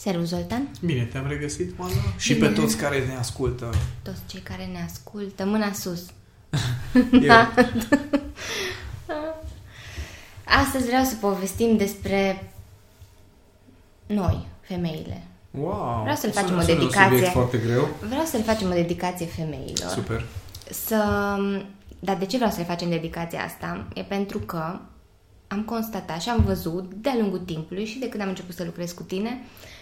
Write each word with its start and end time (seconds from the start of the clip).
Servus, 0.00 0.28
Zoltan! 0.28 0.68
Bine, 0.84 1.02
te-am 1.02 1.26
regăsit, 1.28 1.78
Oana. 1.78 1.92
Și 2.16 2.34
Bine. 2.34 2.46
pe 2.46 2.54
toți 2.54 2.76
care 2.76 3.04
ne 3.06 3.16
ascultă. 3.16 3.70
Toți 4.02 4.20
cei 4.26 4.40
care 4.40 4.64
ne 4.64 4.82
ascultă, 4.84 5.44
mâna 5.44 5.72
sus. 5.72 6.00
Eu. 7.12 7.32
Astăzi 10.62 10.86
vreau 10.86 11.04
să 11.04 11.14
povestim 11.20 11.76
despre 11.76 12.50
noi, 14.06 14.46
femeile. 14.60 15.22
Wow! 15.50 16.00
Vreau 16.00 16.16
să-l 16.16 16.32
facem 16.32 16.48
sună, 16.48 16.60
o 16.60 16.64
sună 16.64 16.78
dedicație. 16.78 17.02
Un 17.02 17.12
subiect 17.12 17.32
foarte 17.32 17.58
greu. 17.58 17.88
Vreau 18.08 18.24
să 18.24 18.36
le 18.36 18.42
facem 18.42 18.70
o 18.70 18.74
dedicație 18.74 19.26
femeilor. 19.26 19.90
Super. 19.90 20.24
Să... 20.70 20.96
Dar 21.98 22.16
de 22.16 22.26
ce 22.26 22.36
vreau 22.36 22.50
să 22.50 22.58
le 22.58 22.64
facem 22.64 22.88
dedicația 22.88 23.44
asta? 23.44 23.86
E 23.94 24.02
pentru 24.02 24.38
că 24.38 24.78
am 25.46 25.62
constatat 25.62 26.20
și 26.20 26.28
am 26.28 26.42
văzut 26.46 26.94
de-a 26.94 27.14
lungul 27.18 27.38
timpului 27.38 27.84
și 27.84 27.98
de 27.98 28.08
când 28.08 28.22
am 28.22 28.28
început 28.28 28.54
să 28.54 28.64
lucrez 28.64 28.92
cu 28.92 29.02
tine, 29.02 29.40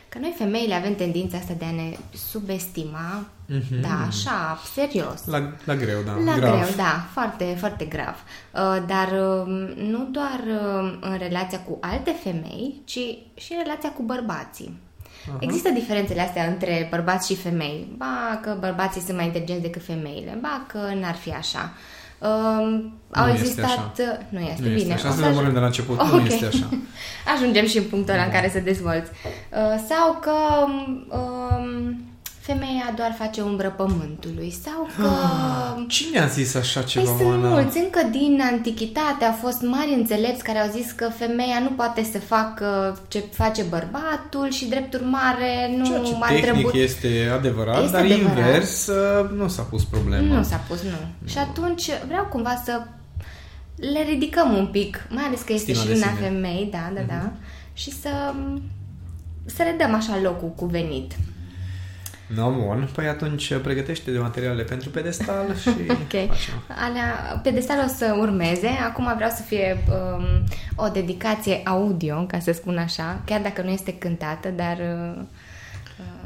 că 0.09 0.19
noi 0.19 0.35
femeile 0.39 0.75
avem 0.75 0.95
tendința 0.95 1.37
asta 1.37 1.55
de 1.59 1.65
a 1.65 1.71
ne 1.71 1.97
subestima, 2.31 3.27
Mhm. 3.47 3.81
da, 3.81 4.05
așa, 4.07 4.59
serios. 4.75 5.25
La, 5.27 5.53
la 5.65 5.75
greu, 5.75 6.03
da. 6.03 6.13
La 6.13 6.37
grav. 6.37 6.51
greu, 6.61 6.75
da, 6.77 7.07
foarte, 7.13 7.57
foarte 7.59 7.85
grav. 7.85 8.15
Uh, 8.55 8.83
Dar 8.87 9.09
uh, 9.13 9.75
nu 9.77 10.09
doar 10.11 10.41
uh, 10.47 10.99
în 11.01 11.17
relația 11.19 11.61
cu 11.61 11.79
alte 11.81 12.11
femei, 12.23 12.81
ci 12.85 12.99
și 13.35 13.53
în 13.53 13.63
relația 13.63 13.91
cu 13.93 14.03
bărbații. 14.03 14.79
Aha. 15.29 15.37
Există 15.41 15.71
diferențele 15.71 16.21
astea 16.21 16.45
între 16.47 16.87
bărbați 16.91 17.27
și 17.33 17.37
femei. 17.41 17.89
Ba 17.97 18.39
că 18.43 18.57
bărbații 18.61 19.01
sunt 19.01 19.17
mai 19.17 19.27
inteligenți 19.27 19.63
decât 19.63 19.85
femeile, 19.85 20.39
ba 20.41 20.65
că 20.67 20.79
n-ar 21.01 21.15
fi 21.15 21.31
așa. 21.33 21.73
Uh, 21.75 21.98
au 22.21 23.25
Nu 23.27 23.33
este 23.33 23.45
existat... 23.47 24.01
Nu 24.29 24.39
este, 24.41 24.63
Nu 24.63 24.69
bine. 24.69 24.75
este 24.81 24.93
așa. 24.93 25.09
o 25.09 25.11
Să 25.11 25.17
să 25.17 25.21
ne 25.23 25.27
aj- 25.27 25.31
lămurim 25.31 25.53
de 25.53 25.59
la 25.59 25.67
început. 25.67 26.03
Nu 26.03 26.15
Ok. 26.17 26.27
este 26.27 26.47
așa. 26.47 26.69
Ajungem 27.35 27.67
și 27.67 27.79
în 27.79 27.85
punctul 27.85 28.15
ăla 28.15 28.23
în 28.23 28.31
care 28.31 28.49
să 28.53 28.59
dezvolți. 28.59 29.11
Uh, 29.25 29.85
sau 29.89 30.19
că 30.21 30.33
um, 30.65 31.07
femeia 32.53 32.93
doar 32.97 33.15
face 33.19 33.41
umbră 33.41 33.75
pământului. 33.77 34.55
Sau 34.65 34.89
că... 34.97 35.09
Cine 35.89 36.19
a 36.21 36.27
zis 36.27 36.55
așa 36.55 36.81
Păi 36.81 36.89
ceva, 36.89 37.05
sunt 37.07 37.21
Oana? 37.29 37.49
mulți, 37.49 37.79
încă 37.79 38.01
din 38.11 38.41
antichitate 38.53 39.25
au 39.25 39.37
fost 39.41 39.61
mari 39.63 39.93
înțelepți 39.95 40.43
care 40.43 40.59
au 40.59 40.71
zis 40.71 40.91
că 40.91 41.09
femeia 41.19 41.59
nu 41.63 41.69
poate 41.71 42.03
să 42.13 42.19
facă 42.19 42.99
ce 43.09 43.25
face 43.33 43.63
bărbatul 43.63 44.51
și 44.51 44.65
drept 44.69 44.95
urmare 44.95 45.75
nu 45.77 45.85
Ceea 45.87 46.01
ce 46.03 46.15
ar 46.21 46.29
tehnic 46.29 46.43
trebui... 46.51 46.81
este 46.81 47.31
adevărat, 47.39 47.83
Este 47.83 47.93
dar 47.97 48.05
adevărat. 48.05 48.37
invers 48.37 48.87
uh, 48.87 49.31
nu 49.37 49.49
s-a 49.49 49.63
pus 49.63 49.85
problema. 49.85 50.35
Nu 50.37 50.43
s-a 50.43 50.61
pus, 50.69 50.83
nu. 50.83 51.29
Și 51.29 51.39
atunci 51.39 51.91
vreau 52.07 52.25
cumva 52.25 52.63
să 52.65 52.83
le 53.77 54.03
ridicăm 54.09 54.57
un 54.57 54.67
pic, 54.67 55.07
mai 55.11 55.25
ales 55.25 55.41
că 55.41 55.53
este 55.53 55.73
Stima 55.73 55.81
și 55.83 55.87
de 55.87 55.93
luna 55.93 56.07
sine. 56.15 56.29
Mhm. 56.29 56.35
femei, 56.41 56.69
da, 56.73 56.91
da, 56.95 57.01
da, 57.09 57.33
și 57.73 57.91
să, 57.93 58.09
să 59.45 59.63
le 59.63 59.75
dăm 59.79 59.95
așa 59.95 60.19
locul 60.23 60.53
cuvenit. 60.57 61.13
No, 62.35 62.51
bun. 62.51 62.89
Păi 62.95 63.07
atunci 63.07 63.55
pregătește 63.55 64.11
de 64.11 64.19
materiale 64.19 64.63
pentru 64.63 64.91
pedestal 64.91 65.55
și 65.63 65.69
Ok. 65.69 66.27
facem. 66.29 66.63
Alea, 66.69 67.41
pedestalul 67.43 67.85
o 67.85 67.89
să 67.97 68.17
urmeze. 68.19 68.69
Acum 68.69 69.13
vreau 69.15 69.31
să 69.31 69.43
fie 69.43 69.85
um, 69.89 70.45
o 70.77 70.89
dedicație 70.89 71.61
audio, 71.65 72.25
ca 72.27 72.39
să 72.39 72.53
spun 72.53 72.79
așa, 72.79 73.21
chiar 73.25 73.41
dacă 73.41 73.63
nu 73.63 73.71
este 73.71 73.95
cântată, 73.95 74.49
dar... 74.49 74.77
Uh, 74.79 75.23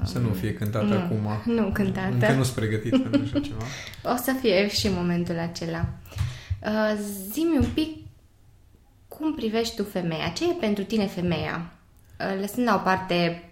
Să 0.05 0.19
nu 0.19 0.33
fie 0.33 0.55
cântat 0.55 0.84
nu, 0.86 0.95
acum. 0.97 1.28
Nu 1.56 1.70
cântată. 1.73 2.08
Încă 2.12 2.33
nu 2.33 2.42
sunt 2.42 2.56
pregătit 2.56 2.91
pentru 3.03 3.20
așa 3.25 3.41
ceva. 3.48 3.64
O 4.14 4.17
să 4.17 4.33
fie 4.41 4.69
și 4.69 4.89
momentul 4.95 5.39
acela. 5.39 5.84
Uh, 6.62 6.98
zi-mi 7.33 7.56
un 7.58 7.67
pic 7.75 7.97
cum 9.08 9.34
privești 9.34 9.77
tu 9.77 9.84
femeia. 9.84 10.28
Ce 10.28 10.45
e 10.45 10.53
pentru 10.61 10.84
tine 10.84 11.06
femeia? 11.06 11.73
Uh, 12.20 12.41
lăsând 12.41 12.67
la 12.67 12.75
o 12.75 12.78
parte 12.78 13.42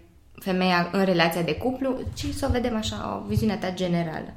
femeia 0.43 0.89
în 0.91 1.05
relația 1.05 1.41
de 1.41 1.55
cuplu, 1.55 1.99
ci 2.13 2.25
să 2.25 2.45
o 2.49 2.51
vedem 2.51 2.75
așa, 2.75 3.21
o 3.23 3.27
viziune 3.27 3.55
ta 3.55 3.71
generală. 3.73 4.33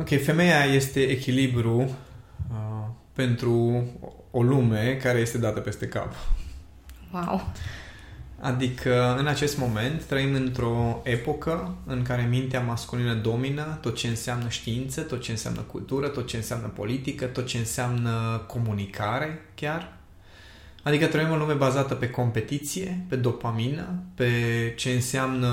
Ok, 0.00 0.22
femeia 0.22 0.64
este 0.64 1.00
echilibru 1.00 1.78
uh, 1.80 2.88
pentru 3.12 3.84
o 4.30 4.42
lume 4.42 4.98
care 5.02 5.18
este 5.18 5.38
dată 5.38 5.60
peste 5.60 5.88
cap. 5.88 6.14
Wow! 7.12 7.52
Adică, 8.40 9.16
în 9.18 9.26
acest 9.26 9.58
moment, 9.58 10.04
trăim 10.04 10.34
într-o 10.34 11.00
epocă 11.04 11.74
în 11.86 12.02
care 12.02 12.22
mintea 12.22 12.60
masculină 12.60 13.14
domină 13.14 13.78
tot 13.80 13.96
ce 13.96 14.08
înseamnă 14.08 14.48
știință, 14.48 15.00
tot 15.00 15.20
ce 15.20 15.30
înseamnă 15.30 15.60
cultură, 15.60 16.08
tot 16.08 16.26
ce 16.26 16.36
înseamnă 16.36 16.66
politică, 16.66 17.24
tot 17.24 17.46
ce 17.46 17.58
înseamnă 17.58 18.44
comunicare, 18.46 19.40
chiar. 19.54 19.97
Adică 20.88 21.06
trăim 21.06 21.30
o 21.30 21.36
lume 21.36 21.52
bazată 21.52 21.94
pe 21.94 22.10
competiție, 22.10 23.04
pe 23.08 23.16
dopamină, 23.16 24.02
pe 24.14 24.30
ce 24.76 24.90
înseamnă 24.90 25.48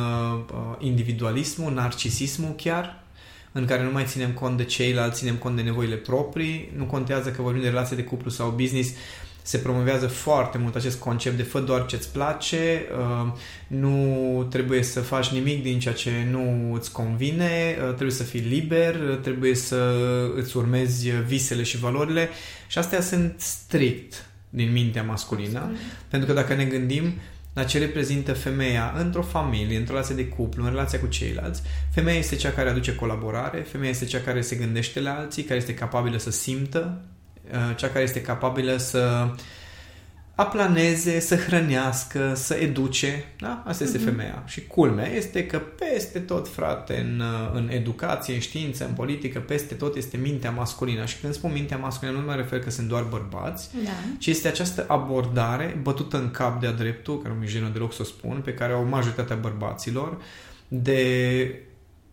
uh, 0.54 0.76
individualismul, 0.80 1.74
narcisismul 1.74 2.54
chiar, 2.58 3.04
în 3.52 3.66
care 3.66 3.84
nu 3.84 3.92
mai 3.92 4.04
ținem 4.06 4.32
cont 4.32 4.58
de 4.58 4.64
ceilalți, 4.64 5.18
ținem 5.18 5.36
cont 5.36 5.56
de 5.56 5.62
nevoile 5.62 5.96
proprii, 5.96 6.72
nu 6.76 6.84
contează 6.84 7.30
că 7.30 7.42
vorbim 7.42 7.62
de 7.62 7.68
relație 7.68 7.96
de 7.96 8.04
cuplu 8.04 8.30
sau 8.30 8.50
business, 8.50 8.94
se 9.42 9.58
promovează 9.58 10.08
foarte 10.08 10.58
mult 10.58 10.76
acest 10.76 11.00
concept 11.00 11.38
de 11.38 11.44
fă 11.44 11.60
doar 11.60 11.86
ce-ți 11.86 12.12
place, 12.12 12.86
uh, 12.98 13.32
nu 13.68 14.48
trebuie 14.50 14.84
să 14.84 15.02
faci 15.02 15.28
nimic 15.28 15.64
din 15.64 15.80
ceea 15.80 15.94
ce 15.94 16.12
nu 16.32 16.74
îți 16.74 16.92
convine, 16.92 17.78
uh, 17.78 17.88
trebuie 17.88 18.16
să 18.16 18.24
fii 18.24 18.40
liber, 18.40 18.96
uh, 18.96 19.20
trebuie 19.22 19.56
să 19.56 19.96
îți 20.36 20.58
urmezi 20.58 21.10
visele 21.10 21.64
și 21.64 21.78
valorile. 21.78 22.30
Și 22.68 22.78
astea 22.78 23.02
sunt 23.02 23.34
strict 23.38 24.26
din 24.56 24.72
mintea 24.72 25.04
masculină, 25.04 25.72
pentru 26.08 26.28
că 26.28 26.34
dacă 26.34 26.54
ne 26.54 26.66
gândim 26.66 27.14
la 27.54 27.64
ce 27.64 27.80
reprezintă 27.80 28.34
femeia 28.34 28.94
într-o 28.98 29.22
familie, 29.22 29.78
într-o 29.78 29.94
relație 29.94 30.16
de 30.16 30.28
cuplu, 30.28 30.64
în 30.64 30.70
relația 30.70 31.00
cu 31.00 31.08
ceilalți, 31.08 31.62
femeia 31.94 32.18
este 32.18 32.36
cea 32.36 32.52
care 32.52 32.70
aduce 32.70 32.96
colaborare, 32.96 33.60
femeia 33.60 33.90
este 33.90 34.06
cea 34.06 34.20
care 34.20 34.42
se 34.42 34.56
gândește 34.56 35.00
la 35.00 35.14
alții, 35.14 35.44
care 35.44 35.60
este 35.60 35.74
capabilă 35.74 36.18
să 36.18 36.32
simtă, 36.32 37.02
uh, 37.52 37.76
cea 37.76 37.88
care 37.88 38.04
este 38.04 38.22
capabilă 38.22 38.78
să 38.78 39.30
aplaneze, 40.36 41.20
să 41.20 41.36
hrănească, 41.36 42.32
să 42.36 42.54
educe. 42.54 43.24
Da? 43.40 43.64
Asta 43.66 43.84
este 43.84 43.98
Mhm. 43.98 44.06
femeia. 44.06 44.44
Și 44.46 44.68
culmea 44.68 45.08
este 45.14 45.46
că 45.46 45.60
peste 45.60 46.20
tot, 46.20 46.48
frate, 46.48 47.00
în, 47.10 47.20
uh, 47.20 47.52
în 47.54 47.70
educație, 47.72 48.34
în 48.34 48.40
știință, 48.40 48.86
în 48.86 48.94
politică, 48.94 49.40
peste 49.40 49.74
tot 49.76 49.96
este 49.96 50.18
mintea 50.18 50.52
masculină. 50.52 51.06
Și 51.06 51.18
când 51.20 51.34
spun 51.34 51.52
mintea 51.52 51.78
masculină, 51.78 52.18
nu 52.20 52.26
mă 52.26 52.34
refer 52.36 52.60
că 52.60 52.70
sunt 52.70 52.88
doar 52.88 53.04
bărbați, 53.04 53.70
Da. 53.84 53.90
ci 54.18 54.26
este 54.28 54.48
această 54.48 54.86
abordare 54.88 55.80
bătută 55.82 56.18
în 56.18 56.32
cap 56.32 56.60
de-a 56.62 56.72
dreptul, 56.72 57.22
care 57.22 57.34
nu 57.34 57.40
mi 57.40 57.48
jenă 57.48 57.70
deloc 57.74 57.94
să 57.94 58.02
o 58.02 58.06
spun, 58.06 58.42
pe 58.44 58.54
care 58.54 58.74
au 58.74 58.84
majoritatea 58.84 59.36
bărbaților, 59.36 60.18
de 60.68 61.60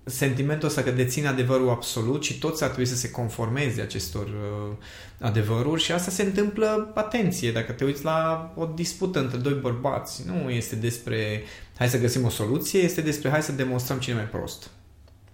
sentimentul 0.04 0.68
ăsta 0.68 0.82
că 0.82 0.90
dețin 0.90 1.26
adevărul 1.26 1.70
absolut 1.70 2.24
și 2.24 2.38
toți 2.38 2.62
ar 2.62 2.68
trebui 2.68 2.90
să 2.90 2.96
se 2.96 3.10
conformeze 3.10 3.80
acestor 3.80 4.26
uh, 4.26 4.76
adevăruri 5.20 5.82
și 5.82 5.92
asta 5.92 6.10
se 6.10 6.22
întâmplă, 6.22 6.92
atenție, 6.94 7.52
dacă 7.52 7.72
te 7.72 7.84
uiți 7.84 8.04
la 8.04 8.52
o 8.56 8.64
dispută 8.64 9.20
între 9.20 9.38
doi 9.38 9.52
bărbați, 9.52 10.22
nu 10.26 10.50
este 10.50 10.76
despre 10.76 11.42
hai 11.76 11.88
să 11.88 12.00
găsim 12.00 12.24
o 12.24 12.28
soluție, 12.28 12.80
este 12.80 13.00
despre 13.00 13.30
hai 13.30 13.42
să 13.42 13.52
demonstrăm 13.52 13.98
cine 13.98 14.14
e 14.14 14.18
mai 14.18 14.28
prost. 14.28 14.70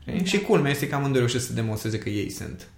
Okay? 0.09 0.25
Și 0.25 0.41
culmea 0.41 0.71
este 0.71 0.89
că 0.89 0.95
amândoi 0.95 1.21
reușesc 1.21 1.47
să 1.47 1.53
demonstreze 1.53 1.99
că 1.99 2.09
ei 2.09 2.31
sunt. 2.31 2.69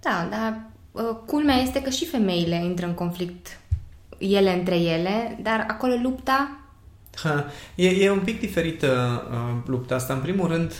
Da, 0.00 0.28
dar 0.30 0.60
uh, 0.92 1.16
culmea 1.26 1.56
este 1.56 1.82
că 1.82 1.90
și 1.90 2.06
femeile 2.06 2.64
intră 2.64 2.86
în 2.86 2.94
conflict 2.94 3.60
ele 4.18 4.52
între 4.52 4.76
ele, 4.76 5.38
dar 5.42 5.64
acolo 5.68 5.94
lupta 6.02 6.60
Ha, 7.22 7.50
e, 7.74 7.88
e 7.88 8.10
un 8.10 8.20
pic 8.20 8.40
diferită 8.40 9.22
uh, 9.30 9.62
lupta 9.66 9.94
asta. 9.94 10.12
În 10.12 10.20
primul 10.20 10.48
rând, 10.48 10.72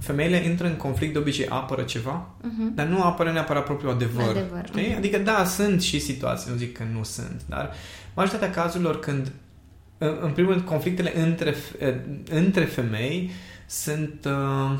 femeile 0.00 0.36
intră 0.36 0.66
în 0.66 0.76
conflict, 0.76 1.12
de 1.12 1.18
obicei 1.18 1.46
apără 1.48 1.82
ceva, 1.82 2.34
uh-huh. 2.40 2.74
dar 2.74 2.86
nu 2.86 3.02
apără 3.02 3.32
neapărat 3.32 3.64
propriul 3.64 3.92
adevăr. 3.92 4.28
Adevăr, 4.28 4.64
Știi? 4.66 4.86
mhm. 4.86 4.96
Adică, 4.96 5.18
da, 5.18 5.44
sunt 5.44 5.82
și 5.82 5.98
situații, 5.98 6.50
nu 6.50 6.56
zic 6.56 6.76
că 6.76 6.82
nu 6.92 7.02
sunt, 7.02 7.42
dar 7.48 7.72
majoritatea 8.14 8.62
cazurilor 8.62 8.98
când, 8.98 9.32
în 9.98 10.18
în 10.20 10.30
primul 10.30 10.52
rând, 10.52 10.64
conflictele 10.64 11.20
între, 11.20 11.54
eh, 11.78 11.94
între 12.30 12.64
femei 12.64 13.30
sunt 13.66 14.26
uh, 14.26 14.78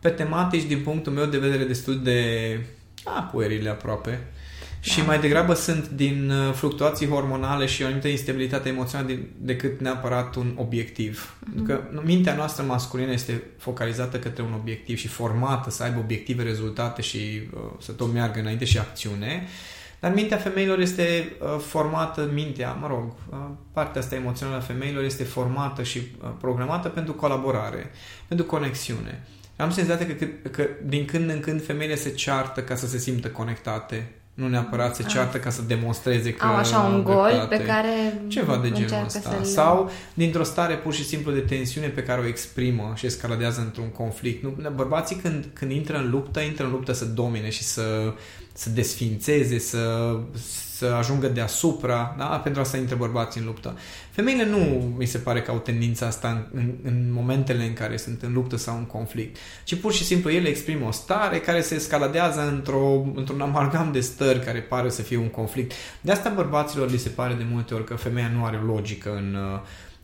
pe 0.00 0.08
tematici, 0.08 0.66
din 0.66 0.82
punctul 0.82 1.12
meu 1.12 1.24
de 1.26 1.38
vedere, 1.38 1.64
destul 1.64 2.02
de 2.02 2.20
a, 3.04 3.22
puerile 3.22 3.70
aproape. 3.70 4.26
Și 4.80 4.98
Da. 4.98 5.04
mai 5.04 5.20
degrabă 5.20 5.54
sunt 5.54 5.88
din 5.88 6.30
uh, 6.30 6.52
fluctuații 6.54 7.08
hormonale 7.08 7.66
și 7.66 7.82
o 7.82 7.86
anumită 7.86 8.08
instabilitate 8.08 8.68
emoțională 8.68 9.08
din, 9.08 9.28
decât 9.38 9.80
neapărat 9.80 10.34
un 10.34 10.52
obiectiv. 10.56 11.34
Mhm. 11.40 11.54
Pentru 11.54 11.74
că 11.74 12.00
mintea 12.04 12.34
noastră 12.34 12.64
masculină 12.64 13.12
este 13.12 13.42
focalizată 13.58 14.18
către 14.18 14.42
un 14.42 14.52
obiectiv 14.52 14.96
și 14.96 15.08
formată 15.08 15.70
să 15.70 15.82
aibă 15.82 15.98
obiective, 15.98 16.42
rezultate 16.42 17.02
și 17.02 17.18
uh, 17.54 17.60
să 17.80 17.92
tot 17.92 18.12
meargă 18.12 18.40
înainte 18.40 18.64
și 18.64 18.78
acțiune. 18.78 19.46
Dar 20.00 20.14
mintea 20.14 20.36
femeilor 20.36 20.78
este 20.78 21.32
uh, 21.40 21.60
formată, 21.66 22.30
mintea, 22.32 22.72
mă 22.72 22.86
rog, 22.86 23.14
uh, 23.30 23.38
partea 23.72 24.00
asta 24.00 24.14
emoțională 24.14 24.56
a 24.56 24.60
femeilor 24.60 25.04
este 25.04 25.24
formată 25.24 25.82
și 25.82 25.98
uh, 25.98 26.30
programată 26.40 26.88
pentru 26.88 27.12
colaborare, 27.12 27.90
pentru 28.28 28.46
conexiune. 28.46 29.26
Am 29.56 29.70
senzația 29.70 30.06
că, 30.06 30.12
că, 30.12 30.48
că 30.48 30.66
din 30.84 31.04
când 31.04 31.30
în 31.30 31.40
când 31.40 31.64
femeile 31.64 31.94
se 31.94 32.10
ceartă 32.10 32.62
ca 32.62 32.74
să 32.74 32.86
se 32.86 32.98
simtă 32.98 33.28
conectate 33.28 34.12
Nu 34.34 34.48
neapărat 34.48 34.96
se 34.96 35.02
ceartă 35.02 35.38
ca 35.38 35.50
să 35.50 35.62
demonstreze 35.62 36.32
că 36.34 36.44
Au 36.46 36.54
așa 36.54 36.78
un 36.80 37.02
gol 37.02 37.26
dreptate. 37.28 37.56
pe 37.56 37.64
care 37.64 38.22
Ceva 38.28 38.56
de 38.56 38.66
genul 38.70 38.80
încearcă 38.82 39.06
ăsta. 39.06 39.30
să-l- 39.30 39.44
Sau 39.44 39.90
dintr-o 40.14 40.42
stare 40.42 40.74
pur 40.74 40.94
și 40.94 41.04
simplu 41.04 41.32
de 41.32 41.38
tensiune 41.40 41.86
pe 41.86 42.02
care 42.02 42.20
o 42.20 42.26
exprimă 42.26 42.92
și 42.96 43.06
escaladează 43.06 43.60
într-un 43.60 43.88
conflict. 43.88 44.42
Nu, 44.42 44.70
bărbații 44.74 45.16
când, 45.16 45.46
când 45.52 45.70
intră 45.70 45.96
în 45.96 46.10
luptă, 46.10 46.40
intră 46.40 46.64
în 46.64 46.70
luptă 46.70 46.92
să 46.92 47.04
domine 47.04 47.50
și 47.50 47.62
să, 47.62 48.14
să 48.52 48.70
desfințeze, 48.70 49.58
să, 49.58 50.16
să 50.80 50.94
ajungă 50.98 51.28
deasupra. 51.28 52.14
Da? 52.18 52.24
Pentru 52.24 52.60
asta 52.60 52.76
intră 52.76 52.96
bărbații 52.96 53.40
în 53.40 53.46
luptă. 53.46 53.78
Femeile 54.10 54.44
nu 54.44 54.58
mi 54.96 55.04
se 55.04 55.18
pare 55.18 55.42
că 55.42 55.50
au 55.50 55.58
tendința 55.58 56.06
asta 56.06 56.28
în, 56.28 56.60
în, 56.60 56.72
în 56.82 57.12
momentele 57.12 57.64
în 57.64 57.72
care 57.72 57.96
sunt 57.96 58.22
în 58.22 58.32
luptă 58.32 58.56
sau 58.56 58.76
în 58.76 58.84
conflict, 58.84 59.36
ci 59.64 59.74
pur 59.74 59.92
și 59.92 60.04
simplu 60.04 60.30
ele 60.30 60.48
exprimă 60.48 60.86
o 60.86 60.90
stare 60.90 61.38
care 61.38 61.60
se 61.60 61.74
escaladează 61.74 62.48
într-o, 62.48 63.02
într-un 63.14 63.40
amalgam 63.40 63.92
de 63.92 64.00
stări 64.00 64.44
care 64.44 64.58
pare 64.58 64.88
să 64.88 65.02
fie 65.02 65.16
un 65.16 65.28
conflict. 65.28 65.72
De 66.00 66.12
asta 66.12 66.30
bărbaților 66.30 66.90
li 66.90 66.98
se 66.98 67.08
pare 67.08 67.34
de 67.34 67.46
multe 67.50 67.74
ori 67.74 67.84
că 67.84 67.94
femeia 67.94 68.30
nu 68.34 68.44
are 68.44 68.60
logică 68.66 69.14
în, 69.16 69.34
uh, 69.34 69.60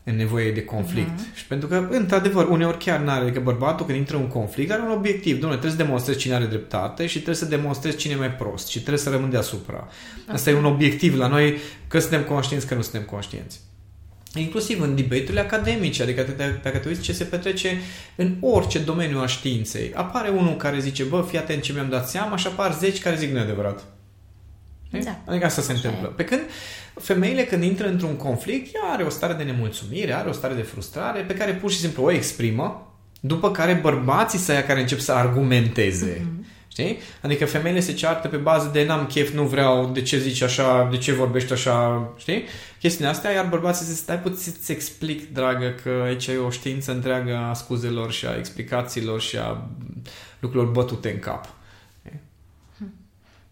în 0.09 0.17
nevoie 0.17 0.53
de 0.53 0.65
conflict. 0.65 1.21
Uh-huh. 1.21 1.37
Și 1.37 1.47
pentru 1.47 1.69
că, 1.69 1.89
într-adevăr, 1.91 2.49
uneori 2.49 2.79
chiar 2.79 3.01
n-are, 3.01 3.23
adică 3.23 3.41
bărbatul 3.41 3.87
când 3.87 3.99
intră 3.99 4.17
în 4.17 4.23
un 4.23 4.29
conflict 4.29 4.71
are 4.71 4.83
un 4.83 4.91
obiectiv. 4.91 5.37
Dom'le, 5.37 5.49
trebuie 5.49 5.71
să 5.71 5.77
demonstrezi 5.77 6.19
cine 6.19 6.35
are 6.35 6.45
dreptate 6.45 7.07
și 7.07 7.15
trebuie 7.15 7.35
să 7.37 7.45
demonstrezi 7.45 7.97
cine 7.97 8.13
e 8.13 8.17
mai 8.17 8.31
prost 8.31 8.69
și 8.69 8.79
trebuie 8.79 8.99
să 8.99 9.11
rămân 9.11 9.31
deasupra. 9.31 9.89
Asta 10.27 10.51
e 10.51 10.55
un 10.55 10.65
obiectiv 10.65 11.17
la 11.17 11.27
noi, 11.27 11.57
că 11.89 11.99
suntem 11.99 12.23
conștienți, 12.23 12.67
că 12.67 12.75
nu 12.75 12.83
suntem 12.83 13.03
conștienți. 13.03 13.61
Inclusiv 14.35 14.81
în 14.81 14.95
debate-urile 14.95 15.41
academice, 15.41 16.03
adică 16.03 16.23
te- 16.23 16.59
dacă 16.63 16.79
te 16.79 16.89
uiți 16.89 17.01
ce 17.01 17.13
se 17.13 17.25
petrece 17.25 17.81
în 18.17 18.35
orice 18.41 18.79
domeniu 18.79 19.19
a 19.19 19.27
științei, 19.27 19.93
apare 19.95 20.29
unul 20.29 20.57
care 20.57 20.79
zice, 20.79 21.03
bă, 21.03 21.25
fii 21.29 21.39
atent 21.39 21.63
ce 21.63 21.73
mi-am 21.73 21.89
dat 21.89 22.09
seama 22.09 22.37
și 22.37 22.47
apar 22.47 22.77
zeci 22.79 23.03
care 23.03 23.17
zic 23.17 23.31
nu 23.31 23.39
e 23.39 23.45
adevărat. 24.97 25.25
Da. 25.25 25.31
Adică 25.31 25.47
asta 25.47 25.63
se 25.63 25.73
Așa 25.73 25.81
întâmplă. 25.89 26.09
e. 26.13 26.15
Pe 26.17 26.25
când 26.25 26.41
femeile 27.01 27.45
când 27.45 27.63
intră 27.63 27.87
într-un 27.89 28.17
conflict, 28.17 28.75
ea 28.75 28.93
are 28.93 29.03
o 29.03 29.09
stare 29.09 29.33
de 29.33 29.43
nemulțumire, 29.43 30.13
are 30.13 30.29
o 30.29 30.33
stare 30.33 30.55
de 30.55 30.63
frustrare 30.63 31.21
pe 31.21 31.35
care 31.35 31.53
pur 31.53 31.71
și 31.71 31.79
simplu 31.79 32.03
o 32.03 32.11
exprimă, 32.11 32.95
după 33.21 33.51
care 33.51 33.73
bărbații 33.83 34.39
să 34.39 34.53
ia 34.53 34.65
care 34.65 34.81
încep 34.81 34.99
să 34.99 35.13
argumenteze. 35.13 36.23
Mhm. 36.25 36.45
Știi? 36.69 36.99
Adică 37.23 37.47
femeile 37.47 37.81
se 37.81 37.93
ceartă 37.93 38.29
pe 38.29 38.37
bază 38.37 38.71
de 38.73 38.85
n-am 38.85 39.07
chef, 39.07 39.33
nu 39.35 39.43
vreau, 39.43 39.91
de 39.93 40.03
ce 40.03 40.19
zici 40.19 40.43
așa, 40.43 40.89
de 40.91 40.97
ce 40.97 41.13
vorbești 41.13 41.53
așa, 41.53 42.09
știi? 42.17 42.45
Chestiunea 42.79 43.13
asta, 43.13 43.31
iar 43.31 43.47
bărbații 43.49 43.87
se 43.87 43.93
stai 43.95 44.19
puțin 44.19 44.53
să-ți 44.53 44.73
explic, 44.73 45.33
dragă, 45.33 45.75
că 45.83 46.03
aici 46.05 46.27
e 46.27 46.37
o 46.37 46.51
știință 46.51 46.93
întreagă 46.93 47.37
a 47.37 47.53
scuzelor 47.55 48.13
și 48.13 48.27
a 48.27 48.37
explicațiilor 48.37 49.21
și 49.21 49.37
a 49.37 49.67
lucrurilor 50.41 50.73
bătute 50.73 51.11
în 51.11 51.19
cap. 51.19 51.55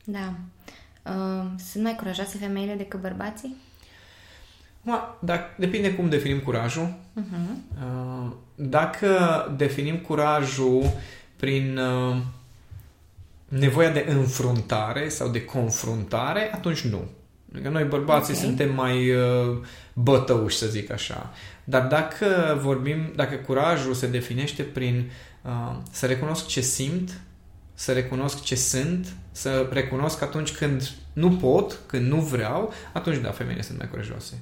Da. 0.05 0.35
Uh, 1.07 1.45
sunt 1.71 1.83
mai 1.83 1.95
curajoase 1.95 2.39
femeile 2.39 2.75
decât 2.75 3.01
bărbații? 3.01 3.57
Ma, 4.83 5.19
dacă, 5.21 5.45
depinde 5.59 5.95
cum 5.95 6.09
definim 6.09 6.39
curajul. 6.39 6.95
Uh-huh. 7.21 7.57
Uh, 7.83 8.33
Dacă 8.55 9.09
definim 9.57 9.97
curajul 9.97 10.91
prin 11.37 11.79
uh, 11.79 12.17
nevoia 13.49 13.91
de 13.91 14.07
înfruntare 14.09 15.09
sau 15.09 15.29
de 15.29 15.45
confruntare, 15.45 16.51
atunci 16.55 16.81
nu. 16.81 17.05
Adică 17.53 17.69
noi 17.69 17.85
bărbații 17.85 18.35
Ok. 18.35 18.41
suntem 18.41 18.75
mai 18.75 19.11
uh, 19.11 19.57
bătăuși, 19.93 20.57
să 20.57 20.67
zic 20.67 20.91
așa. 20.91 21.33
Dar 21.65 21.87
dacă 21.87 22.59
vorbim, 22.63 23.13
dacă 23.17 23.35
curajul 23.35 23.95
se 23.95 24.07
definește 24.07 24.63
prin 24.63 25.11
uh, 25.43 25.77
să 25.91 26.07
recunosc 26.07 26.47
ce 26.47 26.61
simt, 26.61 27.21
să 27.75 27.93
recunosc 27.93 28.43
ce 28.43 28.55
sunt, 28.55 29.15
să 29.33 29.69
recunosc 29.73 30.23
atunci 30.23 30.53
când 30.53 30.91
nu 31.13 31.31
pot, 31.31 31.79
când 31.87 32.07
nu 32.07 32.21
vreau, 32.21 32.73
atunci 32.93 33.17
da, 33.17 33.31
femeile 33.31 33.63
sunt 33.63 33.79
mai 33.79 33.89
curajoase. 33.91 34.39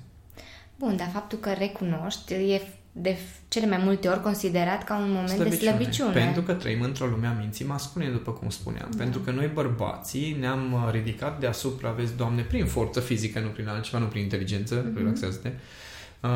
Bun, 0.77 0.97
dar 0.97 1.09
faptul 1.13 1.39
că 1.39 1.53
recunoști 1.59 2.33
e 2.33 2.63
de 2.93 3.17
cele 3.49 3.67
mai 3.67 3.79
multe 3.85 4.09
ori 4.09 4.23
considerat 4.23 4.85
ca 4.85 4.97
un 4.97 5.13
moment 5.13 5.43
de 5.43 5.57
slăbiciune. 5.57 6.13
Pentru 6.13 6.43
că 6.43 6.53
trăim 6.53 6.83
într-o 6.83 7.07
lume 7.07 7.27
a 7.27 7.33
minții 7.33 7.65
masculine, 7.65 8.11
după 8.11 8.31
cum 8.31 8.51
spuneam. 8.51 8.89
Da. 8.91 9.03
Pentru 9.03 9.21
că 9.21 9.31
noi, 9.31 9.51
bărbații, 9.55 10.37
ne-am 10.41 10.73
uh, 10.73 10.89
ridicat 10.93 11.41
deasupra, 11.41 11.91
vezi, 11.91 12.17
Doamne, 12.17 12.43
prin 12.43 12.67
forță 12.67 13.01
fizică, 13.01 13.41
nu 13.41 13.49
prin 13.49 13.69
altceva, 13.69 13.99
nu 13.99 14.07
prin 14.07 14.23
inteligență, 14.23 14.75
Mhm. 14.75 14.93
mm-hmm. 14.93 14.97
relaxează-te, 14.97 15.49
uh, 15.49 15.55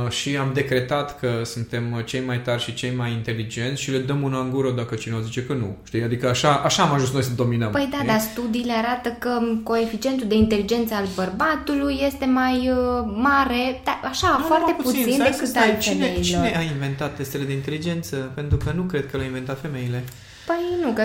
și 0.08 0.36
am 0.36 0.50
decretat 0.54 1.18
că 1.18 1.40
suntem 1.44 1.92
uh, 1.92 2.04
cei 2.04 2.20
mai 2.26 2.40
tari 2.40 2.62
și 2.62 2.74
cei 2.74 2.94
mai 2.96 3.12
inteligenți 3.12 3.82
și 3.82 3.90
le 3.90 3.98
dăm 3.98 4.22
una 4.22 4.38
în 4.40 4.50
gură 4.50 4.70
dacă 4.70 4.94
cineva 4.94 5.20
zice 5.20 5.42
că 5.44 5.52
nu. 5.52 5.76
Știi? 5.86 6.02
Adică 6.02 6.28
așa, 6.28 6.54
așa 6.54 6.82
am 6.82 6.92
ajuns 6.92 7.12
noi 7.12 7.22
să 7.22 7.30
dominăm. 7.36 7.70
Păi 7.70 7.88
da, 7.90 7.96
știi? 7.96 8.08
dar 8.08 8.18
studiile 8.18 8.72
arată 8.72 9.08
că 9.18 9.38
coeficientul 9.62 10.26
de 10.28 10.34
inteligență 10.34 10.94
al 10.94 11.06
bărbatului 11.14 11.98
este 12.06 12.24
mai 12.24 12.70
uh, 12.70 12.76
mare, 13.14 13.80
da, 13.84 14.00
așa, 14.08 14.36
Nu, 14.38 14.44
foarte 14.44 14.74
nu, 14.78 14.82
puțin, 14.82 15.02
stai 15.02 15.12
să 15.12 15.22
decât 15.30 15.46
stai. 15.48 15.70
al 15.70 15.78
cine, 15.78 15.94
femeilor. 15.94 16.22
cine 16.24 16.56
a 16.56 16.62
inventat 16.62 17.16
testele 17.16 17.44
de 17.44 17.52
inteligență? 17.52 18.16
Pentru 18.34 18.56
că 18.56 18.72
nu 18.74 18.82
cred 18.82 19.10
că 19.10 19.16
le-au 19.16 19.28
inventat 19.28 19.60
femeile. 19.60 20.04
Păi 20.46 20.56
nu, 20.82 20.92
că... 20.92 21.02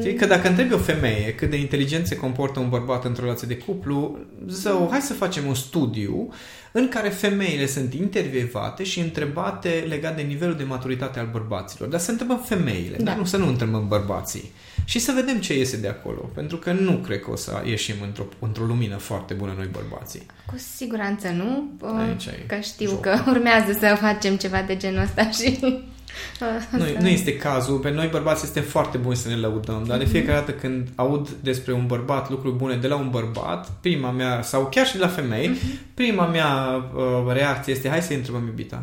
Știi? 0.00 0.14
Că 0.14 0.26
dacă 0.26 0.48
întrebi 0.48 0.72
o 0.72 0.78
femeie 0.78 1.34
cât 1.34 1.50
de 1.50 1.56
inteligent 1.56 2.06
se 2.06 2.16
comportă 2.16 2.60
un 2.60 2.68
bărbat 2.68 3.04
într-o 3.04 3.22
relație 3.24 3.48
de 3.48 3.56
cuplu, 3.56 4.18
zău, 4.48 4.88
hai 4.90 5.00
să 5.00 5.12
facem 5.12 5.46
un 5.46 5.54
studiu 5.54 6.28
în 6.72 6.88
care 6.88 7.08
femeile 7.08 7.66
sunt 7.66 7.94
intervievate 7.94 8.84
și 8.84 9.00
întrebate 9.00 9.84
legat 9.88 10.16
de 10.16 10.22
nivelul 10.22 10.56
de 10.56 10.62
maturitate 10.64 11.18
al 11.18 11.28
bărbaților. 11.32 11.88
Dar 11.88 12.00
să 12.00 12.10
întrebăm 12.10 12.38
femeile, 12.44 12.96
Da. 12.96 13.04
dar 13.04 13.16
nu 13.16 13.24
să 13.24 13.36
nu 13.36 13.48
întrebăm 13.48 13.88
bărbații. 13.88 14.52
Și 14.84 14.98
să 14.98 15.12
vedem 15.14 15.40
ce 15.40 15.58
iese 15.58 15.76
de 15.76 15.88
acolo. 15.88 16.30
Pentru 16.34 16.56
că 16.56 16.72
nu 16.72 16.92
cred 16.92 17.20
că 17.20 17.30
o 17.30 17.36
să 17.36 17.62
ieșim 17.64 17.94
într-o, 18.02 18.24
într-o 18.38 18.64
lumină 18.64 18.96
foarte 18.96 19.34
bună 19.34 19.52
noi 19.56 19.68
bărbații. 19.72 20.26
Cu 20.46 20.54
siguranță 20.76 21.28
nu, 21.28 21.70
uh, 21.80 22.06
Aici 22.08 22.26
e 22.26 22.44
că 22.46 22.56
știu 22.60 22.88
jocul. 22.88 23.00
că 23.10 23.22
urmează 23.30 23.72
să 23.72 23.96
facem 24.00 24.36
ceva 24.36 24.62
de 24.66 24.76
genul 24.76 25.02
ăsta 25.02 25.30
și... 25.30 25.58
uh, 26.40 26.78
Nu, 26.78 26.84
să- 26.84 26.96
nu 27.00 27.08
este 27.08 27.36
cazul. 27.36 27.78
Pe 27.78 27.90
noi 27.90 28.06
bărbații 28.06 28.44
suntem 28.44 28.62
foarte 28.62 28.98
buni 28.98 29.16
să 29.16 29.28
ne 29.28 29.36
lăudăm, 29.36 29.84
dar 29.86 29.98
de 29.98 30.04
fiecare 30.04 30.38
dată 30.38 30.52
când 30.52 30.88
aud 30.94 31.28
despre 31.28 31.72
un 31.72 31.86
bărbat 31.86 32.30
lucruri 32.30 32.54
bune 32.56 32.76
de 32.76 32.86
la 32.86 32.96
un 32.96 33.10
bărbat, 33.10 33.70
prima 33.80 34.10
mea, 34.10 34.42
sau 34.42 34.66
chiar 34.70 34.86
și 34.86 34.92
de 34.92 34.98
la 34.98 35.08
femei, 35.08 35.50
prima 35.94 36.26
mea 36.26 36.48
uh, 36.94 37.32
reacție 37.32 37.72
este 37.72 37.88
hai 37.88 38.02
să-i 38.02 38.16
întrebăm 38.16 38.46
iubita. 38.46 38.82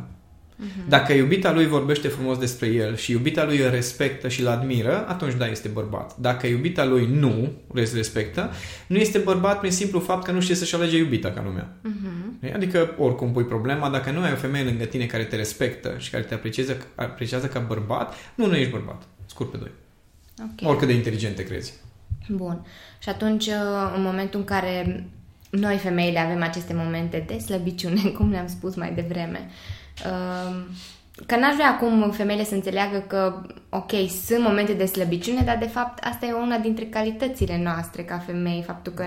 Dacă 0.88 1.14
iubita 1.14 1.54
lui 1.54 1.68
vorbește 1.68 2.08
frumos 2.08 2.38
despre 2.38 2.68
el 2.68 2.96
și 2.96 3.12
iubita 3.12 3.46
lui 3.46 3.58
îl 3.58 3.70
respectă 3.70 4.28
și 4.28 4.42
îl 4.42 4.48
admiră, 4.48 5.08
atunci 5.08 5.34
da, 5.34 5.48
este 5.48 5.68
bărbat. 5.68 6.18
Dacă 6.18 6.48
iubita 6.48 6.86
lui 6.86 7.08
nu 7.12 7.52
îl 7.74 7.88
respectă, 7.94 8.52
nu 8.88 8.98
este 8.98 9.18
bărbat 9.18 9.60
prin 9.60 9.72
simplu 9.72 10.00
fapt 10.00 10.24
că 10.24 10.32
nu 10.32 10.42
știe 10.42 10.56
să-și 10.56 10.76
alege 10.76 10.98
iubita 10.98 11.32
ca 11.32 11.42
lumea. 11.44 11.76
Mhm. 11.82 12.54
Adică 12.54 12.96
oricum 12.98 13.32
pui 13.32 13.44
problema, 13.44 13.90
dacă 13.90 14.12
nu 14.12 14.22
ai 14.22 14.32
o 14.32 14.36
femeie 14.36 14.64
lângă 14.64 14.84
tine 14.84 15.06
care 15.06 15.24
te 15.24 15.36
respectă 15.36 15.96
și 15.98 16.10
care 16.10 16.24
te 16.24 16.34
apreciază, 16.34 16.78
apreciază 16.96 17.48
ca 17.48 17.60
bărbat, 17.60 18.14
nu, 18.36 18.46
nu 18.46 18.56
ești 18.56 18.72
bărbat. 18.72 19.02
Scurt 19.26 19.52
pe 19.52 19.58
doi. 19.58 19.72
Ok. 20.42 20.70
Oricât 20.70 20.88
de 20.88 20.94
inteligent 20.94 21.36
te 21.36 21.44
crezi. 21.44 21.74
Bun. 22.30 22.66
Și 23.00 23.10
atunci, 23.10 23.46
uh, 23.46 23.94
în 23.96 24.02
momentul 24.02 24.40
în 24.40 24.46
care 24.46 25.06
noi 25.50 25.78
femeile 25.78 26.20
avem 26.20 26.42
aceste 26.42 26.74
momente 26.74 27.24
de 27.28 27.38
slăbiciune, 27.38 28.02
cum 28.18 28.32
le-am 28.32 28.48
spus 28.48 28.76
mai 28.76 28.94
devreme, 28.94 29.48
uh, 29.48 29.79
că 31.26 31.36
n-aș 31.36 31.54
vrea 31.56 31.70
acum 31.70 32.12
femeile 32.12 32.44
să 32.44 32.54
înțeleagă 32.54 33.04
că, 33.08 33.42
ok, 33.70 33.92
sunt 34.26 34.44
momente 34.44 34.74
de 34.74 34.86
slăbiciune, 34.86 35.42
dar 35.42 35.58
de 35.58 35.68
fapt 35.68 36.04
asta 36.04 36.26
e 36.26 36.34
una 36.34 36.58
dintre 36.58 36.86
calitățile 36.86 37.62
noastre 37.64 38.04
ca 38.04 38.18
femei, 38.18 38.64
faptul 38.66 38.94
că 38.94 39.06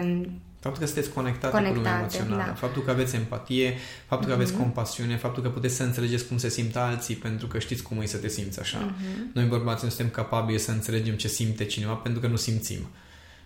Faptul 0.62 0.80
că 0.82 0.86
sunteți 0.86 1.12
conectate, 1.12 1.56
cu 1.56 1.62
lumea 1.62 1.72
Conectate, 1.72 2.16
emoțională, 2.16 2.44
da. 2.46 2.54
faptul 2.54 2.82
că 2.82 2.90
aveți 2.90 3.14
empatie, 3.14 3.74
faptul 4.06 4.28
că 4.28 4.34
aveți 4.34 4.52
compasiune, 4.52 5.16
faptul 5.16 5.42
că 5.42 5.48
puteți 5.48 5.74
să 5.74 5.82
înțelegeți 5.82 6.26
cum 6.26 6.38
se 6.38 6.48
simt 6.48 6.76
alții 6.76 7.14
pentru 7.14 7.46
că 7.46 7.58
știți 7.58 7.82
cum 7.82 8.00
e 8.00 8.06
să 8.06 8.16
te 8.16 8.28
simți 8.28 8.60
așa. 8.60 8.94
Noi 9.32 9.44
bărbații 9.44 9.84
nu 9.84 9.90
suntem 9.92 10.08
capabili 10.14 10.58
să 10.58 10.70
înțelegem 10.70 11.14
ce 11.14 11.28
simte 11.28 11.64
cineva 11.64 11.92
pentru 11.92 12.20
că 12.20 12.26
nu 12.26 12.36
simțim. 12.36 12.78
A- 12.78 12.88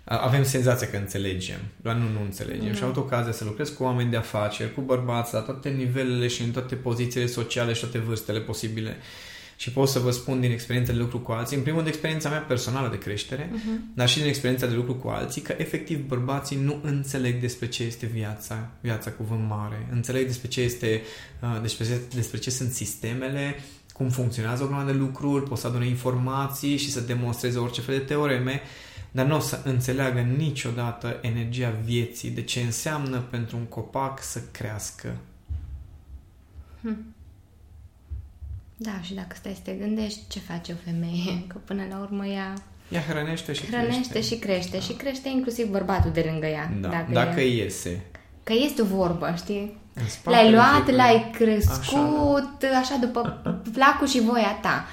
Avem 0.09 0.45
senzația 0.45 0.89
că 0.89 0.97
înțelegem, 0.97 1.59
doar 1.77 1.97
nu, 1.97 2.09
nu 2.09 2.23
înțelegem. 2.25 2.75
Și 2.75 2.83
am 2.83 2.89
avut 2.89 3.03
ocazia 3.03 3.33
să 3.33 3.45
lucrez 3.45 3.69
cu 3.69 3.83
oameni 3.83 4.11
de 4.11 4.17
afaceri, 4.17 4.75
cu 4.75 4.81
bărbați, 4.81 5.35
la 5.35 5.41
toate 5.41 5.69
nivelele 5.69 6.29
și 6.29 6.43
în 6.43 6.51
toate 6.51 6.75
pozițiile 6.75 7.27
sociale 7.27 7.73
și 7.73 7.81
toate 7.81 7.99
vârstele 7.99 8.41
posibile. 8.41 8.97
Și 9.57 9.71
pot 9.71 9.89
să 9.89 9.99
vă 9.99 10.11
spun 10.11 10.41
din 10.41 10.51
experiența 10.51 10.93
de 10.93 10.99
lucru 10.99 11.19
cu 11.19 11.33
alții, 11.33 11.57
în 11.57 11.63
primul 11.63 11.81
rând 11.81 11.93
experiența 11.93 12.29
mea 12.29 12.39
personală 12.39 12.89
de 12.89 12.99
creștere, 12.99 13.49
uh-huh. 13.49 13.95
dar 13.95 14.09
și 14.09 14.19
din 14.19 14.27
experiența 14.27 14.67
de 14.67 14.75
lucru 14.75 14.95
cu 14.95 15.09
alții, 15.09 15.43
că 15.43 15.55
efectiv 15.59 16.07
bărbații 16.07 16.57
nu 16.57 16.79
înțeleg 16.83 17.41
despre 17.41 17.69
ce 17.69 17.83
este 17.83 18.07
viața, 18.07 18.69
viața 18.81 19.11
cuvânt 19.11 19.49
mare, 19.49 19.87
înțeleg 19.93 20.27
despre 20.27 20.49
ce 20.49 20.61
este, 20.61 21.03
uh, 21.43 21.59
despre, 21.63 21.87
despre 22.15 22.39
ce 22.39 22.51
sunt 22.51 22.71
sistemele, 22.71 23.55
cum 23.93 24.09
funcționează 24.09 24.63
o 24.63 24.67
grămadă 24.67 24.91
de 24.91 24.99
lucruri, 24.99 25.49
pot 25.49 25.59
să 25.59 25.67
adune 25.67 25.87
informații 25.87 26.77
și 26.77 26.91
să 26.91 27.01
demonstreze 27.01 27.59
orice 27.59 27.81
fel 27.81 27.99
de 27.99 28.05
teoreme, 28.05 28.63
dar 29.17 29.27
nu 29.27 29.37
o 29.37 29.41
să 29.41 29.61
înțeleagă 29.65 30.21
niciodată 30.21 31.19
energia 31.23 31.75
vieții, 31.85 32.31
de 32.31 32.43
ce 32.43 32.61
înseamnă 32.61 33.19
pentru 33.19 33.57
un 33.57 33.65
copac 33.65 34.23
să 34.23 34.41
crească. 34.51 35.17
Da, 38.77 39.01
și 39.03 39.15
dacă 39.15 39.35
stai 39.35 39.53
să 39.55 39.61
te 39.65 39.73
gândești 39.73 40.21
ce 40.29 40.39
face 40.39 40.73
o 40.73 40.91
femeie, 40.91 41.43
că 41.49 41.57
până 41.65 41.83
la 41.91 41.99
urmă 41.99 42.27
ea 42.27 42.55
Ea 42.89 43.01
hrănește 43.01 43.53
și 43.53 43.67
hrănește 43.67 44.09
crește. 44.11 44.21
și 44.21 44.37
crește. 44.41 44.81
Și 44.81 44.93
crește 44.93 45.29
inclusiv 45.29 45.67
bărbatul 45.71 46.11
de 46.11 46.29
lângă 46.31 46.47
ea. 46.47 46.71
Da, 46.81 46.89
dacă, 46.89 47.13
dacă, 47.13 47.41
e, 47.41 47.57
iese. 47.57 48.03
Că 48.43 48.53
este 48.53 48.83
o 48.83 48.85
vorbă, 48.85 49.35
știi? 49.37 49.79
În 49.95 50.09
spatele 50.09 50.43
L-ai 50.43 50.53
luat, 50.53 50.85
fiecare. 50.85 50.97
l-ai 50.97 51.31
crescut, 51.33 51.79
Așa, 51.79 52.69
așa, 52.69 52.79
așa 52.79 52.97
după 53.01 53.43
placul 53.77 54.07
și 54.07 54.21
voia 54.21 54.59
ta. 54.63 54.85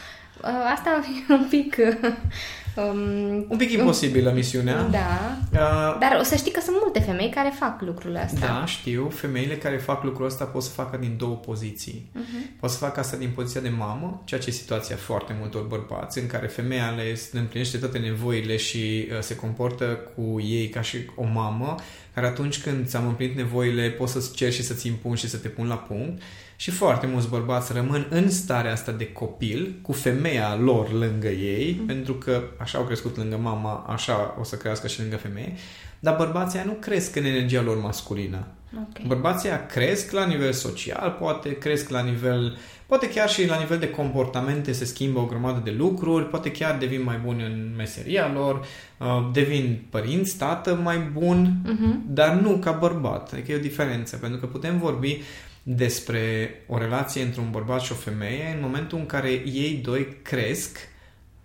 Uh, 0.44 0.72
Asta 0.74 0.90
e 1.30 1.34
un 1.34 1.48
pic... 1.50 1.76
Um, 2.76 3.46
Un 3.50 3.58
pic 3.58 3.72
imposibilă 3.72 4.32
misiunea. 4.32 4.82
Da. 4.82 5.38
Uh, 5.52 5.98
Dar 6.00 6.18
o 6.20 6.24
să 6.24 6.36
știi 6.36 6.52
că 6.52 6.60
sunt 6.64 6.76
multe 6.82 7.00
femei 7.00 7.30
care 7.30 7.54
fac 7.60 7.82
lucrul 7.82 8.20
ăsta. 8.24 8.46
Da, 8.46 8.66
știu. 8.66 9.10
Femeile 9.10 9.58
care 9.58 9.78
fac 9.78 10.04
lucrul 10.04 10.26
ăsta 10.26 10.46
pot 10.46 10.64
să 10.64 10.70
facă 10.70 10.98
din 10.98 11.16
două 11.18 11.36
poziții. 11.36 12.12
Uh-huh. 12.16 12.60
Pot 12.60 12.70
să 12.70 12.78
facă 12.78 13.00
asta 13.00 13.18
din 13.18 13.30
poziția 13.36 13.62
de 13.62 13.70
mamă, 13.70 14.22
ceea 14.26 14.40
ce 14.40 14.50
e 14.50 14.52
situația 14.52 14.96
foarte 14.96 15.36
multor 15.40 15.62
bărbați, 15.62 16.20
în 16.20 16.28
care 16.28 16.48
femeia 16.48 16.94
le 16.96 17.18
împlinește 17.40 17.78
toate 17.78 17.98
nevoile 17.98 18.58
și 18.58 19.08
uh, 19.12 19.20
se 19.20 19.36
comportă 19.36 19.86
cu 20.16 20.42
ei 20.42 20.70
ca 20.70 20.82
și 20.82 20.98
o 21.16 21.24
mamă, 21.34 21.76
care 22.14 22.28
atunci 22.28 22.62
când 22.62 22.88
ți-am 22.88 23.08
împlinit 23.08 23.36
nevoile 23.36 23.90
poți 23.90 24.12
să-ți 24.12 24.34
ceri 24.34 24.54
și 24.54 24.64
să-ți 24.64 24.88
impun 24.88 25.16
și 25.16 25.30
să 25.30 25.38
te 25.38 25.48
pun 25.48 25.68
la 25.68 25.78
punct. 25.78 26.22
Și 26.56 26.72
foarte 26.72 27.08
mulți 27.08 27.30
bărbați 27.30 27.74
rămân 27.74 28.08
în 28.10 28.30
starea 28.30 28.72
asta 28.72 28.92
de 28.92 29.12
copil, 29.12 29.80
cu 29.82 29.92
femeia 29.92 30.56
lor 30.56 30.92
lângă 30.92 31.28
ei, 31.28 31.78
mm. 31.80 31.86
pentru 31.86 32.14
că 32.14 32.44
așa 32.58 32.78
au 32.78 32.84
crescut 32.84 33.18
lângă 33.18 33.38
mama, 33.38 33.86
așa 33.90 34.36
o 34.40 34.44
să 34.44 34.56
crească 34.56 34.88
și 34.88 35.00
lângă 35.00 35.18
femeie, 35.18 35.54
dar 36.00 36.16
bărbații 36.16 36.60
aia 36.60 36.68
nu 36.68 36.74
cresc 36.74 37.16
în 37.16 37.26
energia 37.26 37.62
lor 37.62 37.82
masculină. 37.82 38.48
Okay. 38.74 39.06
Bărbații 39.08 39.50
aia 39.50 39.66
cresc 39.66 40.12
la 40.12 40.26
nivel 40.26 40.52
social, 40.52 41.18
poate 41.20 41.58
cresc 41.58 41.90
la 41.90 42.02
nivel, 42.02 42.58
poate 42.86 43.10
chiar 43.10 43.30
și 43.30 43.48
la 43.48 43.60
nivel 43.60 43.78
de 43.78 43.90
comportamente 43.90 44.72
se 44.72 44.86
schimbă 44.86 45.20
o 45.20 45.26
grămadă 45.26 45.62
de 45.64 45.72
lucruri, 45.72 46.30
poate 46.30 46.52
chiar 46.52 46.78
devin 46.78 47.04
mai 47.04 47.20
buni 47.24 47.44
în 47.44 47.74
meseria 47.78 48.32
lor, 48.34 48.66
uh, 49.00 49.30
devin 49.34 49.86
părinți, 49.90 50.38
tată 50.38 50.80
mai 50.84 50.98
bun, 50.98 51.62
uh-huh. 51.66 52.08
dar 52.08 52.34
nu 52.34 52.50
ca 52.50 52.72
bărbat. 52.72 53.34
Adică 53.34 53.52
e 53.52 53.56
o 53.56 53.60
diferență, 53.60 54.18
pentru 54.18 54.40
că 54.40 54.46
putem 54.46 54.78
vorbi 54.78 55.22
despre 55.64 56.50
o 56.68 56.78
relație 56.78 57.22
între 57.22 57.42
un 57.42 57.52
bărbat 57.52 57.82
și 57.82 57.92
o 57.92 57.96
femeie 57.96 58.54
în 58.56 58.62
momentul 58.62 58.98
în 58.98 59.06
care 59.06 59.30
ei 59.30 59.80
doi 59.84 60.18
cresc 60.22 60.78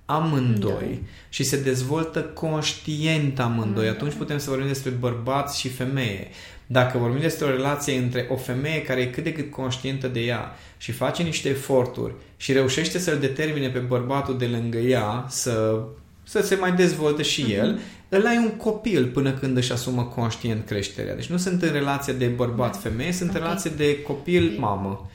amândoi 0.04 1.00
da. 1.02 1.08
și 1.28 1.42
se 1.42 1.62
dezvoltă 1.62 2.22
conștient 2.22 3.38
amândoi. 3.38 3.84
Da. 3.84 3.90
Atunci 3.90 4.14
putem 4.14 4.38
să 4.38 4.48
vorbim 4.48 4.66
despre 4.66 4.90
bărbați 4.90 5.60
și 5.60 5.68
femeie. 5.68 6.28
Dacă 6.66 6.98
vorbim 6.98 7.20
despre 7.20 7.46
o 7.46 7.50
relație 7.50 7.98
între 7.98 8.26
o 8.30 8.36
femeie 8.36 8.82
care 8.82 9.00
e 9.00 9.06
cât 9.06 9.24
de 9.24 9.32
cât 9.32 9.50
conștientă 9.50 10.08
de 10.08 10.20
ea 10.20 10.56
și 10.76 10.92
face 10.92 11.22
niște 11.22 11.48
eforturi 11.48 12.14
și 12.36 12.52
reușește 12.52 12.98
să-l 12.98 13.18
determine 13.18 13.68
pe 13.68 13.78
bărbatul 13.78 14.38
de 14.38 14.46
lângă 14.46 14.78
ea 14.78 15.26
să, 15.28 15.82
să 16.22 16.42
se 16.42 16.54
mai 16.54 16.72
dezvolte 16.72 17.22
și 17.22 17.44
uh-huh. 17.44 17.56
el, 17.56 17.80
îl 18.08 18.26
ai 18.26 18.36
un 18.36 18.50
copil 18.56 19.06
până 19.06 19.32
când 19.32 19.56
își 19.56 19.72
asumă 19.72 20.04
conștient 20.04 20.66
creșterea. 20.66 21.14
Deci 21.14 21.26
nu 21.26 21.36
sunt 21.36 21.62
în 21.62 21.72
relație 21.72 22.12
de 22.12 22.26
bărbat-femeie, 22.26 23.12
sunt 23.12 23.28
okay. 23.28 23.40
în 23.40 23.46
relație 23.46 23.70
de 23.70 24.02
copil-mamă. 24.02 25.10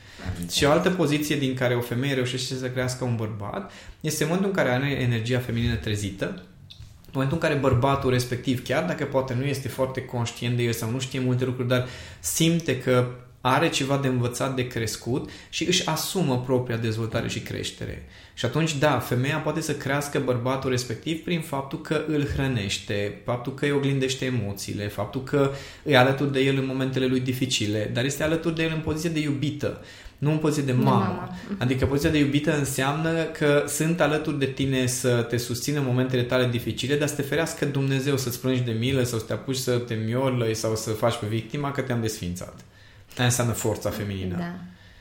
Și 0.51 0.63
o 0.63 0.71
altă 0.71 0.89
poziție 0.89 1.35
din 1.35 1.53
care 1.53 1.75
o 1.75 1.81
femeie 1.81 2.13
reușește 2.13 2.53
să 2.53 2.69
crească 2.69 3.03
un 3.03 3.15
bărbat 3.15 3.71
este 3.99 4.23
în 4.23 4.29
momentul 4.29 4.51
în 4.51 4.63
care 4.63 4.75
are 4.75 4.91
energia 4.91 5.39
feminină 5.39 5.75
trezită, 5.75 6.25
în 6.25 7.11
momentul 7.11 7.37
în 7.41 7.47
care 7.47 7.59
bărbatul 7.59 8.09
respectiv, 8.09 8.63
chiar 8.63 8.85
dacă 8.85 9.03
poate 9.03 9.33
nu 9.33 9.43
este 9.43 9.67
foarte 9.67 10.05
conștient 10.05 10.57
de 10.57 10.63
el 10.63 10.71
sau 10.71 10.89
nu 10.89 10.99
știe 10.99 11.19
multe 11.19 11.45
lucruri, 11.45 11.67
dar 11.67 11.87
simte 12.19 12.79
că 12.79 13.07
are 13.45 13.69
ceva 13.69 13.97
de 13.97 14.07
învățat, 14.07 14.55
de 14.55 14.67
crescut 14.67 15.29
și 15.49 15.67
își 15.67 15.87
asumă 15.87 16.41
propria 16.45 16.77
dezvoltare 16.77 17.27
și 17.27 17.39
creștere. 17.39 18.05
Și 18.33 18.45
atunci, 18.45 18.77
da, 18.77 18.99
femeia 18.99 19.37
poate 19.37 19.61
să 19.61 19.73
crească 19.73 20.19
bărbatul 20.19 20.69
respectiv 20.69 21.23
prin 21.23 21.41
faptul 21.41 21.81
că 21.81 22.03
îl 22.07 22.27
hrănește, 22.27 23.21
faptul 23.25 23.53
că 23.53 23.65
îi 23.65 23.71
oglindește 23.71 24.25
emoțiile, 24.25 24.87
faptul 24.87 25.23
că 25.23 25.51
îi 25.83 25.95
alături 25.95 26.31
de 26.31 26.39
el 26.39 26.57
în 26.57 26.65
momentele 26.65 27.05
lui 27.05 27.19
dificile, 27.19 27.91
dar 27.93 28.05
este 28.05 28.23
alături 28.23 28.55
de 28.55 28.63
el 28.63 28.71
în 28.75 28.81
poziție 28.81 29.09
de 29.09 29.19
iubită 29.19 29.81
nu 30.17 30.31
în 30.31 30.37
poziție 30.37 30.63
de 30.63 30.71
mamă. 30.71 30.89
De 30.89 31.07
mama. 31.07 31.35
Adică 31.57 31.85
poziția 31.85 32.09
de 32.09 32.17
iubită 32.17 32.57
înseamnă 32.57 33.23
că 33.23 33.63
sunt 33.67 34.01
alături 34.01 34.39
de 34.39 34.45
tine 34.45 34.85
să 34.85 35.25
te 35.29 35.37
susțină 35.37 35.79
în 35.79 35.85
momentele 35.85 36.23
tale 36.23 36.47
dificile, 36.47 36.95
dar 36.95 37.07
să 37.07 37.15
te 37.15 37.21
ferească 37.21 37.65
Dumnezeu 37.65 38.17
să-ți 38.17 38.39
plângi 38.39 38.61
de 38.61 38.71
milă 38.71 39.03
sau 39.03 39.19
să 39.19 39.25
te 39.25 39.33
apuci 39.33 39.55
să 39.55 39.71
te 39.71 39.93
miorlăi 39.93 40.53
sau 40.53 40.75
să 40.75 40.89
faci 40.89 41.15
pe 41.15 41.25
victima 41.27 41.71
că 41.71 41.81
te-am 41.81 42.01
desfințat. 42.01 42.65
Asta 43.13 43.23
înseamnă 43.23 43.53
forța 43.53 43.89
feminină. 43.89 44.35
Da. 44.37 44.55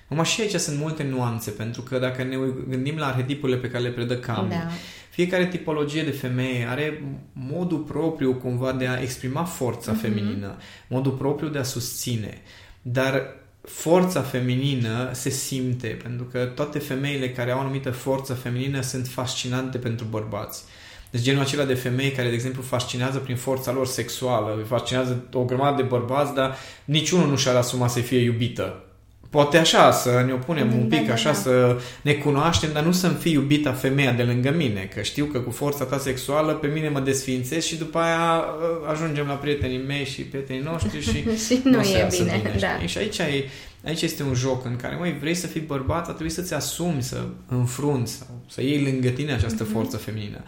Numai 0.09 0.25
și 0.25 0.41
aici 0.41 0.55
sunt 0.55 0.79
multe 0.79 1.03
nuanțe, 1.03 1.51
pentru 1.51 1.83
că 1.83 1.99
dacă 1.99 2.23
ne 2.23 2.37
gândim 2.69 2.97
la 2.97 3.07
arhetipurile 3.07 3.59
pe 3.59 3.71
care 3.71 3.83
le 3.83 3.91
predă 3.91 4.17
Cami, 4.17 4.49
da. 4.49 4.69
fiecare 5.11 5.47
tipologie 5.49 6.03
de 6.03 6.11
femeie 6.11 6.67
are 6.67 7.03
modul 7.33 7.79
propriu 7.79 8.35
cumva 8.35 8.73
de 8.73 8.87
a 8.87 9.01
exprima 9.01 9.45
forța 9.45 9.93
uh-huh. 9.93 10.01
feminină, 10.01 10.57
modul 10.89 11.13
propriu 11.13 11.49
de 11.49 11.59
a 11.59 11.63
susține. 11.63 12.43
Dar 12.83 13.23
forța 13.63 14.21
feminină 14.21 15.11
se 15.13 15.31
simte, 15.31 15.89
pentru 16.03 16.25
că 16.25 16.45
toate 16.45 16.79
femeile 16.79 17.31
care 17.31 17.51
au 17.51 17.59
o 17.59 17.61
anumită 17.61 17.91
forță 17.91 18.35
feminină 18.35 18.81
sunt 18.81 19.07
fascinante 19.07 19.79
pentru 19.79 20.07
bărbați. 20.11 20.65
Deci 21.13 21.23
genul 21.23 21.43
acela 21.43 21.65
de 21.65 21.75
femei 21.75 22.11
care, 22.11 22.29
de 22.29 22.35
exemplu, 22.35 22.63
fascinează 22.63 23.19
prin 23.19 23.37
forța 23.37 23.73
lor 23.73 23.87
sexuală, 23.87 24.65
fascinează 24.67 25.25
o 25.33 25.45
grămadă 25.45 25.77
de 25.77 25.89
bărbați, 25.89 26.35
dar 26.35 26.57
niciunul 26.85 27.29
nu 27.29 27.37
și-ar 27.37 27.57
asuma 27.57 27.89
să 27.89 28.01
fie 28.01 28.19
iubită. 28.19 28.85
Poate 29.31 29.59
așa, 29.59 29.93
să 29.93 30.23
ne 30.27 30.33
opunem 30.33 30.69
da, 30.71 30.75
un 30.75 30.87
pic, 30.89 31.07
da, 31.07 31.13
așa, 31.13 31.31
da. 31.31 31.35
să 31.35 31.81
ne 32.03 32.13
cunoaștem, 32.13 32.71
dar 32.73 32.85
nu 32.85 32.93
să-mi 32.93 33.15
fii 33.15 33.33
iubita 33.33 33.73
femeia 33.73 34.13
de 34.13 34.23
lângă 34.23 34.51
mine, 34.51 34.91
că 34.95 35.03
știu 35.03 35.25
că 35.25 35.39
cu 35.39 35.51
forța 35.51 35.85
ta 35.85 35.99
sexuală 35.99 36.53
pe 36.53 36.67
mine 36.67 36.89
mă 36.89 37.01
desfințez 37.01 37.65
și 37.65 37.77
după 37.77 37.99
aia 37.99 38.45
ajungem 38.91 39.27
la 39.27 39.35
prietenii 39.35 39.83
mei 39.87 40.05
și 40.05 40.23
prietenii 40.23 40.63
noștri 40.63 41.01
și, 41.01 41.11
și 41.47 41.61
nu, 41.65 41.71
nu 41.71 41.81
e 41.81 42.09
bine. 42.11 42.41
bine 42.43 42.57
da. 42.61 42.87
Și 42.87 42.99
aici, 42.99 43.19
e, 43.19 43.49
aici 43.85 44.03
este 44.03 44.23
un 44.23 44.35
joc 44.35 44.65
în 44.65 44.77
care, 44.77 44.97
măi, 44.99 45.17
vrei 45.21 45.35
să 45.35 45.47
fii 45.47 45.61
bărbat, 45.61 46.05
trebuie 46.05 46.31
să-ți 46.31 46.55
asumi, 46.55 47.03
să 47.03 47.25
înfrunți 47.49 48.13
sau 48.13 48.41
să 48.49 48.63
iei 48.63 48.83
lângă 48.83 49.09
tine 49.09 49.33
această 49.33 49.65
mm-hmm. 49.65 49.73
forță 49.73 49.97
feminină. 49.97 50.41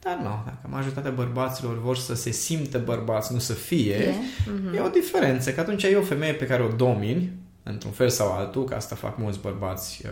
Dar 0.00 0.16
nu, 0.16 0.42
dacă 0.44 0.66
majoritatea 0.68 1.10
bărbaților 1.10 1.80
vor 1.80 1.96
să 1.96 2.14
se 2.14 2.30
simtă 2.30 2.78
bărbați, 2.78 3.32
nu 3.32 3.38
să 3.38 3.52
fie, 3.52 3.94
e, 3.94 4.12
mm-hmm. 4.12 4.76
e 4.76 4.80
o 4.80 4.88
diferență, 4.88 5.52
că 5.52 5.60
atunci 5.60 5.82
e 5.82 5.96
o 5.96 6.02
femeie 6.02 6.32
pe 6.32 6.46
care 6.46 6.62
o 6.62 6.68
domini, 6.76 7.32
într-un 7.62 7.92
fel 7.92 8.08
sau 8.08 8.32
altul, 8.32 8.64
că 8.64 8.74
asta 8.74 8.94
fac 8.94 9.18
mulți 9.18 9.40
bărbați, 9.40 10.02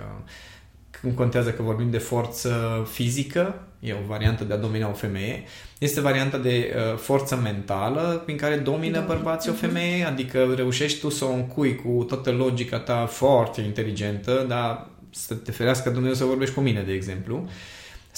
când 0.90 1.14
contează 1.14 1.50
că 1.50 1.62
vorbim 1.62 1.90
de 1.90 1.98
forță 1.98 2.82
fizică, 2.90 3.62
e 3.80 3.92
o 3.92 4.06
variantă 4.06 4.44
de 4.44 4.52
a 4.52 4.56
domina 4.56 4.88
o 4.88 4.92
femeie, 4.92 5.42
este 5.78 6.00
varianta 6.00 6.38
de 6.38 6.74
uh, 6.76 6.98
forță 6.98 7.36
mentală 7.36 8.22
prin 8.24 8.36
care 8.36 8.56
domină 8.56 9.04
bărbații 9.06 9.50
o 9.50 9.54
femeie, 9.54 10.04
adică 10.04 10.52
reușești 10.56 11.00
tu 11.00 11.08
să 11.08 11.24
o 11.24 11.32
încui 11.32 11.76
cu 11.76 12.04
toată 12.08 12.30
logica 12.30 12.78
ta 12.78 13.06
foarte 13.06 13.60
inteligentă, 13.60 14.44
dar 14.48 14.88
să 15.10 15.34
te 15.34 15.52
ferească 15.52 15.90
Dumnezeu 15.90 16.14
să 16.14 16.24
vorbești 16.24 16.54
cu 16.54 16.60
mine, 16.60 16.82
de 16.82 16.92
exemplu, 16.92 17.48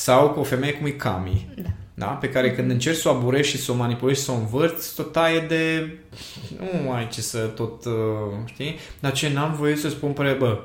sau 0.01 0.31
cu 0.31 0.41
o 0.41 0.43
femeie 0.43 0.73
cum 0.73 0.87
e 0.87 0.91
Cami. 0.91 1.49
Da. 1.57 1.69
Da? 1.95 2.07
Pe 2.07 2.29
care 2.29 2.53
când 2.53 2.71
încerci 2.71 2.99
să 2.99 3.09
o 3.09 3.13
aburești 3.13 3.57
și 3.57 3.63
să 3.63 3.73
o 3.73 3.75
manipulezi 3.75 4.19
și 4.19 4.25
să 4.25 4.31
o 4.31 4.35
învârți, 4.35 4.95
tot 4.95 5.13
taie 5.13 5.41
de... 5.41 5.93
Nu 6.83 6.93
ai 6.93 7.09
ce 7.09 7.21
să 7.21 7.39
tot... 7.39 7.85
Uh, 7.85 7.93
știi? 8.45 8.79
Dar 9.01 9.13
ce 9.13 9.33
n-am 9.33 9.55
voie 9.55 9.77
să 9.77 9.89
spun 9.89 10.13
părere, 10.13 10.35
bă, 10.35 10.61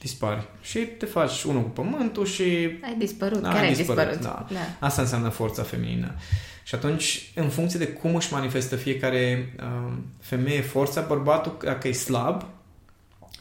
dispari. 0.00 0.48
Și 0.60 0.78
te 0.78 1.06
faci 1.06 1.42
unul 1.42 1.62
cu 1.62 1.68
pământul 1.68 2.26
și... 2.26 2.42
Ai 2.82 2.94
dispărut. 2.98 3.42
Da, 3.42 3.48
Care 3.48 3.66
ai 3.66 3.74
dispărut? 3.74 4.08
dispărut? 4.08 4.22
Da. 4.22 4.46
da. 4.50 4.86
Asta 4.86 5.02
înseamnă 5.02 5.28
forța 5.28 5.62
feminină. 5.62 6.14
Și 6.62 6.74
atunci, 6.74 7.32
în 7.34 7.48
funcție 7.48 7.78
de 7.78 7.88
cum 7.88 8.14
își 8.14 8.32
manifestă 8.32 8.76
fiecare 8.76 9.54
uh, 9.58 9.92
femeie 10.20 10.60
forța, 10.60 11.00
bărbatul, 11.00 11.56
dacă 11.62 11.88
e 11.88 11.92
slab, 11.92 12.46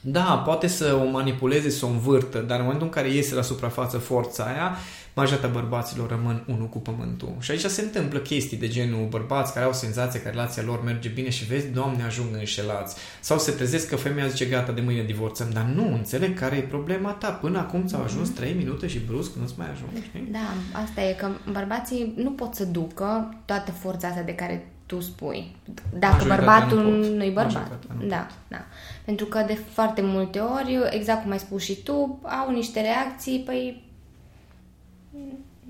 da, 0.05 0.41
poate 0.45 0.67
să 0.67 0.99
o 1.05 1.09
manipuleze, 1.09 1.69
să 1.69 1.85
o 1.85 1.89
învârtă, 1.89 2.39
dar 2.39 2.57
în 2.57 2.63
momentul 2.63 2.87
în 2.87 2.93
care 2.93 3.09
iese 3.09 3.35
la 3.35 3.41
suprafață 3.41 3.97
forța 3.97 4.43
aia, 4.43 4.77
majoritatea 5.13 5.59
bărbaților 5.59 6.09
rămân 6.09 6.43
unul 6.47 6.67
cu 6.67 6.79
pământul. 6.79 7.35
Și 7.39 7.51
aici 7.51 7.65
se 7.65 7.81
întâmplă 7.81 8.19
chestii 8.19 8.57
de 8.57 8.67
genul 8.67 9.07
bărbați 9.09 9.53
care 9.53 9.65
au 9.65 9.73
senzația 9.73 10.21
că 10.21 10.29
relația 10.29 10.63
lor 10.63 10.83
merge 10.83 11.09
bine 11.09 11.29
și 11.29 11.45
vezi, 11.45 11.67
Doamne, 11.67 12.03
ajung 12.03 12.27
înșelați. 12.31 12.95
Sau 13.19 13.39
se 13.39 13.51
trezesc 13.51 13.89
că 13.89 13.95
femeia 13.95 14.27
zice, 14.27 14.45
gata, 14.45 14.71
de 14.71 14.81
mâine 14.81 15.03
divorțăm, 15.03 15.49
dar 15.53 15.63
nu 15.63 15.93
înțeleg 15.93 16.39
care 16.39 16.55
e 16.55 16.61
problema 16.61 17.11
ta. 17.11 17.29
Până 17.29 17.57
acum 17.57 17.85
ți-au 17.85 18.03
ajuns 18.03 18.29
3 18.29 18.53
minute 18.53 18.87
și 18.87 18.99
brusc 18.99 19.35
nu-ți 19.35 19.53
mai 19.57 19.67
ajung. 19.71 19.89
Știi? 20.03 20.27
Da, 20.31 20.79
asta 20.83 21.01
e 21.01 21.13
că 21.13 21.27
bărbații 21.51 22.13
nu 22.15 22.31
pot 22.31 22.55
să 22.55 22.65
ducă 22.65 23.35
toată 23.45 23.71
forța 23.71 24.07
asta 24.07 24.21
de 24.21 24.35
care 24.35 24.67
tu 24.85 25.01
spui. 25.01 25.55
Dacă 25.99 26.25
bărbatul 26.27 26.77
nu 26.77 27.15
nu-i 27.15 27.31
bărbat. 27.31 27.79
Nu 27.99 28.07
da, 28.07 28.27
da. 28.47 28.65
Pentru 29.05 29.25
că 29.25 29.43
de 29.47 29.57
foarte 29.71 30.01
multe 30.01 30.39
ori, 30.39 30.79
exact 30.89 31.21
cum 31.21 31.31
ai 31.31 31.39
spus 31.39 31.63
și 31.63 31.83
tu, 31.83 32.19
au 32.23 32.51
niște 32.51 32.81
reacții, 32.81 33.43
păi 33.45 33.82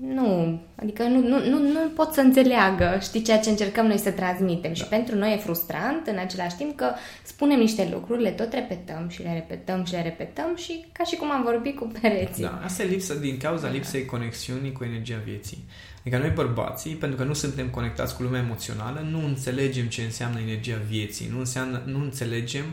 nu, 0.00 0.60
adică 0.74 1.02
nu, 1.02 1.20
nu, 1.20 1.48
nu, 1.48 1.58
nu 1.58 1.78
pot 1.94 2.12
să 2.12 2.20
înțeleagă, 2.20 2.98
știi, 3.02 3.22
ceea 3.22 3.40
ce 3.40 3.50
încercăm 3.50 3.86
noi 3.86 3.98
să 3.98 4.10
transmitem. 4.10 4.72
Da. 4.72 4.74
Și 4.74 4.84
pentru 4.84 5.16
noi 5.16 5.32
e 5.32 5.36
frustrant, 5.36 6.06
în 6.06 6.18
același 6.18 6.56
timp, 6.56 6.76
că 6.76 6.92
spunem 7.22 7.58
niște 7.58 7.88
lucruri, 7.92 8.22
le 8.22 8.30
tot 8.30 8.52
repetăm 8.52 9.08
și 9.08 9.22
le 9.22 9.32
repetăm 9.32 9.84
și 9.84 9.92
le 9.92 10.02
repetăm 10.02 10.56
și 10.56 10.84
ca 10.92 11.04
și 11.04 11.16
cum 11.16 11.30
am 11.30 11.42
vorbit 11.42 11.76
cu 11.76 11.92
pereții. 12.00 12.42
Da, 12.42 12.60
asta 12.64 12.82
e 12.82 12.86
lipsa, 12.86 13.14
din 13.14 13.36
cauza 13.36 13.68
lipsei 13.68 14.04
conexiunii 14.04 14.72
cu 14.72 14.84
energia 14.84 15.20
vieții. 15.24 15.64
Adică 16.00 16.18
noi 16.18 16.30
bărbații, 16.30 16.94
pentru 16.94 17.18
că 17.18 17.24
nu 17.24 17.32
suntem 17.32 17.68
conectați 17.68 18.16
cu 18.16 18.22
lumea 18.22 18.40
emoțională, 18.40 19.06
nu 19.10 19.24
înțelegem 19.24 19.86
ce 19.86 20.02
înseamnă 20.02 20.38
energia 20.40 20.78
vieții, 20.88 21.28
nu, 21.32 21.38
înseamnă, 21.38 21.82
nu 21.86 22.00
înțelegem 22.00 22.64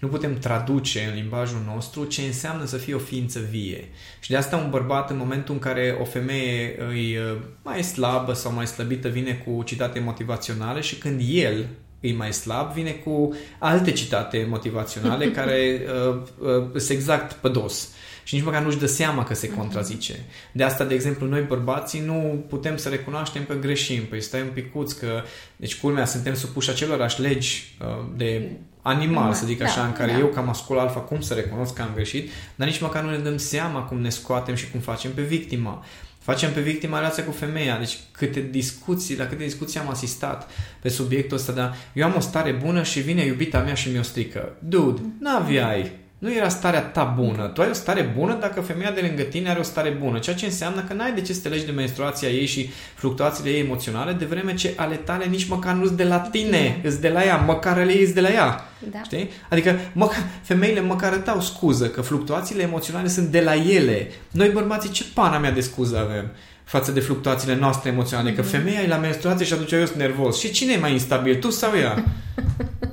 nu 0.00 0.08
putem 0.08 0.38
traduce 0.38 1.06
în 1.08 1.14
limbajul 1.14 1.62
nostru 1.66 2.04
ce 2.04 2.22
înseamnă 2.22 2.64
să 2.64 2.76
fie 2.76 2.94
o 2.94 2.98
ființă 2.98 3.40
vie. 3.50 3.88
Și 4.20 4.30
de 4.30 4.36
asta 4.36 4.56
un 4.56 4.70
bărbat 4.70 5.10
în 5.10 5.16
momentul 5.16 5.54
în 5.54 5.60
care 5.60 5.96
o 6.00 6.04
femeie 6.04 6.76
îi 6.88 7.16
uh, 7.16 7.38
mai 7.62 7.82
slabă 7.82 8.32
sau 8.32 8.52
mai 8.52 8.66
slăbită 8.66 9.08
vine 9.08 9.32
cu 9.32 9.62
citate 9.62 10.00
motivaționale 10.00 10.80
și 10.80 10.96
când 10.96 11.20
el 11.28 11.66
îi 12.00 12.12
mai 12.12 12.32
slab, 12.32 12.72
vine 12.72 12.90
cu 12.90 13.34
alte 13.58 13.90
citate 13.90 14.46
motivaționale 14.48 15.30
care 15.38 15.80
uh, 16.08 16.20
uh, 16.38 16.80
sunt 16.80 16.90
exact 16.90 17.32
pe 17.32 17.48
dos 17.48 17.88
și 18.30 18.34
nici 18.34 18.44
măcar 18.44 18.62
nu-și 18.62 18.78
dă 18.78 18.86
seama 18.86 19.24
că 19.24 19.34
se 19.34 19.46
mhm. 19.46 19.58
contrazice. 19.58 20.24
De 20.52 20.62
asta, 20.62 20.84
de 20.84 20.94
exemplu, 20.94 21.26
noi 21.26 21.40
bărbații 21.40 22.00
nu 22.00 22.44
putem 22.48 22.76
să 22.76 22.88
recunoaștem 22.88 23.44
că 23.44 23.54
greșim. 23.54 24.02
Păi 24.02 24.20
stai 24.20 24.40
un 24.40 24.50
picuț 24.54 24.92
că, 24.92 25.22
deci 25.56 25.76
culmea, 25.76 26.04
suntem 26.04 26.34
supuși 26.34 26.70
acelorași 26.70 27.20
legi 27.20 27.76
uh, 27.80 28.06
de 28.16 28.50
animal, 28.82 29.32
să 29.32 29.46
zic 29.46 29.58
da, 29.58 29.64
așa, 29.64 29.84
în 29.84 29.92
care 29.92 30.12
da. 30.12 30.18
eu 30.18 30.26
ca 30.26 30.40
mascul 30.40 30.78
alfa 30.78 31.00
cum 31.00 31.20
să 31.20 31.34
recunosc 31.34 31.74
că 31.74 31.82
am 31.82 31.90
greșit, 31.94 32.30
dar 32.54 32.68
nici 32.68 32.80
măcar 32.80 33.02
nu 33.02 33.10
ne 33.10 33.18
dăm 33.18 33.36
seama 33.36 33.80
cum 33.80 34.00
ne 34.00 34.08
scoatem 34.08 34.54
și 34.54 34.70
cum 34.70 34.80
facem 34.80 35.12
pe 35.12 35.22
victima. 35.22 35.84
Facem 36.18 36.52
pe 36.52 36.60
victima 36.60 36.98
relația 36.98 37.24
cu 37.24 37.30
femeia, 37.30 37.78
deci 37.78 37.98
câte 38.10 38.48
discuții, 38.50 39.16
la 39.16 39.26
câte 39.26 39.42
discuții 39.42 39.80
am 39.80 39.90
asistat 39.90 40.50
pe 40.80 40.88
subiectul 40.88 41.36
ăsta, 41.36 41.52
dar 41.52 41.76
eu 41.92 42.04
am 42.04 42.14
o 42.16 42.20
stare 42.20 42.52
bună 42.52 42.82
și 42.82 43.00
vine 43.00 43.24
iubita 43.24 43.60
mea 43.60 43.74
și 43.74 43.90
mi-o 43.90 44.02
strică. 44.02 44.52
Dude, 44.58 45.00
n-aveai 45.18 45.92
nu 46.20 46.32
era 46.32 46.48
starea 46.48 46.80
ta 46.80 47.04
bună. 47.04 47.46
Tu 47.46 47.62
ai 47.62 47.68
o 47.70 47.72
stare 47.72 48.12
bună 48.16 48.36
dacă 48.40 48.60
femeia 48.60 48.90
de 48.90 49.04
lângă 49.06 49.22
tine 49.22 49.50
are 49.50 49.58
o 49.58 49.62
stare 49.62 49.90
bună, 49.90 50.18
ceea 50.18 50.36
ce 50.36 50.44
înseamnă 50.44 50.80
că 50.80 50.92
n-ai 50.92 51.12
de 51.12 51.20
ce 51.20 51.32
să 51.32 51.40
te 51.40 51.48
legi 51.48 51.64
de 51.64 51.70
menstruația 51.70 52.28
ei 52.28 52.46
și 52.46 52.70
fluctuațiile 52.94 53.50
ei 53.50 53.60
emoționale, 53.60 54.12
de 54.12 54.24
vreme 54.24 54.54
ce 54.54 54.72
ale 54.76 54.94
tale 54.94 55.24
nici 55.24 55.48
măcar 55.48 55.74
nu 55.74 55.84
sunt 55.84 55.96
de 55.96 56.04
la 56.04 56.18
tine, 56.18 56.80
îți 56.84 57.00
de 57.00 57.08
la 57.08 57.24
ea, 57.24 57.36
măcar 57.36 57.78
ale 57.78 57.92
ei 57.92 58.12
de 58.12 58.20
la 58.20 58.28
ea. 58.28 58.64
Da. 58.90 59.02
Știi? 59.04 59.30
Adică 59.48 59.78
măcar, 59.92 60.22
femeile 60.42 60.80
măcar 60.80 61.16
dau 61.16 61.40
scuză 61.40 61.88
că 61.88 62.00
fluctuațiile 62.00 62.62
emoționale 62.62 63.08
sunt 63.08 63.26
de 63.26 63.40
la 63.40 63.54
ele. 63.54 64.10
Noi 64.30 64.48
bărbații 64.48 64.90
ce 64.90 65.04
pana 65.14 65.38
mea 65.38 65.50
de 65.50 65.60
scuză 65.60 65.98
avem? 65.98 66.30
față 66.64 66.92
de 66.92 67.00
fluctuațiile 67.00 67.56
noastre 67.56 67.90
emoționale, 67.90 68.32
că 68.32 68.40
mm. 68.40 68.46
femeia 68.46 68.80
e 68.80 68.88
la 68.88 68.96
menstruație 68.96 69.46
și 69.46 69.52
atunci 69.52 69.72
eu 69.72 69.84
sunt 69.84 69.98
nervos. 69.98 70.38
Și 70.38 70.50
cine 70.50 70.72
e 70.72 70.78
mai 70.78 70.92
instabil, 70.92 71.36
tu 71.36 71.50
sau 71.50 71.76
ea? 71.76 72.04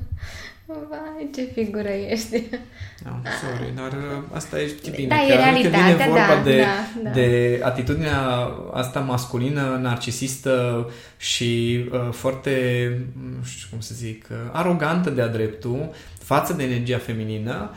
Vai, 0.69 1.29
ce 1.35 1.41
figură 1.53 1.87
ești. 1.87 2.43
No, 3.05 3.11
sorry, 3.41 3.73
dar 3.75 3.91
uh, 3.91 4.23
asta 4.33 4.59
e 4.59 4.75
bine. 4.95 5.07
Da, 5.07 5.23
e 5.23 5.35
realitatea, 5.35 5.79
vine 5.79 6.05
vorba 6.05 6.35
da, 6.35 6.41
de, 6.43 6.57
da, 6.57 7.01
da. 7.03 7.09
de 7.09 7.59
atitudinea 7.63 8.19
asta 8.73 8.99
masculină, 8.99 9.79
narcisistă 9.81 10.89
și 11.17 11.83
uh, 11.91 12.09
foarte, 12.11 12.91
nu 13.37 13.43
știu 13.43 13.67
cum 13.69 13.79
să 13.79 13.93
zic, 13.95 14.27
uh, 14.31 14.37
arogantă 14.51 15.09
de-a 15.09 15.27
dreptul 15.27 15.89
față 16.19 16.53
de 16.53 16.63
energia 16.63 16.97
feminină, 16.97 17.71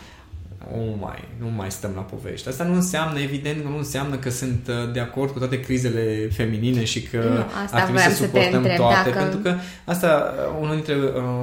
nu 0.68 0.96
mai, 1.00 1.28
nu 1.38 1.50
mai 1.56 1.70
stăm 1.70 1.90
la 1.94 2.00
povești. 2.00 2.48
Asta 2.48 2.64
nu 2.64 2.74
înseamnă, 2.74 3.20
evident, 3.20 3.64
nu 3.64 3.76
înseamnă 3.76 4.16
că 4.16 4.30
sunt 4.30 4.68
uh, 4.68 4.92
de 4.92 5.00
acord 5.00 5.30
cu 5.30 5.38
toate 5.38 5.60
crizele 5.60 6.28
feminine 6.32 6.84
și 6.84 7.02
că 7.02 7.16
nu, 7.16 7.44
asta 7.64 7.76
ar 7.76 7.82
trebui 7.82 8.00
să 8.00 8.14
suportăm 8.14 8.54
întreb, 8.54 8.76
toate, 8.76 9.10
dacă... 9.10 9.22
pentru 9.22 9.38
că 9.38 9.54
asta, 9.84 10.34
unul 10.60 10.74
dintre 10.74 10.94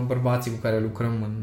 bărbații 0.06 0.52
cu 0.52 0.58
care 0.58 0.80
lucrăm 0.80 1.14
în, 1.24 1.34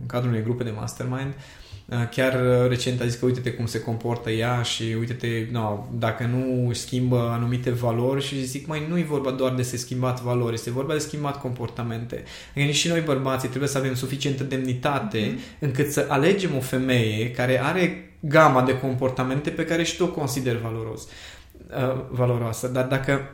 în 0.00 0.06
cadrul 0.06 0.30
unei 0.30 0.42
grupe 0.42 0.64
de 0.64 0.72
mastermind, 0.76 1.32
Uh, 1.34 1.61
chiar 2.10 2.34
uh, 2.34 2.68
recent 2.68 3.00
a 3.00 3.06
zis 3.06 3.14
că 3.14 3.24
uite-te 3.24 3.52
cum 3.52 3.66
se 3.66 3.80
comportă 3.80 4.30
ea 4.30 4.62
și 4.62 4.96
uite-te, 4.98 5.46
no, 5.50 5.86
dacă 5.98 6.24
nu 6.24 6.68
își 6.68 6.80
schimbă 6.80 7.30
anumite 7.32 7.70
valori 7.70 8.24
și 8.24 8.44
zic, 8.44 8.66
mai 8.66 8.86
nu 8.88 8.98
e 8.98 9.02
vorba 9.02 9.30
doar 9.30 9.54
de 9.54 9.62
să 9.62 9.76
schimbat 9.76 10.22
valori, 10.22 10.54
este 10.54 10.70
vorba 10.70 10.92
de 10.92 10.98
schimbat 10.98 11.40
comportamente. 11.40 12.24
Adică 12.56 12.72
și 12.72 12.88
noi 12.88 13.00
bărbații 13.00 13.48
trebuie 13.48 13.68
să 13.68 13.78
avem 13.78 13.94
suficientă 13.94 14.42
demnitate 14.42 15.34
mm-hmm. 15.34 15.58
încât 15.58 15.90
să 15.90 16.06
alegem 16.08 16.56
o 16.56 16.60
femeie 16.60 17.30
care 17.30 17.62
are 17.62 18.14
gama 18.20 18.62
de 18.62 18.78
comportamente 18.78 19.50
pe 19.50 19.64
care 19.64 19.82
și 19.82 19.96
tu 19.96 20.04
o 20.04 20.08
consideri 20.08 20.60
valoros, 20.60 21.02
uh, 21.02 22.04
valoroasă. 22.10 22.68
Dar 22.68 22.84
dacă, 22.86 23.30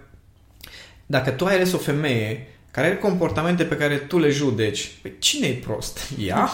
dacă 1.07 1.31
tu 1.31 1.45
ai 1.45 1.55
ales 1.55 1.73
o 1.73 1.79
femeie 1.79 2.47
care 2.71 2.87
are 2.87 2.97
comportamente 2.97 3.65
pe 3.65 3.77
care 3.77 3.97
tu 3.97 4.19
le 4.19 4.31
judeci, 4.31 4.91
păi 5.03 5.13
cine 5.19 5.47
e 5.47 5.53
prost? 5.53 5.99
Ea? 6.27 6.51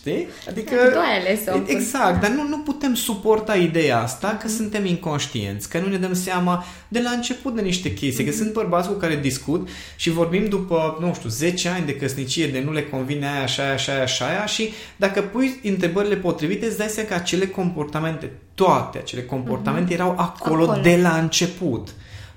Știi? 0.00 0.26
Adică... 0.48 0.74
Tu 0.74 0.98
ai 0.98 1.18
ales 1.18 1.40
Exact, 1.66 2.20
dar 2.20 2.30
nu, 2.30 2.48
nu 2.48 2.58
putem 2.58 2.94
suporta 2.94 3.56
ideea 3.56 4.02
asta 4.02 4.28
că 4.28 4.46
mm-hmm. 4.46 4.56
suntem 4.56 4.84
inconștienți, 4.84 5.68
că 5.68 5.78
nu 5.78 5.88
ne 5.88 5.96
dăm 5.96 6.14
seama 6.14 6.64
de 6.88 7.00
la 7.00 7.10
început 7.10 7.54
de 7.54 7.60
niște 7.60 7.92
chestii, 7.94 8.24
mm-hmm. 8.24 8.28
că 8.28 8.34
sunt 8.34 8.52
bărbați 8.52 8.88
cu 8.88 8.94
care 8.94 9.16
discut 9.16 9.68
și 9.96 10.10
vorbim 10.10 10.48
după, 10.48 10.98
nu 11.00 11.14
știu, 11.14 11.28
10 11.28 11.68
ani 11.68 11.86
de 11.86 11.96
căsnicie 11.96 12.46
de 12.46 12.60
nu 12.60 12.72
le 12.72 12.82
convine 12.82 13.28
aia, 13.28 13.42
așa, 13.42 13.62
aia, 13.62 13.72
așa, 13.72 13.92
așa, 14.02 14.26
aia 14.26 14.46
și 14.46 14.72
dacă 14.96 15.20
pui 15.22 15.60
întrebările 15.62 16.16
potrivite 16.16 16.66
îți 16.66 16.78
dai 16.78 16.88
seama 16.88 17.08
că 17.08 17.14
acele 17.14 17.46
comportamente, 17.46 18.30
toate 18.54 18.98
acele 18.98 19.22
comportamente 19.22 19.90
mm-hmm. 19.90 19.98
erau 19.98 20.10
acolo, 20.10 20.62
acolo 20.62 20.80
de 20.82 20.96
la 20.96 21.18
început. 21.18 21.88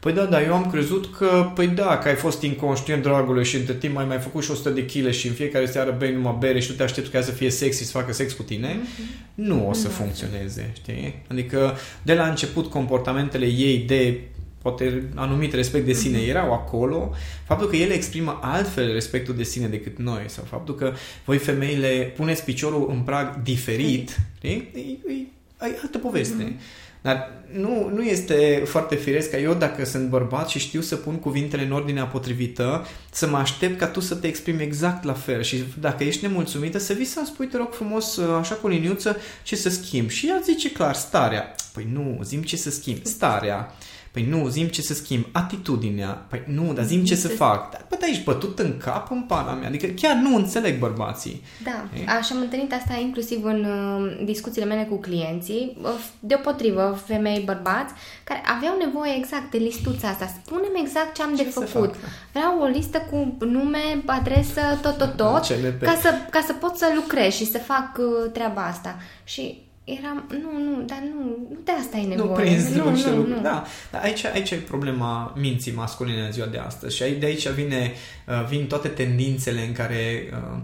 Păi 0.03 0.13
da, 0.13 0.25
da, 0.25 0.43
eu 0.43 0.53
am 0.53 0.69
crezut 0.71 1.15
că, 1.15 1.51
păi 1.55 1.67
da, 1.67 1.97
că 1.97 2.07
ai 2.07 2.15
fost 2.15 2.41
inconștient, 2.41 3.03
dragule, 3.03 3.43
și 3.43 3.55
între 3.55 3.73
timp 3.73 3.93
mai 3.93 4.05
mai 4.05 4.19
făcut 4.19 4.43
și 4.43 4.51
100 4.51 4.69
de 4.69 4.85
kg 4.85 5.09
și 5.09 5.27
în 5.27 5.33
fiecare 5.33 5.65
seară 5.65 5.95
bei 5.99 6.13
numai 6.13 6.35
bere 6.39 6.59
și 6.59 6.67
tu 6.67 6.73
te 6.73 6.83
aștepți 6.83 7.11
ca 7.11 7.21
să 7.21 7.31
fie 7.31 7.49
sexy, 7.49 7.83
să 7.83 7.91
facă 7.91 8.13
sex 8.13 8.33
cu 8.33 8.43
tine, 8.43 8.79
mm-hmm. 8.79 9.33
nu 9.33 9.69
o 9.69 9.73
să 9.73 9.87
mm-hmm. 9.87 9.91
funcționeze, 9.91 10.71
știi? 10.75 11.23
Adică 11.27 11.77
de 12.01 12.13
la 12.13 12.27
început 12.27 12.69
comportamentele 12.69 13.45
ei 13.45 13.77
de 13.77 14.21
poate 14.61 15.03
anumit 15.15 15.53
respect 15.53 15.85
de 15.85 15.93
sine 15.93 16.17
mm-hmm. 16.17 16.29
erau 16.29 16.53
acolo, 16.53 17.11
faptul 17.45 17.67
că 17.67 17.75
ele 17.75 17.93
exprimă 17.93 18.39
altfel 18.41 18.93
respectul 18.93 19.35
de 19.35 19.43
sine 19.43 19.67
decât 19.67 19.97
noi 19.97 20.23
sau 20.25 20.43
faptul 20.43 20.75
că 20.75 20.93
voi 21.25 21.37
femeile 21.37 22.13
puneți 22.15 22.43
piciorul 22.43 22.89
în 22.89 22.99
prag 22.99 23.41
diferit, 23.43 24.17
știi? 24.35 24.69
E, 24.73 24.79
e, 24.79 25.65
e 25.65 25.79
altă 25.81 25.97
poveste. 25.97 26.43
Mm-hmm. 26.43 26.82
Dar 27.03 27.31
nu, 27.51 27.89
nu 27.93 28.01
este 28.01 28.63
foarte 28.65 28.95
firesc 28.95 29.29
ca 29.29 29.37
eu, 29.37 29.53
dacă 29.53 29.85
sunt 29.85 30.09
bărbat 30.09 30.49
și 30.49 30.59
știu 30.59 30.81
să 30.81 30.95
pun 30.95 31.15
cuvintele 31.15 31.63
în 31.63 31.71
ordinea 31.71 32.05
potrivită, 32.05 32.85
să 33.11 33.27
mă 33.27 33.37
aștept 33.37 33.79
ca 33.79 33.87
tu 33.87 33.99
să 33.99 34.15
te 34.15 34.27
exprimi 34.27 34.61
exact 34.61 35.03
la 35.03 35.13
fel. 35.13 35.41
Și 35.41 35.63
dacă 35.79 36.03
ești 36.03 36.25
nemulțumită, 36.25 36.77
să 36.77 36.93
vii 36.93 37.05
să-mi 37.05 37.25
spui, 37.25 37.47
te 37.47 37.57
rog 37.57 37.73
frumos, 37.73 38.17
așa 38.39 38.55
cu 38.55 38.67
liniuță, 38.67 39.17
ce 39.43 39.55
să 39.55 39.69
schimb. 39.69 40.09
Și 40.09 40.27
ea 40.27 40.39
zice 40.43 40.71
clar, 40.71 40.95
starea. 40.95 41.55
Păi 41.73 41.87
nu, 41.93 42.19
zim 42.23 42.41
ce 42.41 42.57
să 42.57 42.69
schimb. 42.69 42.97
Starea. 43.05 43.75
Păi 44.13 44.25
nu, 44.25 44.47
zim 44.47 44.67
ce 44.67 44.81
să 44.81 44.93
schimb. 44.93 45.25
Atitudinea. 45.31 46.25
Păi 46.29 46.43
nu, 46.47 46.73
dar 46.73 46.85
zim 46.85 47.03
ce 47.03 47.15
să 47.15 47.27
fac. 47.27 47.71
Dar 47.71 47.85
bă, 47.89 47.97
ești 48.09 48.23
bătut 48.23 48.59
în 48.59 48.77
cap 48.77 49.11
în 49.11 49.21
pana 49.21 49.53
mea. 49.53 49.67
Adică 49.67 49.87
chiar 49.87 50.15
nu 50.15 50.35
înțeleg 50.35 50.79
bărbații. 50.79 51.41
Da, 51.63 51.85
e? 51.99 52.09
așa 52.17 52.35
am 52.35 52.41
întâlnit 52.41 52.73
asta 52.73 52.97
inclusiv 53.01 53.43
în 53.43 53.65
uh, 53.65 54.25
discuțiile 54.25 54.67
mele 54.67 54.83
cu 54.83 54.95
clienții. 54.99 55.77
Uh, 55.81 55.89
deopotrivă, 56.19 57.01
femei, 57.05 57.43
bărbați, 57.45 57.93
care 58.23 58.41
aveau 58.55 58.77
nevoie 58.77 59.15
exact 59.17 59.51
de 59.51 59.57
listuța 59.57 60.07
asta. 60.07 60.27
Spunem 60.45 60.71
exact 60.83 61.15
ce 61.15 61.21
am 61.21 61.35
ce 61.35 61.43
de 61.43 61.49
făcut. 61.49 61.95
Vreau 62.31 62.61
o 62.61 62.65
listă 62.65 62.97
cu 63.11 63.37
nume, 63.45 64.03
adresă, 64.05 64.61
tot, 64.81 64.97
tot, 64.97 65.15
tot, 65.15 65.45
ca 65.81 65.97
să, 66.01 66.13
ca 66.29 66.43
să 66.45 66.53
pot 66.53 66.75
să 66.75 66.91
lucrez 66.95 67.33
și 67.33 67.45
să 67.51 67.57
fac 67.57 67.97
uh, 67.97 68.31
treaba 68.31 68.65
asta. 68.65 68.97
Și 69.23 69.61
eram, 69.83 70.25
nu, 70.29 70.63
nu, 70.63 70.81
dar 70.81 71.03
nu, 71.13 71.23
nu 71.23 71.57
de 71.63 71.71
asta 71.71 71.97
e 71.97 72.05
nevoie. 72.05 72.29
Nu 72.29 72.35
prinzi 72.35 72.77
nu, 72.77 72.89
nu, 72.89 73.15
nu, 73.15 73.27
nu. 73.27 73.41
Da, 73.41 73.63
dar 73.91 74.01
aici, 74.01 74.25
aici 74.25 74.51
e 74.51 74.55
problema 74.55 75.33
minții 75.37 75.71
masculine 75.71 76.21
în 76.21 76.31
ziua 76.31 76.45
de 76.45 76.57
astăzi 76.57 76.95
și 76.95 77.03
de 77.03 77.25
aici 77.25 77.49
vine, 77.49 77.91
uh, 78.27 78.45
vin 78.49 78.67
toate 78.67 78.87
tendințele 78.87 79.65
în 79.65 79.73
care 79.73 80.29
uh, 80.31 80.59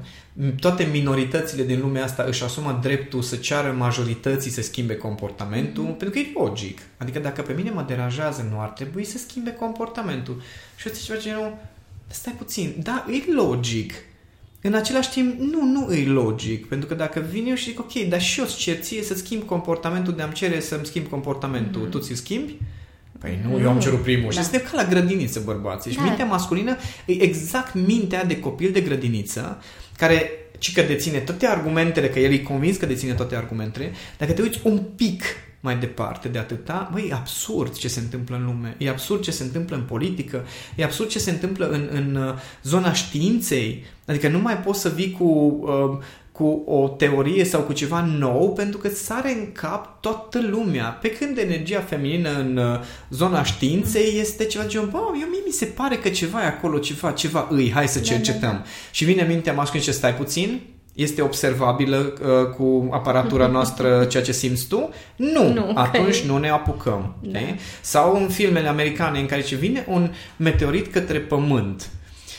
toate 0.60 0.84
minoritățile 0.84 1.64
din 1.64 1.80
lumea 1.80 2.04
asta 2.04 2.24
își 2.24 2.44
asumă 2.44 2.80
dreptul 2.82 3.22
să 3.22 3.36
ceară 3.36 3.76
majorității 3.78 4.52
să 4.52 4.62
schimbe 4.62 4.96
comportamentul, 4.96 5.84
mm-hmm. 5.84 5.98
pentru 5.98 6.10
că 6.10 6.20
e 6.20 6.32
logic. 6.34 6.80
Adică 6.98 7.20
dacă 7.20 7.42
pe 7.42 7.54
mine 7.54 7.70
mă 7.70 7.84
deranjează, 7.88 8.48
nu 8.52 8.62
ar 8.62 8.70
trebui 8.70 9.04
să 9.04 9.18
schimbe 9.18 9.52
comportamentul. 9.52 10.42
Și 10.76 10.88
eu 10.88 10.94
zic 10.94 11.04
ceva 11.04 11.20
genul, 11.20 11.58
stai 12.08 12.34
puțin, 12.38 12.76
da, 12.84 13.06
e 13.10 13.34
logic, 13.34 13.94
în 14.62 14.74
același 14.74 15.10
timp, 15.10 15.40
nu, 15.40 15.64
nu 15.64 15.94
e 15.94 16.06
logic, 16.06 16.68
pentru 16.68 16.88
că 16.88 16.94
dacă 16.94 17.26
vin 17.30 17.46
eu 17.48 17.56
și 17.56 17.64
zic, 17.64 17.80
ok, 17.80 17.94
dar 17.94 18.22
și 18.22 18.40
eu 18.40 18.46
îți 18.46 18.58
cer 18.58 18.76
ție 18.76 19.04
să 19.04 19.14
schimb 19.14 19.44
comportamentul 19.44 20.16
de 20.16 20.22
a-mi 20.22 20.34
cere 20.34 20.60
să-mi 20.60 20.86
schimb 20.86 21.08
comportamentul, 21.08 21.88
mm-hmm. 21.88 21.92
tu 21.92 22.00
ți-l 22.00 22.16
schimbi? 22.16 22.56
Păi 23.20 23.40
nu, 23.44 23.52
nu, 23.52 23.60
eu 23.60 23.70
am 23.70 23.80
cerut 23.80 24.02
primul. 24.02 24.32
Da. 24.34 24.42
Și 24.42 24.48
suntem 24.48 24.62
ca 24.72 24.82
la 24.82 24.90
grădiniță, 24.90 25.42
bărbații. 25.46 25.92
Da. 25.92 26.02
Și 26.02 26.08
mintea 26.08 26.26
masculină 26.26 26.78
e 27.06 27.22
exact 27.22 27.74
mintea 27.74 28.26
de 28.26 28.40
copil 28.40 28.72
de 28.72 28.82
grădiniță, 28.82 29.62
care 29.98 30.32
ci 30.58 30.74
că 30.74 30.82
deține 30.82 31.18
toate 31.18 31.48
argumentele, 31.48 32.10
că 32.10 32.20
el 32.20 32.32
e 32.32 32.38
convins 32.38 32.78
că 32.78 32.86
deține 32.86 33.14
toate 33.14 33.36
argumentele, 33.36 33.92
dacă 34.18 34.32
te 34.32 34.42
uiți 34.42 34.60
un 34.64 34.82
pic 34.96 35.24
mai 35.60 35.78
departe 35.78 36.28
de 36.28 36.38
atâta, 36.38 36.90
băi, 36.92 37.08
e 37.10 37.14
absurd 37.14 37.78
ce 37.78 37.88
se 37.88 38.00
întâmplă 38.00 38.36
în 38.36 38.46
lume, 38.46 38.76
e 38.78 38.90
absurd 38.90 39.22
ce 39.22 39.32
se 39.32 39.44
întâmplă 39.44 39.76
în 39.76 39.82
politică, 39.82 40.46
e 40.76 40.84
absurd 40.84 41.10
ce 41.10 41.20
se 41.20 41.32
întâmplă 41.32 41.70
în, 41.70 41.90
în 41.92 42.16
uh, 42.16 42.34
zona 42.64 42.94
științei. 42.94 43.86
Adică 44.06 44.28
nu 44.28 44.40
mai 44.40 44.58
poți 44.58 44.80
să 44.80 44.90
vii 44.90 45.12
cu, 45.12 45.24
uh, 45.24 46.06
cu 46.32 46.64
o 46.66 46.88
teorie 46.88 47.44
sau 47.44 47.62
cu 47.62 47.74
ceva 47.74 48.02
nou 48.02 48.54
pentru 48.54 48.80
că 48.80 48.90
sare 48.90 49.34
în 49.34 49.52
cap 49.52 50.02
toată 50.02 50.42
lumea. 50.42 50.86
Pe 50.86 51.10
când 51.10 51.38
energia 51.38 51.80
feminină 51.80 52.40
în 52.40 52.58
uh, 52.58 52.80
zona 53.10 53.44
științei 53.44 54.20
este 54.20 54.46
ceva 54.46 54.64
de 54.64 54.70
genul, 54.70 54.88
bă, 54.88 54.98
eu 54.98 55.28
mie 55.30 55.42
mi 55.46 55.52
se 55.52 55.66
pare 55.66 55.96
că 55.96 56.10
ceva 56.10 56.44
e 56.44 56.46
acolo, 56.46 56.78
ceva, 56.78 57.12
ceva 57.12 57.48
îi, 57.50 57.72
hai 57.72 57.88
să 57.88 58.00
cercetăm. 58.00 58.40
Da, 58.40 58.48
da, 58.48 58.54
da. 58.54 58.66
Și 58.92 59.06
vine 59.06 59.24
mintea 59.24 59.54
masculină 59.54 59.92
și 59.92 59.98
stai 59.98 60.16
puțin, 60.16 60.62
este 61.02 61.22
observabilă 61.22 62.14
uh, 62.22 62.56
cu 62.56 62.88
aparatura 62.92 63.48
noastră 63.58 64.06
ceea 64.06 64.24
ce 64.24 64.32
simți 64.32 64.68
tu? 64.68 64.90
Nu. 65.16 65.54
nu 65.54 65.72
Atunci 65.76 66.16
okay. 66.16 66.28
nu 66.28 66.38
ne 66.38 66.50
apucăm. 66.50 67.16
Da. 67.22 67.40
Sau 67.82 68.16
în 68.16 68.28
filmele 68.28 68.68
americane 68.68 69.20
în 69.20 69.26
care 69.26 69.42
ce 69.42 69.56
vine 69.56 69.86
un 69.88 70.12
meteorit 70.38 70.92
către 70.92 71.20
pământ 71.20 71.90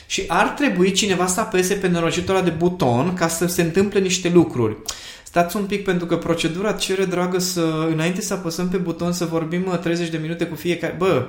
și 0.07 0.25
ar 0.27 0.49
trebui 0.49 0.92
cineva 0.92 1.27
să 1.27 1.40
apese 1.40 1.75
pe 1.75 1.88
norocitura 1.88 2.40
de 2.40 2.51
buton 2.51 3.14
ca 3.14 3.29
să 3.29 3.46
se 3.46 3.62
întâmple 3.62 4.01
niște 4.01 4.29
lucruri. 4.29 4.77
Stați 5.23 5.57
un 5.57 5.64
pic 5.64 5.85
pentru 5.85 6.07
că 6.07 6.16
procedura 6.16 6.73
cere, 6.73 7.05
dragă, 7.05 7.38
să 7.38 7.88
înainte 7.90 8.20
să 8.20 8.35
apăsăm 8.35 8.68
pe 8.68 8.77
buton 8.77 9.12
să 9.12 9.25
vorbim 9.25 9.79
30 9.83 10.05
uh, 10.07 10.12
de 10.12 10.18
minute 10.18 10.44
cu 10.44 10.55
fiecare. 10.55 10.94
Bă, 10.99 11.27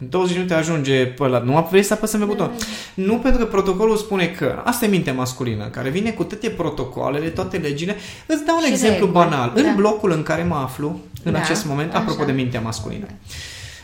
în 0.00 0.08
20 0.08 0.34
minute 0.34 0.54
ajunge 0.54 1.06
pe 1.06 1.26
la... 1.26 1.38
Nu 1.38 1.66
vrei 1.70 1.82
să 1.82 1.92
apăsăm 1.92 2.20
pe 2.20 2.26
buton. 2.26 2.46
Da, 2.46 2.52
da, 2.52 2.64
da. 2.94 3.02
Nu 3.02 3.18
pentru 3.18 3.40
că 3.40 3.46
protocolul 3.46 3.96
spune 3.96 4.26
că... 4.26 4.62
Asta 4.64 4.84
e 4.84 4.88
mintea 4.88 5.12
masculină, 5.12 5.68
care 5.68 5.88
vine 5.88 6.10
cu 6.10 6.24
toate 6.24 6.48
protocoalele, 6.48 7.28
toate 7.28 7.56
legile. 7.56 7.96
Îți 8.26 8.44
dau 8.44 8.56
un 8.56 8.64
și 8.64 8.70
exemplu 8.70 9.06
reguli. 9.06 9.12
banal. 9.12 9.52
Da. 9.54 9.60
În 9.60 9.74
blocul 9.74 10.10
în 10.10 10.22
care 10.22 10.42
mă 10.42 10.54
aflu, 10.54 11.00
în 11.24 11.32
da, 11.32 11.38
acest 11.38 11.64
moment, 11.64 11.90
așa. 11.90 12.00
apropo 12.00 12.24
de 12.24 12.32
mintea 12.32 12.60
masculină, 12.60 13.06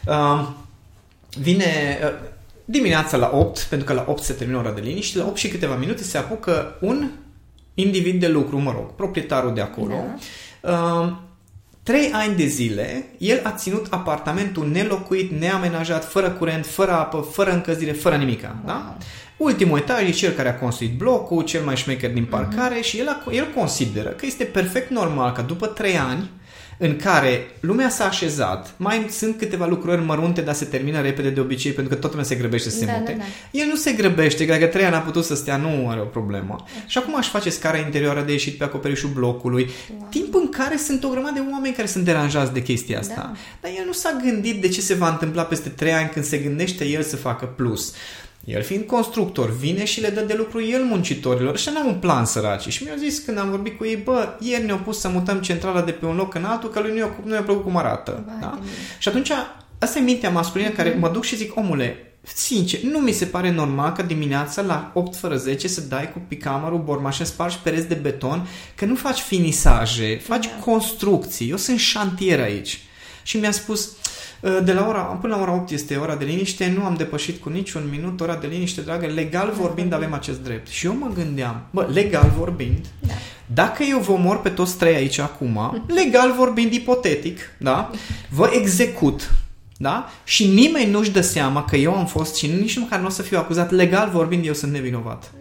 uh, 0.06 0.48
vine... 1.38 1.98
Uh, 2.02 2.32
dimineața 2.64 3.16
la 3.16 3.30
8, 3.34 3.58
pentru 3.58 3.86
că 3.86 3.92
la 3.92 4.04
8 4.08 4.22
se 4.22 4.32
termină 4.32 4.58
ora 4.58 4.70
de 4.70 4.80
liniște, 4.80 5.18
la 5.18 5.26
8 5.26 5.36
și 5.36 5.48
câteva 5.48 5.74
minute 5.74 6.02
se 6.02 6.18
apucă 6.18 6.76
un 6.80 7.10
individ 7.74 8.20
de 8.20 8.28
lucru, 8.28 8.58
mă 8.58 8.70
rog, 8.70 8.94
proprietarul 8.94 9.54
de 9.54 9.60
acolo. 9.60 9.94
Da. 10.60 10.70
Uh, 10.70 11.12
trei 11.84 12.10
ani 12.12 12.36
de 12.36 12.46
zile, 12.46 13.04
el 13.18 13.40
a 13.42 13.50
ținut 13.50 13.86
apartamentul 13.90 14.68
nelocuit, 14.68 15.30
neamenajat, 15.30 16.10
fără 16.10 16.30
curent, 16.30 16.66
fără 16.66 16.90
apă, 16.90 17.28
fără 17.32 17.52
încălzire, 17.52 17.92
fără 17.92 18.16
nimica. 18.16 18.56
Wow. 18.56 18.66
Da? 18.66 18.96
Ultimul 19.36 19.78
etaj 19.78 20.08
e 20.08 20.10
cel 20.10 20.32
care 20.32 20.48
a 20.48 20.58
construit 20.58 20.96
blocul, 20.96 21.42
cel 21.42 21.62
mai 21.62 21.76
șmecher 21.76 22.12
din 22.12 22.24
parcare 22.24 22.78
uh-huh. 22.78 22.84
și 22.84 22.98
el, 22.98 23.08
a, 23.08 23.22
el 23.30 23.52
consideră 23.54 24.08
că 24.08 24.26
este 24.26 24.44
perfect 24.44 24.90
normal 24.90 25.32
că 25.32 25.42
după 25.42 25.66
trei 25.66 25.98
ani 25.98 26.30
în 26.78 26.96
care 26.96 27.46
lumea 27.60 27.88
s-a 27.88 28.04
așezat, 28.04 28.74
mai 28.76 29.06
sunt 29.10 29.38
câteva 29.38 29.66
lucruri 29.66 30.04
mărunte, 30.04 30.40
dar 30.40 30.54
se 30.54 30.64
termină 30.64 31.00
repede 31.00 31.30
de 31.30 31.40
obicei, 31.40 31.72
pentru 31.72 31.92
că 31.92 31.98
toată 31.98 32.16
lumea 32.16 32.30
se 32.30 32.34
grăbește 32.34 32.70
să 32.70 32.78
se 32.78 32.84
da, 32.84 32.92
mute. 32.98 33.12
Da, 33.12 33.18
da. 33.18 33.24
El 33.50 33.66
nu 33.66 33.76
se 33.76 33.92
grăbește, 33.92 34.46
că 34.46 34.52
dacă 34.52 34.66
trei 34.66 34.84
ani 34.84 34.94
a 34.94 34.98
putut 34.98 35.24
să 35.24 35.34
stea, 35.34 35.56
nu 35.56 35.88
are 35.88 36.00
o 36.00 36.04
problemă. 36.04 36.56
Da. 36.58 36.84
Și 36.86 36.98
acum 36.98 37.16
aș 37.16 37.28
face 37.28 37.50
scara 37.50 37.76
interioară 37.76 38.22
de 38.22 38.32
ieșit 38.32 38.58
pe 38.58 38.64
acoperișul 38.64 39.10
blocului, 39.14 39.70
wow. 39.98 40.08
timp 40.10 40.34
în 40.34 40.48
care 40.48 40.76
sunt 40.76 41.04
o 41.04 41.08
grămadă 41.08 41.32
de 41.34 41.46
oameni 41.52 41.74
care 41.74 41.86
sunt 41.86 42.04
deranjați 42.04 42.52
de 42.52 42.62
chestia 42.62 42.98
asta. 42.98 43.14
Da. 43.16 43.32
Dar 43.60 43.70
el 43.78 43.84
nu 43.86 43.92
s-a 43.92 44.16
gândit 44.24 44.60
de 44.60 44.68
ce 44.68 44.80
se 44.80 44.94
va 44.94 45.08
întâmpla 45.08 45.42
peste 45.42 45.68
trei 45.68 45.92
ani 45.92 46.08
când 46.08 46.24
se 46.24 46.38
gândește 46.38 46.84
el 46.84 47.02
să 47.02 47.16
facă 47.16 47.44
plus. 47.44 47.94
El 48.44 48.62
fiind 48.62 48.84
constructor, 48.84 49.56
vine 49.56 49.84
și 49.84 50.00
le 50.00 50.08
dă 50.08 50.20
de 50.20 50.34
lucru 50.34 50.64
el 50.64 50.84
muncitorilor 50.84 51.58
și 51.58 51.68
n-am 51.74 51.86
un 51.86 51.94
plan 51.94 52.24
săraci. 52.24 52.68
Și 52.68 52.82
mi-au 52.82 52.96
zis 52.96 53.18
când 53.18 53.38
am 53.38 53.50
vorbit 53.50 53.76
cu 53.76 53.84
ei, 53.84 53.96
bă, 53.96 54.28
ieri 54.40 54.64
ne-au 54.64 54.78
pus 54.78 55.00
să 55.00 55.08
mutăm 55.08 55.40
centrala 55.40 55.80
de 55.80 55.90
pe 55.90 56.06
un 56.06 56.16
loc 56.16 56.34
în 56.34 56.44
altul, 56.44 56.70
că 56.70 56.80
lui 56.80 56.90
nu 56.90 56.98
i-a, 56.98 57.16
nu 57.24 57.34
i-a 57.34 57.42
plăcut 57.42 57.62
cum 57.62 57.76
arată. 57.76 58.24
da? 58.40 58.58
Și 58.98 59.08
atunci, 59.08 59.30
asta 59.78 59.98
e 59.98 60.02
mintea 60.02 60.30
masculină 60.30 60.70
mm-hmm. 60.70 60.76
care 60.76 60.90
mhm. 60.90 60.98
mă 60.98 61.08
duc 61.08 61.24
și 61.24 61.36
zic, 61.36 61.56
omule, 61.56 62.16
sincer, 62.22 62.80
nu 62.80 62.98
mi 62.98 63.12
se 63.12 63.24
pare 63.24 63.50
normal 63.50 63.92
că 63.92 64.02
dimineața 64.02 64.62
la 64.62 64.90
8 64.94 65.16
fără 65.16 65.36
10 65.36 65.68
să 65.68 65.80
dai 65.80 66.12
cu 66.12 66.22
picamărul, 66.28 66.82
bormașă, 66.84 67.24
spargi 67.24 67.58
pereți 67.62 67.88
de 67.88 67.94
beton, 67.94 68.48
că 68.74 68.84
nu 68.84 68.94
faci 68.94 69.18
finisaje, 69.18 70.20
faci 70.22 70.46
da. 70.46 70.52
construcții. 70.64 71.50
Eu 71.50 71.56
sunt 71.56 71.78
șantier 71.78 72.40
aici. 72.40 72.80
Și 73.22 73.36
mi-a 73.36 73.50
spus, 73.50 73.88
Uh, 73.88 74.03
de 74.64 74.72
la 74.72 74.86
ora, 74.88 75.00
până 75.00 75.34
la 75.34 75.42
ora 75.42 75.54
8 75.54 75.70
este 75.70 75.96
ora 75.96 76.16
de 76.16 76.24
liniște, 76.24 76.74
nu 76.76 76.84
am 76.84 76.94
depășit 76.94 77.42
cu 77.42 77.48
niciun 77.48 77.82
minut 77.90 78.20
ora 78.20 78.36
de 78.36 78.46
liniște, 78.46 78.80
dragă, 78.80 79.06
legal 79.06 79.52
vorbind 79.56 79.92
avem 79.92 80.12
acest 80.12 80.42
drept. 80.42 80.68
Și 80.68 80.86
eu 80.86 80.96
mă 80.96 81.10
gândeam, 81.14 81.66
bă, 81.70 81.88
legal 81.92 82.32
vorbind, 82.36 82.86
da. 83.00 83.12
dacă 83.46 83.82
eu 83.82 83.98
vă 83.98 84.16
mor 84.16 84.40
pe 84.40 84.48
toți 84.48 84.78
trei 84.78 84.94
aici 84.94 85.18
acum, 85.18 85.58
legal 86.02 86.32
vorbind 86.36 86.72
ipotetic, 86.72 87.38
da, 87.58 87.90
vă 88.28 88.50
execut, 88.52 89.34
da? 89.76 90.08
Și 90.24 90.46
nimeni 90.46 90.90
nu-și 90.90 91.10
dă 91.10 91.20
seama 91.20 91.64
că 91.64 91.76
eu 91.76 91.94
am 91.94 92.06
fost 92.06 92.34
și 92.34 92.46
nici 92.46 92.78
măcar 92.78 93.00
nu 93.00 93.06
o 93.06 93.10
să 93.10 93.22
fiu 93.22 93.38
acuzat 93.38 93.70
legal 93.70 94.10
vorbind, 94.12 94.46
eu 94.46 94.54
sunt 94.54 94.72
nevinovat. 94.72 95.32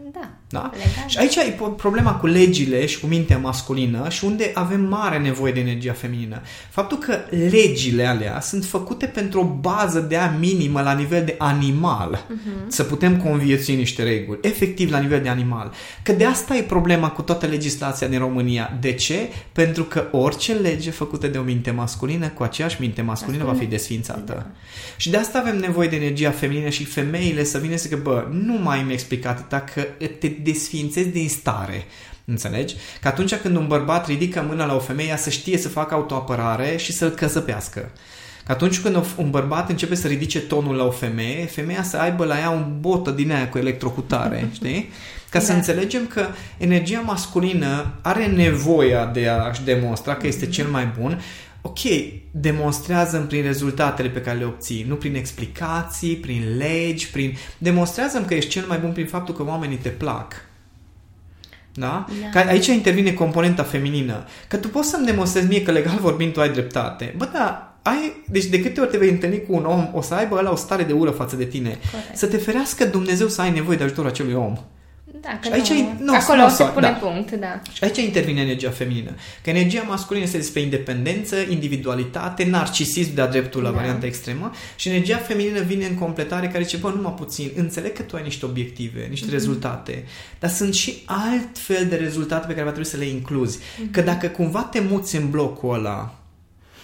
Da? 0.53 0.71
Și 1.07 1.17
aici 1.17 1.35
e 1.35 1.55
problema 1.77 2.11
cu 2.11 2.27
legile 2.27 2.85
și 2.85 2.99
cu 2.99 3.07
mintea 3.07 3.37
masculină 3.37 4.09
și 4.09 4.25
unde 4.25 4.51
avem 4.53 4.81
mare 4.81 5.17
nevoie 5.19 5.51
de 5.51 5.59
energia 5.59 5.93
feminină. 5.93 6.41
Faptul 6.69 6.97
că 6.97 7.17
legile 7.29 8.05
alea 8.05 8.39
sunt 8.39 8.65
făcute 8.65 9.05
pentru 9.05 9.39
o 9.39 9.43
bază 9.43 9.99
de 9.99 10.15
a 10.17 10.29
minimă 10.39 10.81
la 10.81 10.93
nivel 10.93 11.23
de 11.25 11.35
animal. 11.37 12.25
Uh-huh. 12.25 12.67
Să 12.67 12.83
putem 12.83 13.17
conviețui 13.17 13.75
niște 13.75 14.03
reguli. 14.03 14.39
Efectiv 14.41 14.91
la 14.91 14.99
nivel 14.99 15.21
de 15.21 15.29
animal. 15.29 15.71
Că 16.03 16.11
de 16.11 16.25
asta 16.25 16.55
e 16.55 16.61
problema 16.61 17.09
cu 17.09 17.21
toată 17.21 17.45
legislația 17.45 18.07
din 18.07 18.19
România. 18.19 18.77
De 18.81 18.93
ce? 18.93 19.29
Pentru 19.51 19.83
că 19.83 20.07
orice 20.11 20.53
lege 20.53 20.91
făcută 20.91 21.27
de 21.27 21.37
o 21.37 21.43
minte 21.43 21.71
masculină, 21.71 22.27
cu 22.27 22.43
aceeași 22.43 22.77
minte 22.79 23.01
masculină, 23.01 23.43
va 23.43 23.53
fi 23.53 23.65
desfințată. 23.65 24.33
Da. 24.33 24.45
Și 24.97 25.09
de 25.09 25.17
asta 25.17 25.39
avem 25.39 25.57
nevoie 25.57 25.87
de 25.87 25.95
energia 25.95 26.31
feminină 26.31 26.69
și 26.69 26.83
femeile 26.85 27.43
să 27.43 27.57
vină 27.57 27.75
să 27.75 27.83
zică, 27.87 27.99
bă, 28.03 28.27
nu 28.31 28.53
mai 28.53 28.83
mi 28.87 28.93
explicat 28.93 29.49
dacă 29.49 29.81
te 30.19 30.27
desfințezi 30.43 31.09
din 31.09 31.29
stare. 31.29 31.85
Înțelegi? 32.25 32.75
Că 33.01 33.07
atunci 33.07 33.35
când 33.35 33.55
un 33.55 33.67
bărbat 33.67 34.07
ridică 34.07 34.45
mâna 34.47 34.65
la 34.65 34.75
o 34.75 34.79
femeie, 34.79 35.17
să 35.17 35.29
știe 35.29 35.57
să 35.57 35.69
facă 35.69 35.93
autoapărare 35.93 36.77
și 36.77 36.91
să-l 36.91 37.09
căsăpească. 37.09 37.91
Că 38.45 38.51
atunci 38.51 38.79
când 38.79 39.05
un 39.17 39.29
bărbat 39.29 39.69
începe 39.69 39.95
să 39.95 40.07
ridice 40.07 40.39
tonul 40.39 40.75
la 40.75 40.83
o 40.83 40.91
femeie, 40.91 41.45
femeia 41.45 41.83
să 41.83 41.97
aibă 41.97 42.25
la 42.25 42.39
ea 42.39 42.49
un 42.49 42.77
botă 42.79 43.11
din 43.11 43.31
aia 43.31 43.49
cu 43.49 43.57
electrocutare, 43.57 44.49
știi? 44.53 44.89
Ca 45.29 45.39
da. 45.39 45.45
să 45.45 45.51
înțelegem 45.53 46.07
că 46.07 46.27
energia 46.57 46.99
masculină 46.99 47.93
are 48.01 48.25
nevoia 48.25 49.05
de 49.05 49.27
a-și 49.27 49.63
demonstra 49.63 50.15
că 50.15 50.27
este 50.27 50.47
cel 50.47 50.67
mai 50.67 50.91
bun, 50.99 51.21
ok, 51.65 51.79
demonstrează 52.31 53.17
prin 53.17 53.43
rezultatele 53.43 54.09
pe 54.09 54.21
care 54.21 54.37
le 54.37 54.45
obții, 54.45 54.85
nu 54.87 54.95
prin 54.95 55.15
explicații, 55.15 56.15
prin 56.15 56.57
legi, 56.57 57.09
prin... 57.09 57.37
demonstrează 57.57 58.21
că 58.21 58.33
ești 58.33 58.49
cel 58.49 58.65
mai 58.67 58.77
bun 58.77 58.91
prin 58.91 59.05
faptul 59.05 59.35
că 59.35 59.43
oamenii 59.43 59.77
te 59.77 59.89
plac. 59.89 60.33
Da? 61.73 62.05
da? 62.21 62.39
Că 62.39 62.49
aici 62.49 62.67
intervine 62.67 63.13
componenta 63.13 63.63
feminină. 63.63 64.25
Că 64.47 64.57
tu 64.57 64.67
poți 64.67 64.89
să-mi 64.89 65.05
demonstrezi 65.05 65.47
mie 65.47 65.63
că 65.63 65.71
legal 65.71 65.97
vorbind 65.99 66.33
tu 66.33 66.41
ai 66.41 66.51
dreptate. 66.51 67.13
Bă, 67.17 67.29
da, 67.33 67.77
ai, 67.81 68.23
deci 68.27 68.45
de 68.45 68.61
câte 68.61 68.81
ori 68.81 68.89
te 68.89 68.97
vei 68.97 69.09
întâlni 69.09 69.41
cu 69.45 69.53
un 69.53 69.65
om, 69.65 69.89
o 69.93 70.01
să 70.01 70.13
aibă 70.13 70.35
ăla 70.35 70.51
o 70.51 70.55
stare 70.55 70.83
de 70.83 70.93
ură 70.93 71.11
față 71.11 71.35
de 71.35 71.45
tine. 71.45 71.79
Corect. 71.91 72.17
Să 72.17 72.27
te 72.27 72.37
ferească 72.37 72.85
Dumnezeu 72.85 73.27
să 73.27 73.41
ai 73.41 73.51
nevoie 73.51 73.77
de 73.77 73.83
ajutorul 73.83 74.09
acelui 74.09 74.33
om. 74.33 74.57
Da, 75.21 75.39
că 75.41 75.49
aici 75.51 75.69
nu, 75.69 75.95
nu, 75.99 76.13
acolo 76.13 76.41
nu, 76.41 76.49
se 76.49 76.63
pune 76.63 76.87
da. 76.87 76.93
punct, 76.93 77.31
da. 77.31 77.61
Și 77.73 77.83
aici 77.83 77.97
intervine 77.97 78.41
energia 78.41 78.69
feminină. 78.69 79.15
Că 79.43 79.49
energia 79.49 79.81
masculină 79.81 80.25
este 80.25 80.37
despre 80.37 80.61
independență, 80.61 81.35
individualitate, 81.49 82.45
narcisism 82.45 83.13
de-a 83.13 83.27
dreptul 83.27 83.61
la 83.61 83.69
da. 83.69 83.75
varianta 83.75 84.05
extremă 84.05 84.51
și 84.75 84.89
energia 84.89 85.17
feminină 85.17 85.61
vine 85.61 85.85
în 85.85 85.95
completare 85.95 86.47
care 86.47 86.63
zice, 86.63 86.77
bă, 86.77 86.89
numai 86.89 87.13
puțin, 87.17 87.51
înțeleg 87.55 87.93
că 87.93 88.01
tu 88.01 88.15
ai 88.15 88.23
niște 88.23 88.45
obiective, 88.45 89.07
niște 89.09 89.27
mm-hmm. 89.27 89.31
rezultate, 89.31 90.03
dar 90.39 90.49
sunt 90.49 90.73
și 90.73 91.01
alt 91.05 91.57
fel 91.57 91.85
de 91.87 91.95
rezultate 91.95 92.47
pe 92.47 92.53
care 92.53 92.65
va 92.65 92.71
trebui 92.71 92.89
să 92.89 92.97
le 92.97 93.05
incluzi. 93.05 93.57
Mm-hmm. 93.57 93.91
Că 93.91 94.01
dacă 94.01 94.27
cumva 94.27 94.61
te 94.61 94.79
muți 94.79 95.15
în 95.15 95.29
blocul 95.29 95.73
ăla, 95.73 96.19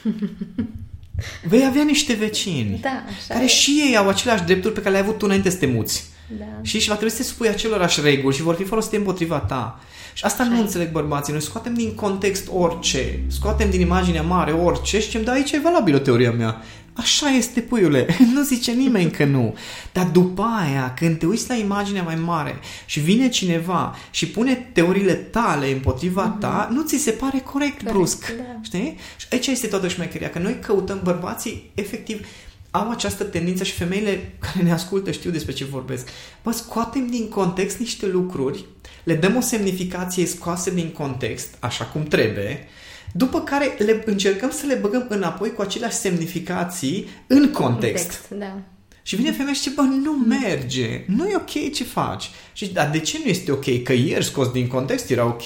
vei 1.50 1.66
avea 1.66 1.84
niște 1.84 2.14
vecini 2.14 2.80
da, 2.82 3.04
care 3.28 3.44
e. 3.44 3.48
și 3.48 3.84
ei 3.88 3.98
au 3.98 4.10
aceleași 4.10 4.44
drepturi 4.44 4.74
pe 4.74 4.80
care 4.80 4.92
le-ai 4.92 5.04
avut 5.04 5.18
tu 5.18 5.26
înainte 5.26 5.50
să 5.50 5.58
te 5.58 5.66
muți. 5.66 6.18
Da. 6.38 6.46
Și, 6.62 6.80
și 6.80 6.88
va 6.88 6.94
trebui 6.96 7.14
să 7.14 7.22
te 7.22 7.28
supui 7.28 7.48
acelorași 7.48 8.02
reguli 8.02 8.36
și 8.36 8.42
vor 8.42 8.56
fi 8.56 8.64
folosite 8.64 8.96
împotriva 8.96 9.38
ta. 9.38 9.80
Și 10.14 10.26
asta 10.26 10.44
Hai. 10.44 10.54
nu 10.54 10.60
înțeleg 10.60 10.92
bărbații. 10.92 11.34
Noi 11.34 11.42
scoatem 11.42 11.74
din 11.74 11.96
context 11.96 12.48
orice, 12.54 13.20
scoatem 13.28 13.70
din 13.70 13.80
imaginea 13.80 14.22
mare 14.22 14.52
orice 14.52 15.00
și 15.00 15.06
zicem, 15.06 15.24
da, 15.24 15.32
aici 15.32 15.52
e 15.52 15.60
valabilă 15.60 15.98
teoria 15.98 16.32
mea. 16.32 16.62
Așa 16.94 17.30
este, 17.30 17.60
puiule, 17.60 18.06
nu 18.34 18.44
zice 18.44 18.72
nimeni 18.72 19.12
că 19.12 19.26
nu. 19.26 19.58
Dar 19.92 20.06
după 20.06 20.46
aia, 20.64 20.94
când 20.94 21.18
te 21.18 21.26
uiți 21.26 21.50
la 21.50 21.56
imaginea 21.56 22.04
mai 22.04 22.16
mare 22.16 22.60
și 22.86 23.00
vine 23.00 23.30
cineva 23.30 23.96
și 24.12 24.28
pune 24.28 24.70
teoriile 24.74 25.14
tale 25.14 25.72
împotriva 25.72 26.36
mm-hmm. 26.36 26.40
ta, 26.40 26.70
nu 26.72 26.84
ți 26.84 26.98
se 26.98 27.12
pare 27.12 27.40
corect, 27.40 27.78
corect 27.78 27.92
brusc. 27.92 28.34
Da. 28.38 28.60
Știi? 28.62 28.98
Și 29.18 29.26
aici 29.32 29.48
este 29.48 29.68
toată 29.68 29.88
șmecheria, 29.88 30.30
că 30.30 30.40
noi 30.40 30.60
căutăm 30.60 31.00
bărbații, 31.04 31.72
efectiv, 31.74 32.26
au 32.72 32.90
această 32.90 33.24
tendință 33.24 33.64
și 33.64 33.74
femeile 33.74 34.38
care 34.40 34.64
ne 34.64 34.72
ascultă 34.72 35.12
știu 35.12 35.32
despre 35.32 35.54
ce 35.54 35.66
vorbesc. 35.66 36.08
Bă, 36.44 36.52
scoatem 36.52 37.08
din 37.08 37.30
context 37.30 37.78
niște 37.78 38.06
lucruri, 38.06 38.66
le 39.04 39.16
dăm 39.16 39.36
o 39.36 39.42
semnificație 39.42 40.26
scoase 40.26 40.74
din 40.74 40.90
context, 40.90 41.56
așa 41.60 41.86
cum 41.86 42.04
trebuie, 42.04 42.68
după 43.12 43.42
care 43.42 43.76
le 43.78 44.04
încercăm 44.06 44.52
să 44.52 44.66
le 44.66 44.76
băgăm 44.76 45.06
înapoi 45.10 45.54
cu 45.54 45.62
aceleași 45.62 45.96
semnificații 45.96 47.08
în 47.28 47.52
context. 47.52 48.28
Context, 48.30 48.30
da. 48.30 48.62
Și 49.02 49.16
vine 49.16 49.32
femeia 49.32 49.54
și 49.54 49.62
zice, 49.62 49.74
bă, 49.76 49.82
nu 49.82 50.12
merge, 50.12 51.04
nu 51.08 51.28
e 51.28 51.36
ok 51.36 51.72
ce 51.74 51.84
faci. 51.84 52.24
Și 52.54 52.66
zice, 52.66 52.72
dar 52.72 52.90
de 52.90 53.00
ce 53.00 53.20
nu 53.24 53.30
este 53.30 53.52
ok? 53.52 53.84
Că 53.84 53.94
ieri 53.94 54.26
scos 54.26 54.52
din 54.52 54.68
context 54.68 55.10
era 55.10 55.26
ok. 55.26 55.44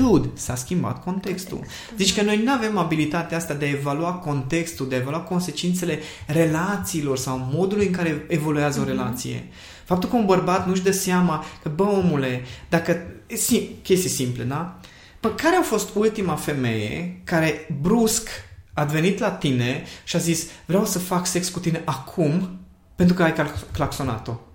Dude, 0.00 0.28
s-a 0.34 0.54
schimbat 0.54 1.04
contextul. 1.04 1.60
Deci 1.96 2.14
că 2.14 2.22
noi 2.22 2.42
nu 2.42 2.52
avem 2.52 2.78
abilitatea 2.78 3.36
asta 3.36 3.54
de 3.54 3.64
a 3.64 3.68
evalua 3.68 4.12
contextul, 4.12 4.88
de 4.88 4.94
a 4.94 4.98
evalua 4.98 5.20
consecințele 5.20 5.98
relațiilor 6.26 7.18
sau 7.18 7.48
modului 7.52 7.86
în 7.86 7.92
care 7.92 8.24
evoluează 8.28 8.80
o 8.80 8.84
relație. 8.84 9.48
Faptul 9.84 10.08
că 10.08 10.16
un 10.16 10.24
bărbat 10.24 10.66
nu-și 10.66 10.82
dă 10.82 10.90
seama 10.90 11.44
că, 11.62 11.68
bă, 11.68 11.82
omule, 11.82 12.44
dacă... 12.68 13.02
Sim, 13.26 13.62
chestii 13.82 14.10
simple, 14.10 14.44
da? 14.44 14.80
Bă, 15.20 15.28
care 15.28 15.56
a 15.56 15.62
fost 15.62 15.94
ultima 15.94 16.34
femeie 16.34 17.20
care 17.24 17.66
brusc 17.80 18.28
a 18.72 18.84
venit 18.84 19.18
la 19.18 19.30
tine 19.30 19.84
și 20.04 20.16
a 20.16 20.18
zis 20.18 20.46
vreau 20.66 20.84
să 20.84 20.98
fac 20.98 21.26
sex 21.26 21.48
cu 21.48 21.58
tine 21.58 21.82
acum 21.84 22.58
pentru 22.96 23.14
că 23.14 23.22
ai 23.22 23.32
clax- 23.32 23.66
claxonat-o? 23.72 24.45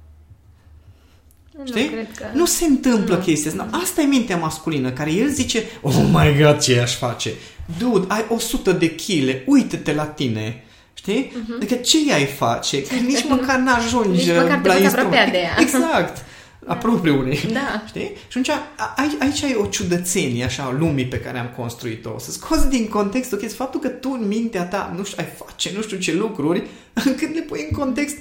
Știi? 1.65 1.83
Nu, 1.83 1.89
cred 1.91 2.07
că... 2.17 2.25
Nu 2.33 2.45
se 2.45 2.65
întâmplă 2.65 3.15
Nu. 3.15 3.21
chestia 3.21 3.51
asta. 3.51 3.67
Asta 3.83 4.01
e 4.01 4.05
mintea 4.05 4.37
masculină, 4.37 4.91
care 4.91 5.11
el 5.11 5.29
zice, 5.29 5.63
oh 5.81 5.93
my 6.11 6.41
god, 6.41 6.59
ce 6.59 6.79
aș 6.79 6.95
face? 6.97 7.31
Dude, 7.79 8.05
ai 8.07 8.25
100 8.29 8.71
de 8.71 8.89
kg, 8.95 9.35
uite-te 9.45 9.93
la 9.93 10.03
tine. 10.05 10.63
Știi? 10.93 11.31
Uh-huh. 11.31 11.55
Adică 11.55 11.75
ce 11.75 11.97
i-ai 12.07 12.25
face? 12.25 12.81
Că 12.83 12.93
nici 13.07 13.25
măcar 13.27 13.57
n-ajungi 13.59 14.09
Nici 14.09 14.27
măcar 14.35 14.59
te 14.59 14.67
la 14.67 14.73
poți 14.73 14.83
instrument. 14.83 15.13
apropia 15.13 15.31
de 15.31 15.37
ea. 15.37 15.55
Exact. 15.65 16.25
Apropiu 16.65 17.19
unei. 17.19 17.39
Da. 17.53 17.83
Știi? 17.87 18.01
Și 18.17 18.25
atunci, 18.29 18.49
a- 18.49 18.93
aici, 18.97 19.13
aici 19.19 19.41
e 19.41 19.55
o 19.55 19.65
ciudățenie 19.65 20.43
așa 20.43 20.63
a 20.63 20.75
lumii 20.79 21.05
pe 21.05 21.17
care 21.19 21.37
am 21.39 21.49
construit-o. 21.57 22.19
Să 22.19 22.31
scoți 22.31 22.69
din 22.69 22.87
contextul 22.87 23.37
chestia, 23.37 23.57
faptul 23.65 23.79
că 23.79 23.87
tu 23.87 24.17
în 24.21 24.27
mintea 24.27 24.63
ta 24.63 24.93
nu 24.97 25.03
știu, 25.03 25.17
ai 25.19 25.29
face 25.45 25.71
nu 25.75 25.81
știu 25.81 25.97
ce 25.97 26.13
lucruri, 26.13 26.63
încât 27.05 27.33
le 27.33 27.41
pui 27.41 27.67
în 27.69 27.77
context, 27.77 28.17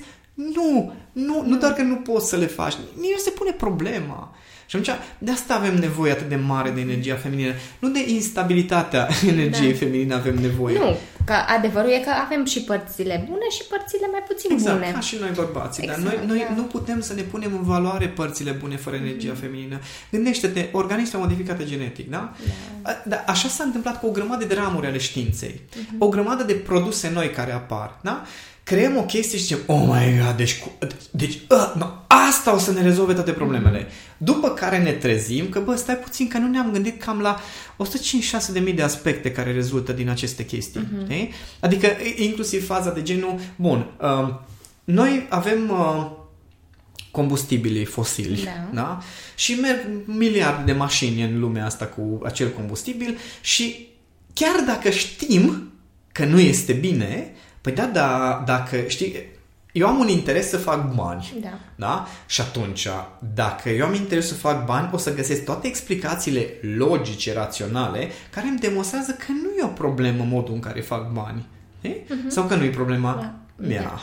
nu, 0.55 0.93
nu, 1.13 1.43
nu 1.47 1.57
doar 1.57 1.73
că 1.73 1.83
nu 1.83 1.95
poți 1.97 2.29
să 2.29 2.37
le 2.37 2.47
faci, 2.47 2.75
nici 3.01 3.11
nu 3.11 3.19
se 3.19 3.31
pune 3.31 3.51
problema. 3.53 4.35
Și 4.67 4.77
atunci, 4.77 4.99
de 5.19 5.31
asta 5.31 5.55
avem 5.55 5.75
nevoie 5.75 6.13
atât 6.13 6.29
de 6.29 6.37
mare 6.37 6.71
de 6.71 6.81
energia 6.81 7.15
feminină. 7.15 7.53
Nu 7.79 7.89
de 7.89 8.11
instabilitatea 8.11 9.09
energiei 9.29 9.73
Da. 9.73 9.79
feminine 9.79 10.15
avem 10.15 10.35
nevoie. 10.35 10.79
Nu, 10.79 10.97
că 11.25 11.33
adevărul 11.57 11.91
e 11.91 11.99
că 12.05 12.11
avem 12.25 12.45
și 12.45 12.61
părțile 12.63 13.25
bune 13.29 13.49
și 13.51 13.63
părțile 13.69 14.07
mai 14.11 14.21
puțin 14.29 14.51
Exact, 14.53 14.79
bune. 14.79 14.91
ca 14.93 15.01
și 15.01 15.17
noi 15.21 15.31
bărbații, 15.35 15.83
Exact, 15.83 16.03
dar 16.05 16.15
noi, 16.15 16.25
noi 16.27 16.45
da. 16.49 16.55
nu 16.55 16.63
putem 16.63 17.01
să 17.01 17.15
ne 17.15 17.23
punem 17.23 17.53
în 17.53 17.63
valoare 17.63 18.09
părțile 18.09 18.51
bune 18.51 18.77
fără 18.77 18.97
energia 18.97 19.35
feminină. 19.41 19.79
Gândește-te, 20.11 20.69
organismul 20.73 21.23
modificate 21.23 21.65
genetic, 21.65 22.11
da? 22.11 22.33
Da. 22.83 22.91
A- 22.91 23.03
Da, 23.07 23.25
așa 23.27 23.49
s-a 23.49 23.65
întâmplat 23.65 24.01
cu 24.01 24.07
o 24.07 24.11
grămadă 24.11 24.45
de 24.45 24.55
ramuri 24.55 24.87
ale 24.87 24.99
științei. 24.99 25.61
O 25.99 26.09
grămadă 26.09 26.43
de 26.43 26.53
produse 26.55 27.11
noi 27.15 27.31
care 27.31 27.53
apar, 27.53 27.99
da? 28.03 28.23
Creăm 28.71 28.97
o 28.97 29.03
chestie 29.03 29.39
și 29.39 29.45
zicem, 29.45 29.59
oh 29.67 29.83
my 29.87 30.19
god, 30.25 30.37
deci, 30.37 30.59
cu, 30.59 30.73
deci 31.11 31.35
uh, 31.35 31.73
no, 31.79 31.87
asta 32.07 32.55
o 32.55 32.59
să 32.59 32.73
ne 32.73 32.83
rezolve 32.83 33.13
toate 33.13 33.33
problemele. 33.33 33.87
După 34.17 34.51
care 34.51 34.79
ne 34.79 34.91
trezim 34.91 35.49
că, 35.49 35.61
bă, 35.61 35.75
stai 35.75 35.97
puțin, 35.97 36.29
că 36.29 36.39
nu 36.39 36.49
ne-am 36.49 36.73
gândit 36.73 37.03
cam 37.03 37.21
la 37.21 37.41
156 37.77 38.53
de 38.53 38.59
mii 38.59 38.73
de 38.73 38.83
aspecte 38.83 39.33
care 39.33 39.53
rezultă 39.53 39.93
din 39.93 40.09
aceste 40.09 40.45
chestii. 40.45 40.81
Uh-huh. 40.81 41.29
Adică 41.61 41.87
e- 41.87 42.23
inclusiv 42.25 42.67
faza 42.67 42.91
de 42.91 43.03
genul, 43.03 43.41
bun, 43.57 43.87
uh, 44.01 44.35
noi 44.85 45.27
avem... 45.29 45.71
Uh, 45.71 46.19
combustibilii 47.11 47.85
fosili, 47.85 48.45
Da. 48.45 48.71
da? 48.75 49.03
Și 49.37 49.53
merg 49.53 49.79
miliarde 50.05 50.73
de 50.73 50.79
mașini 50.79 51.23
în 51.23 51.41
lumea 51.41 51.65
asta 51.65 51.87
cu 51.87 52.21
acel 52.25 52.49
combustibil 52.51 53.19
și 53.41 53.89
chiar 54.35 54.65
dacă 54.67 54.91
știm 54.91 55.73
că 56.13 56.25
nu 56.25 56.41
este 56.41 56.73
bine, 56.73 57.35
păi 57.61 57.73
da, 57.73 57.85
da 57.85 58.43
dacă 58.47 58.77
știi, 58.87 59.15
eu 59.73 59.87
am 59.87 59.99
un 59.99 60.09
interes 60.09 60.49
să 60.49 60.57
fac 60.57 60.95
bani. 60.95 61.33
Da. 61.41 61.59
Da? 61.77 62.07
Și 62.27 62.41
atunci, 62.41 62.87
dacă 63.35 63.69
eu 63.69 63.87
am 63.87 63.95
interes 63.95 64.27
să 64.27 64.35
fac 64.35 64.65
bani, 64.65 64.89
o 64.93 64.97
să 64.97 65.15
găsesc 65.15 65.45
toate 65.45 65.67
explicațiile 65.67 66.47
logice, 66.77 67.33
raționale, 67.33 68.09
care 68.31 68.47
îmi 68.47 68.59
demonstrează 68.59 69.13
că 69.13 69.33
nu 69.33 69.49
e 69.59 69.65
o 69.65 69.67
problemă 69.67 70.25
modul 70.29 70.55
în 70.55 70.61
care 70.61 70.81
fac 70.81 71.13
bani. 71.13 71.47
Știi? 71.79 72.05
Sau 72.27 72.45
că 72.45 72.55
nu 72.55 72.65
e 72.65 72.69
problema 72.71 73.15
Da. 73.15 73.67
mea. 73.67 74.01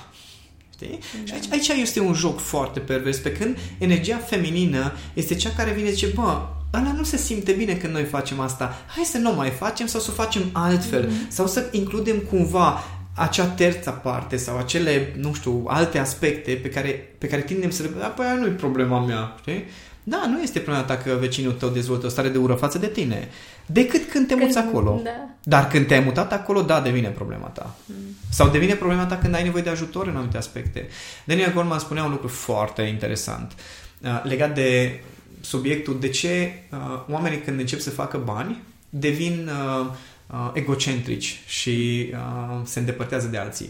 Știi? 0.73 0.99
Și 1.23 1.33
aici, 1.33 1.69
aici 1.69 1.81
este 1.81 1.99
un 1.99 2.13
joc 2.13 2.39
foarte 2.39 2.79
pervers, 2.79 3.17
pe 3.17 3.31
când 3.31 3.57
energia 3.77 4.17
feminină 4.17 4.91
este 5.13 5.35
cea 5.35 5.49
care 5.57 5.71
vine 5.71 5.87
și 5.87 5.93
zice, 5.93 6.07
bă, 6.15 6.41
ăla 6.73 6.91
nu 6.91 7.03
se 7.03 7.17
simte 7.17 7.51
bine 7.51 7.73
când 7.73 7.93
noi 7.93 8.03
facem 8.03 8.39
asta, 8.39 8.75
hai 8.95 9.03
să 9.03 9.17
nu 9.17 9.33
mai 9.33 9.49
facem 9.49 9.85
sau 9.85 10.01
să 10.01 10.07
o 10.11 10.13
facem 10.13 10.41
altfel, 10.51 11.11
sau 11.27 11.47
să 11.47 11.67
includem 11.71 12.17
cumva 12.17 12.83
acea 13.17 13.45
terța 13.45 13.91
parte 13.91 14.37
sau 14.37 14.57
acele, 14.57 15.13
nu 15.15 15.33
știu, 15.33 15.63
alte 15.67 15.97
aspecte 15.97 16.51
pe 16.51 16.69
care, 16.69 17.15
pe 17.17 17.27
care 17.27 17.41
tindem 17.41 17.69
să 17.69 17.83
le... 17.83 17.89
Da, 17.99 18.05
păi 18.05 18.25
aia 18.25 18.35
nu 18.35 18.45
e 18.45 18.49
problema 18.49 19.05
mea, 19.05 19.35
știi? 19.39 19.63
Da, 20.03 20.23
nu 20.27 20.41
este 20.41 20.59
problema 20.59 20.85
ta 20.85 20.97
că 20.97 21.17
vecinul 21.19 21.51
tău 21.51 21.69
dezvoltă 21.69 22.05
o 22.05 22.09
stare 22.09 22.29
de 22.29 22.37
ură 22.37 22.53
față 22.53 22.77
de 22.77 22.87
tine, 22.87 23.29
decât 23.65 24.09
când 24.09 24.27
te 24.27 24.33
Când- 24.33 24.45
muți 24.45 24.57
acolo. 24.57 24.99
da. 25.03 25.29
Dar 25.43 25.67
când 25.67 25.87
te-ai 25.87 25.99
mutat 25.99 26.33
acolo, 26.33 26.61
da, 26.61 26.81
devine 26.81 27.07
problema 27.07 27.45
ta. 27.47 27.75
Mm. 27.85 27.95
Sau 28.29 28.49
devine 28.49 28.73
problema 28.73 29.05
ta 29.05 29.17
când 29.17 29.35
ai 29.35 29.43
nevoie 29.43 29.63
de 29.63 29.69
ajutor 29.69 30.07
în 30.07 30.15
anumite 30.15 30.37
aspecte. 30.37 30.87
Daniel 31.25 31.53
Goleman 31.53 31.79
spunea 31.79 32.03
un 32.03 32.11
lucru 32.11 32.27
foarte 32.27 32.81
interesant 32.81 33.51
uh, 34.01 34.21
legat 34.23 34.53
de 34.55 34.99
subiectul 35.41 35.97
de 35.99 36.09
ce 36.09 36.63
uh, 36.71 36.77
oamenii 37.09 37.39
când 37.39 37.59
încep 37.59 37.79
să 37.79 37.89
facă 37.89 38.21
bani 38.25 38.61
devin 38.89 39.49
uh, 39.79 39.85
uh, 40.27 40.49
egocentrici 40.53 41.39
și 41.45 42.07
uh, 42.11 42.61
se 42.63 42.79
îndepărtează 42.79 43.27
de 43.27 43.37
alții. 43.37 43.69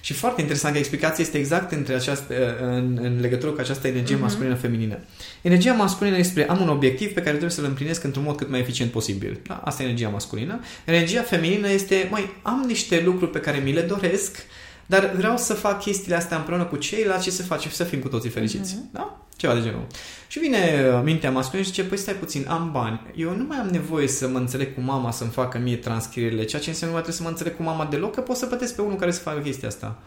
Și 0.00 0.12
foarte 0.12 0.40
interesant 0.40 0.72
că 0.72 0.78
explicația 0.78 1.24
este 1.24 1.38
exact 1.38 1.72
între 1.72 1.94
această, 1.94 2.58
în, 2.60 2.98
în 3.02 3.20
legătură 3.20 3.50
cu 3.50 3.60
această 3.60 3.88
energie 3.88 4.16
uh-huh. 4.16 4.20
masculină-feminină. 4.20 4.98
Energia 5.42 5.72
masculină 5.72 6.16
este 6.16 6.44
am 6.44 6.60
un 6.60 6.68
obiectiv 6.68 7.08
pe 7.08 7.20
care 7.20 7.30
trebuie 7.30 7.50
să-l 7.50 7.64
împlinesc 7.64 8.04
într-un 8.04 8.24
mod 8.24 8.36
cât 8.36 8.50
mai 8.50 8.60
eficient 8.60 8.90
posibil. 8.90 9.40
Da? 9.46 9.54
Asta 9.64 9.82
e 9.82 9.86
energia 9.86 10.08
masculină. 10.08 10.60
Energia 10.84 11.22
feminină 11.22 11.70
este, 11.70 12.08
mai 12.10 12.36
am 12.42 12.64
niște 12.66 13.02
lucruri 13.04 13.30
pe 13.30 13.38
care 13.38 13.58
mi 13.58 13.72
le 13.72 13.80
doresc, 13.80 14.36
dar 14.86 15.12
vreau 15.16 15.36
să 15.36 15.54
fac 15.54 15.80
chestiile 15.80 16.16
astea 16.16 16.36
împreună 16.36 16.64
cu 16.64 16.76
ceilalți 16.76 17.24
și 17.24 17.30
să 17.30 17.42
facem 17.42 17.70
și 17.70 17.76
să 17.76 17.84
fim 17.84 18.00
cu 18.00 18.08
toții 18.08 18.30
fericiți. 18.30 18.74
Uh-huh. 18.74 18.92
Da? 18.92 19.18
Ceva 19.36 19.54
de 19.54 19.62
genul. 19.62 19.86
Și 20.26 20.38
vine 20.38 20.58
uh, 20.94 21.00
mintea 21.04 21.30
masculină 21.30 21.64
și 21.64 21.72
zice, 21.72 21.84
păi 21.84 21.98
stai 21.98 22.14
puțin, 22.14 22.46
am 22.48 22.70
bani. 22.72 23.00
Eu 23.14 23.36
nu 23.36 23.44
mai 23.48 23.56
am 23.56 23.66
nevoie 23.66 24.08
să 24.08 24.28
mă 24.28 24.38
înțeleg 24.38 24.74
cu 24.74 24.80
mama 24.80 25.10
să-mi 25.10 25.30
facă 25.30 25.58
mie 25.58 25.76
transcrierile, 25.76 26.44
ceea 26.44 26.62
ce 26.62 26.68
înseamnă 26.68 26.96
nu 26.96 27.02
mai 27.02 27.12
trebuie 27.12 27.14
să 27.14 27.22
mă 27.22 27.28
înțeleg 27.28 27.56
cu 27.56 27.62
mama 27.62 27.90
deloc, 27.90 28.14
că 28.14 28.20
pot 28.20 28.36
să 28.36 28.46
plătesc 28.46 28.74
pe 28.74 28.82
unul 28.82 28.96
care 28.96 29.10
să 29.10 29.20
facă 29.20 29.40
chestia 29.40 29.68
asta. 29.68 29.98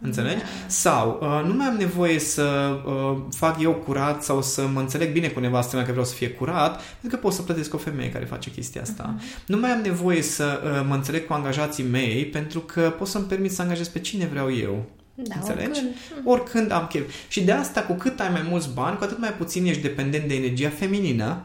Înțelegi? 0.00 0.36
Da. 0.36 0.44
Sau 0.66 1.18
uh, 1.22 1.48
nu 1.48 1.54
mai 1.54 1.66
am 1.66 1.76
nevoie 1.76 2.18
să 2.18 2.76
uh, 2.86 3.16
fac 3.30 3.60
eu 3.60 3.72
curat 3.72 4.22
sau 4.22 4.42
să 4.42 4.66
mă 4.66 4.80
înțeleg 4.80 5.12
bine 5.12 5.28
cu 5.28 5.40
nevastă 5.40 5.76
mea 5.76 5.84
că 5.84 5.90
vreau 5.90 6.06
să 6.06 6.14
fie 6.14 6.30
curat, 6.30 6.82
pentru 7.00 7.08
că 7.08 7.16
pot 7.16 7.32
să 7.32 7.42
plătesc 7.42 7.74
o 7.74 7.78
femeie 7.78 8.10
care 8.10 8.24
face 8.24 8.50
chestia 8.50 8.82
asta. 8.82 9.14
Uh-huh. 9.14 9.46
Nu 9.46 9.56
mai 9.58 9.70
am 9.70 9.80
nevoie 9.80 10.22
să 10.22 10.60
uh, 10.64 10.84
mă 10.88 10.94
înțeleg 10.94 11.26
cu 11.26 11.32
angajații 11.32 11.84
mei, 11.84 12.26
pentru 12.26 12.60
că 12.60 12.94
pot 12.98 13.08
să-mi 13.08 13.24
permit 13.24 13.52
să 13.52 13.62
angajez 13.62 13.88
pe 13.88 13.98
cine 13.98 14.26
vreau 14.26 14.54
eu. 14.54 14.84
Da, 15.14 15.34
Înțelegi? 15.34 15.68
oricând. 15.68 15.94
Oricând 16.24 16.72
am 16.72 16.86
chef. 16.86 17.02
Și 17.28 17.44
de 17.44 17.52
asta, 17.52 17.82
cu 17.82 17.92
cât 17.92 18.20
ai 18.20 18.30
mai 18.32 18.46
mulți 18.48 18.68
bani, 18.74 18.96
cu 18.96 19.04
atât 19.04 19.18
mai 19.18 19.32
puțin 19.32 19.66
ești 19.66 19.82
dependent 19.82 20.28
de 20.28 20.34
energia 20.34 20.68
feminină, 20.68 21.42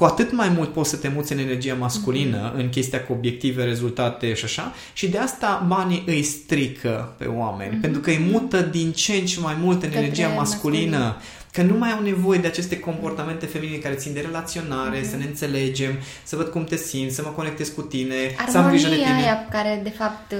cu 0.00 0.06
atât 0.06 0.32
mai 0.32 0.48
mult 0.48 0.72
poți 0.72 0.90
să 0.90 0.96
te 0.96 1.10
muți 1.14 1.32
în 1.32 1.38
energia 1.38 1.74
masculină, 1.74 2.52
mm-hmm. 2.52 2.58
în 2.58 2.68
chestia 2.68 3.04
cu 3.04 3.12
obiective, 3.12 3.64
rezultate 3.64 4.34
și 4.34 4.44
așa, 4.44 4.72
și 4.92 5.08
de 5.08 5.18
asta 5.18 5.64
banii 5.68 6.02
îi 6.06 6.22
strică 6.22 7.14
pe 7.18 7.24
oameni, 7.24 7.76
mm-hmm. 7.76 7.80
pentru 7.80 8.00
că 8.00 8.10
îi 8.10 8.28
mută 8.30 8.60
din 8.60 8.92
ce 8.92 9.12
în 9.12 9.24
ce 9.24 9.40
mai 9.40 9.56
mult 9.60 9.82
în 9.82 9.88
Către 9.88 10.04
energia 10.04 10.28
masculină. 10.28 10.96
masculină. 10.96 11.16
Că 11.52 11.62
nu 11.62 11.78
mai 11.78 11.90
au 11.90 12.02
nevoie 12.02 12.38
de 12.38 12.46
aceste 12.46 12.78
comportamente 12.78 13.46
feminine 13.46 13.76
care 13.78 13.94
țin 13.94 14.12
de 14.12 14.20
relaționare, 14.20 15.00
mm-hmm. 15.00 15.10
să 15.10 15.16
ne 15.16 15.24
înțelegem, 15.24 15.92
să 16.22 16.36
văd 16.36 16.46
cum 16.48 16.64
te 16.64 16.76
simți, 16.76 17.14
să 17.14 17.22
mă 17.24 17.28
conectez 17.28 17.68
cu 17.68 17.82
tine, 17.82 18.14
să 18.48 18.58
am 18.58 18.68
grijă 18.68 18.88
de 18.88 18.92
Armonia 18.94 19.14
tine. 19.16 19.26
aia 19.26 19.46
care, 19.50 19.80
de 19.82 19.92
fapt, 19.98 20.32
uh, 20.32 20.38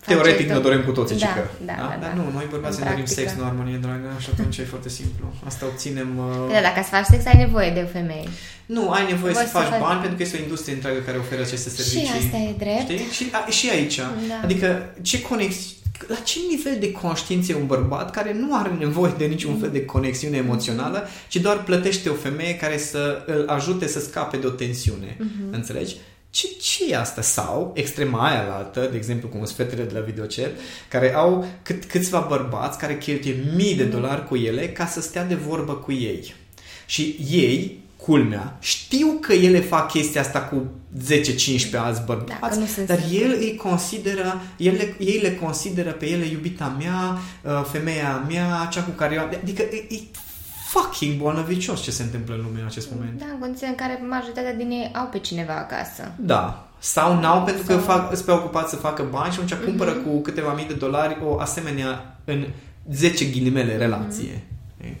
face 0.00 0.14
Teoretic 0.14 0.46
ne 0.48 0.54
tot- 0.54 0.62
dorim 0.62 0.82
cu 0.88 0.90
toții, 0.90 1.16
da, 1.18 1.26
cică. 1.26 1.50
Da, 1.66 1.72
da, 1.76 1.86
da, 1.90 1.96
Dar 2.02 2.12
nu, 2.18 2.22
noi 2.36 2.46
bărbații 2.50 2.78
În 2.78 2.84
ne 2.84 2.90
dorim 2.90 3.04
practică. 3.04 3.28
sex, 3.30 3.38
nu 3.38 3.44
armonie, 3.50 3.78
dragă, 3.86 4.08
și 4.24 4.28
atunci 4.32 4.56
e 4.58 4.64
foarte 4.74 4.88
simplu. 4.88 5.24
Asta 5.46 5.62
obținem... 5.70 6.10
Uh... 6.18 6.52
Da, 6.54 6.60
dacă 6.68 6.80
să 6.86 6.90
faci 6.96 7.08
sex, 7.14 7.20
ai 7.32 7.38
nevoie 7.46 7.70
de 7.76 7.82
o 7.86 7.88
femeie. 7.98 8.28
Nu, 8.76 8.82
ai 8.96 9.04
nevoie 9.12 9.32
Voi 9.32 9.42
să 9.44 9.48
să 9.52 9.56
faci 9.58 9.70
faci- 9.74 9.80
bani 9.86 10.00
pentru 10.04 10.16
că 10.18 10.22
este 10.22 10.36
o 10.38 10.42
industrie 10.46 10.74
întreagă 10.78 10.98
care 11.08 11.16
oferă 11.24 11.40
aceste 11.48 11.68
servicii. 11.76 12.06
Și 12.12 12.20
asta 12.24 12.36
e 12.48 12.52
drept. 12.64 12.86
Știi? 12.88 13.02
Și, 13.16 13.24
a, 13.38 13.40
și 13.58 13.66
aici. 13.76 13.96
Da. 14.32 14.38
Adică, 14.46 14.68
ce 15.08 15.16
conex... 15.28 15.54
La 16.06 16.14
ce 16.14 16.38
nivel 16.50 16.76
de 16.80 16.92
conștiință 16.92 17.52
e 17.52 17.54
un 17.54 17.66
bărbat 17.66 18.10
care 18.10 18.32
nu 18.32 18.56
are 18.56 18.70
nevoie 18.78 19.14
de 19.18 19.24
niciun 19.24 19.58
fel 19.58 19.70
de 19.70 19.84
conexiune 19.84 20.36
emoțională, 20.36 21.08
ci 21.28 21.36
doar 21.36 21.62
plătește 21.62 22.08
o 22.08 22.14
femeie 22.14 22.56
care 22.56 22.78
să 22.78 23.22
îl 23.26 23.48
ajute 23.48 23.86
să 23.86 24.00
scape 24.00 24.36
de 24.36 24.46
o 24.46 24.50
tensiune. 24.50 25.16
Mhm. 25.18 25.52
Înțelegi? 25.52 25.96
Ce, 26.30 26.46
ce 26.60 26.90
e 26.90 26.96
asta? 26.96 27.22
Sau, 27.22 27.72
extrema 27.74 28.28
aia 28.28 28.42
la 28.42 28.54
altă, 28.54 28.88
de 28.90 28.96
exemplu, 28.96 29.28
cum 29.28 29.44
sunt 29.44 29.56
fetele 29.56 29.84
de 29.84 29.98
la 29.98 30.04
videochat, 30.04 30.50
care 30.88 31.14
au 31.14 31.46
cât, 31.62 31.84
câțiva 31.84 32.26
bărbați 32.28 32.78
care 32.78 32.98
cheltuie 32.98 33.44
mii 33.56 33.74
de 33.74 33.84
dolari 33.84 34.26
cu 34.26 34.36
ele 34.36 34.68
ca 34.68 34.86
să 34.86 35.00
stea 35.00 35.24
de 35.24 35.34
vorbă 35.34 35.74
cu 35.74 35.92
ei. 35.92 36.34
Și 36.86 37.16
ei, 37.30 37.79
culmea, 38.02 38.56
știu 38.60 39.06
că 39.20 39.32
ele 39.32 39.60
fac 39.60 39.90
chestia 39.90 40.20
asta 40.20 40.40
cu 40.40 40.66
10-15 41.04 41.76
alți 41.76 42.02
bărbați, 42.04 42.40
Dacă 42.40 42.54
nu 42.54 42.60
dar 42.86 42.98
sunt 42.98 43.12
el 43.12 43.30
îi 43.38 43.54
consideră, 43.62 44.40
ele, 44.56 44.94
ei 44.98 45.18
le 45.22 45.34
consideră 45.34 45.90
pe 45.90 46.08
ele 46.08 46.26
iubita 46.26 46.76
mea, 46.78 47.18
uh, 47.58 47.64
femeia 47.70 48.24
mea, 48.28 48.68
cea 48.70 48.82
cu 48.82 48.90
care 48.90 49.14
eu... 49.14 49.38
Adică 49.42 49.62
e, 49.62 49.86
e 49.94 49.98
fucking 50.68 51.16
bolnăvicios 51.20 51.82
ce 51.82 51.90
se 51.90 52.02
întâmplă 52.02 52.34
în 52.34 52.40
lume 52.42 52.60
în 52.60 52.66
acest 52.66 52.88
moment. 52.94 53.18
Da, 53.18 53.24
în 53.32 53.38
condiții 53.38 53.66
în 53.66 53.74
care 53.74 54.02
majoritatea 54.08 54.54
din 54.54 54.70
ei 54.70 54.90
au 54.94 55.06
pe 55.06 55.18
cineva 55.18 55.54
acasă. 55.56 56.12
Da. 56.18 56.68
Sau 56.78 57.20
n-au 57.20 57.42
pentru 57.44 57.62
că 57.62 57.72
Sau- 57.72 57.80
Mhm. 57.80 57.86
fac, 57.90 58.12
sunt 58.12 58.24
preocupați 58.24 58.70
să 58.70 58.76
facă 58.76 59.06
bani 59.10 59.32
și 59.32 59.40
atunci 59.40 59.64
cumpără 59.64 59.92
cu 59.92 60.20
câteva 60.20 60.52
mii 60.52 60.66
de 60.66 60.74
dolari 60.74 61.18
o 61.24 61.40
asemenea 61.40 62.18
în 62.24 62.46
10 62.92 63.24
ghilimele 63.24 63.76
relație. 63.76 64.42
Mhm. 64.78 64.86
E. 64.86 64.96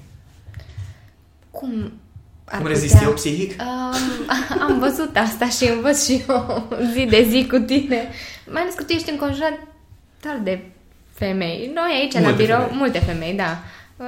Cum 1.50 1.92
ar 2.44 2.58
Cum 2.58 2.66
putea... 2.66 2.72
rezist 2.80 3.02
eu 3.02 3.12
psihic? 3.12 3.60
Um, 3.62 4.62
am 4.66 4.78
văzut 4.78 5.16
asta 5.16 5.48
și 5.48 5.68
învăț 5.68 6.04
și 6.04 6.24
eu 6.28 6.68
zi 6.94 7.04
de 7.04 7.26
zi 7.28 7.46
cu 7.46 7.58
tine. 7.58 8.08
Mai 8.50 8.62
ales 8.62 8.74
că 8.74 8.82
tu 8.82 8.92
ești 8.92 9.10
înconjurat 9.10 9.58
doar 10.22 10.40
de 10.42 10.60
femei. 11.14 11.70
Noi 11.74 11.90
aici 12.00 12.12
la 12.12 12.20
Multe 12.20 12.42
birou, 12.42 12.60
femei. 12.60 12.76
multe 12.76 12.98
femei, 12.98 13.34
da. 13.34 13.58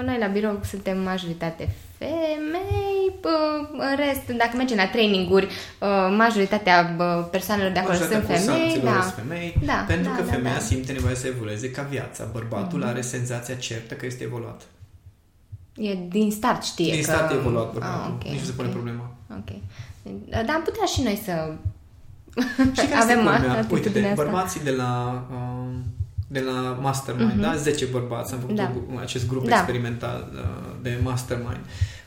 Noi 0.05 0.17
la 0.19 0.27
birou 0.27 0.61
suntem 0.65 1.01
majoritate 1.03 1.69
femei, 1.99 3.13
bă, 3.21 3.69
în 3.79 3.97
rest, 3.97 4.27
dacă 4.39 4.57
mergem 4.57 4.77
la 4.77 4.87
traininguri, 4.87 5.45
uh, 5.45 6.15
majoritatea 6.17 6.93
bă, 6.97 7.29
persoanelor 7.31 7.73
de 7.73 7.79
acolo 7.79 7.95
sunt 7.95 8.09
Majoritatea 8.11 8.41
femei, 8.45 8.59
cursanților 8.59 8.95
da. 8.95 9.03
sunt 9.03 9.15
femei, 9.15 9.55
Da, 9.65 9.85
pentru 9.87 10.11
da, 10.11 10.17
că 10.17 10.23
da, 10.23 10.33
femeia 10.33 10.55
da. 10.55 10.61
Mhm. 10.61 10.67
simte 10.69 10.93
nevoia 10.93 11.15
să 11.15 11.27
evolueze 11.27 11.71
ca 11.71 11.83
viața. 11.91 12.29
Bărbatul 12.33 12.85
are 12.85 13.01
senzația 13.01 13.55
certă 13.55 13.95
că 13.95 14.07
este 14.07 14.23
evoluat. 14.25 14.61
E 15.77 15.95
din 16.09 16.31
start 16.31 16.63
știe 16.63 16.93
Din 16.95 17.03
că... 17.05 17.11
start 17.13 17.31
e 17.31 17.35
evoluat 17.35 17.73
bărbatul. 17.73 18.03
Ah, 18.05 18.11
ok, 18.15 18.23
Nici 18.31 18.39
nu 18.41 18.47
se 18.47 18.53
pune 18.53 18.67
ok. 18.69 18.75
problema. 18.75 19.11
Ok. 19.31 19.51
Dar 20.31 20.45
am 20.55 20.63
putea 20.65 20.85
și 20.85 21.03
noi 21.03 21.21
să 21.25 21.53
Și 22.73 22.87
care 22.89 22.95
avem 23.03 23.19
este 23.19 23.31
culmea? 23.39 23.59
atitudinea 23.59 23.93
Uite, 23.95 24.09
asta. 24.09 24.23
bărbații 24.23 24.61
de 24.61 24.71
la, 24.71 25.23
um, 25.33 25.83
de 26.29 26.41
la 26.41 26.79
Mastermind, 26.81 27.33
da? 27.41 27.57
10 27.57 27.85
bărbați, 27.85 28.33
am 28.33 28.39
făcut 28.41 28.55
Da. 28.57 28.73
un- 28.93 28.99
acest 29.01 29.29
grup 29.29 29.49
Da. 29.49 29.57
experimental 29.57 30.29
uh, 30.35 30.75
de 30.83 30.99
Mastermind. 31.03 31.61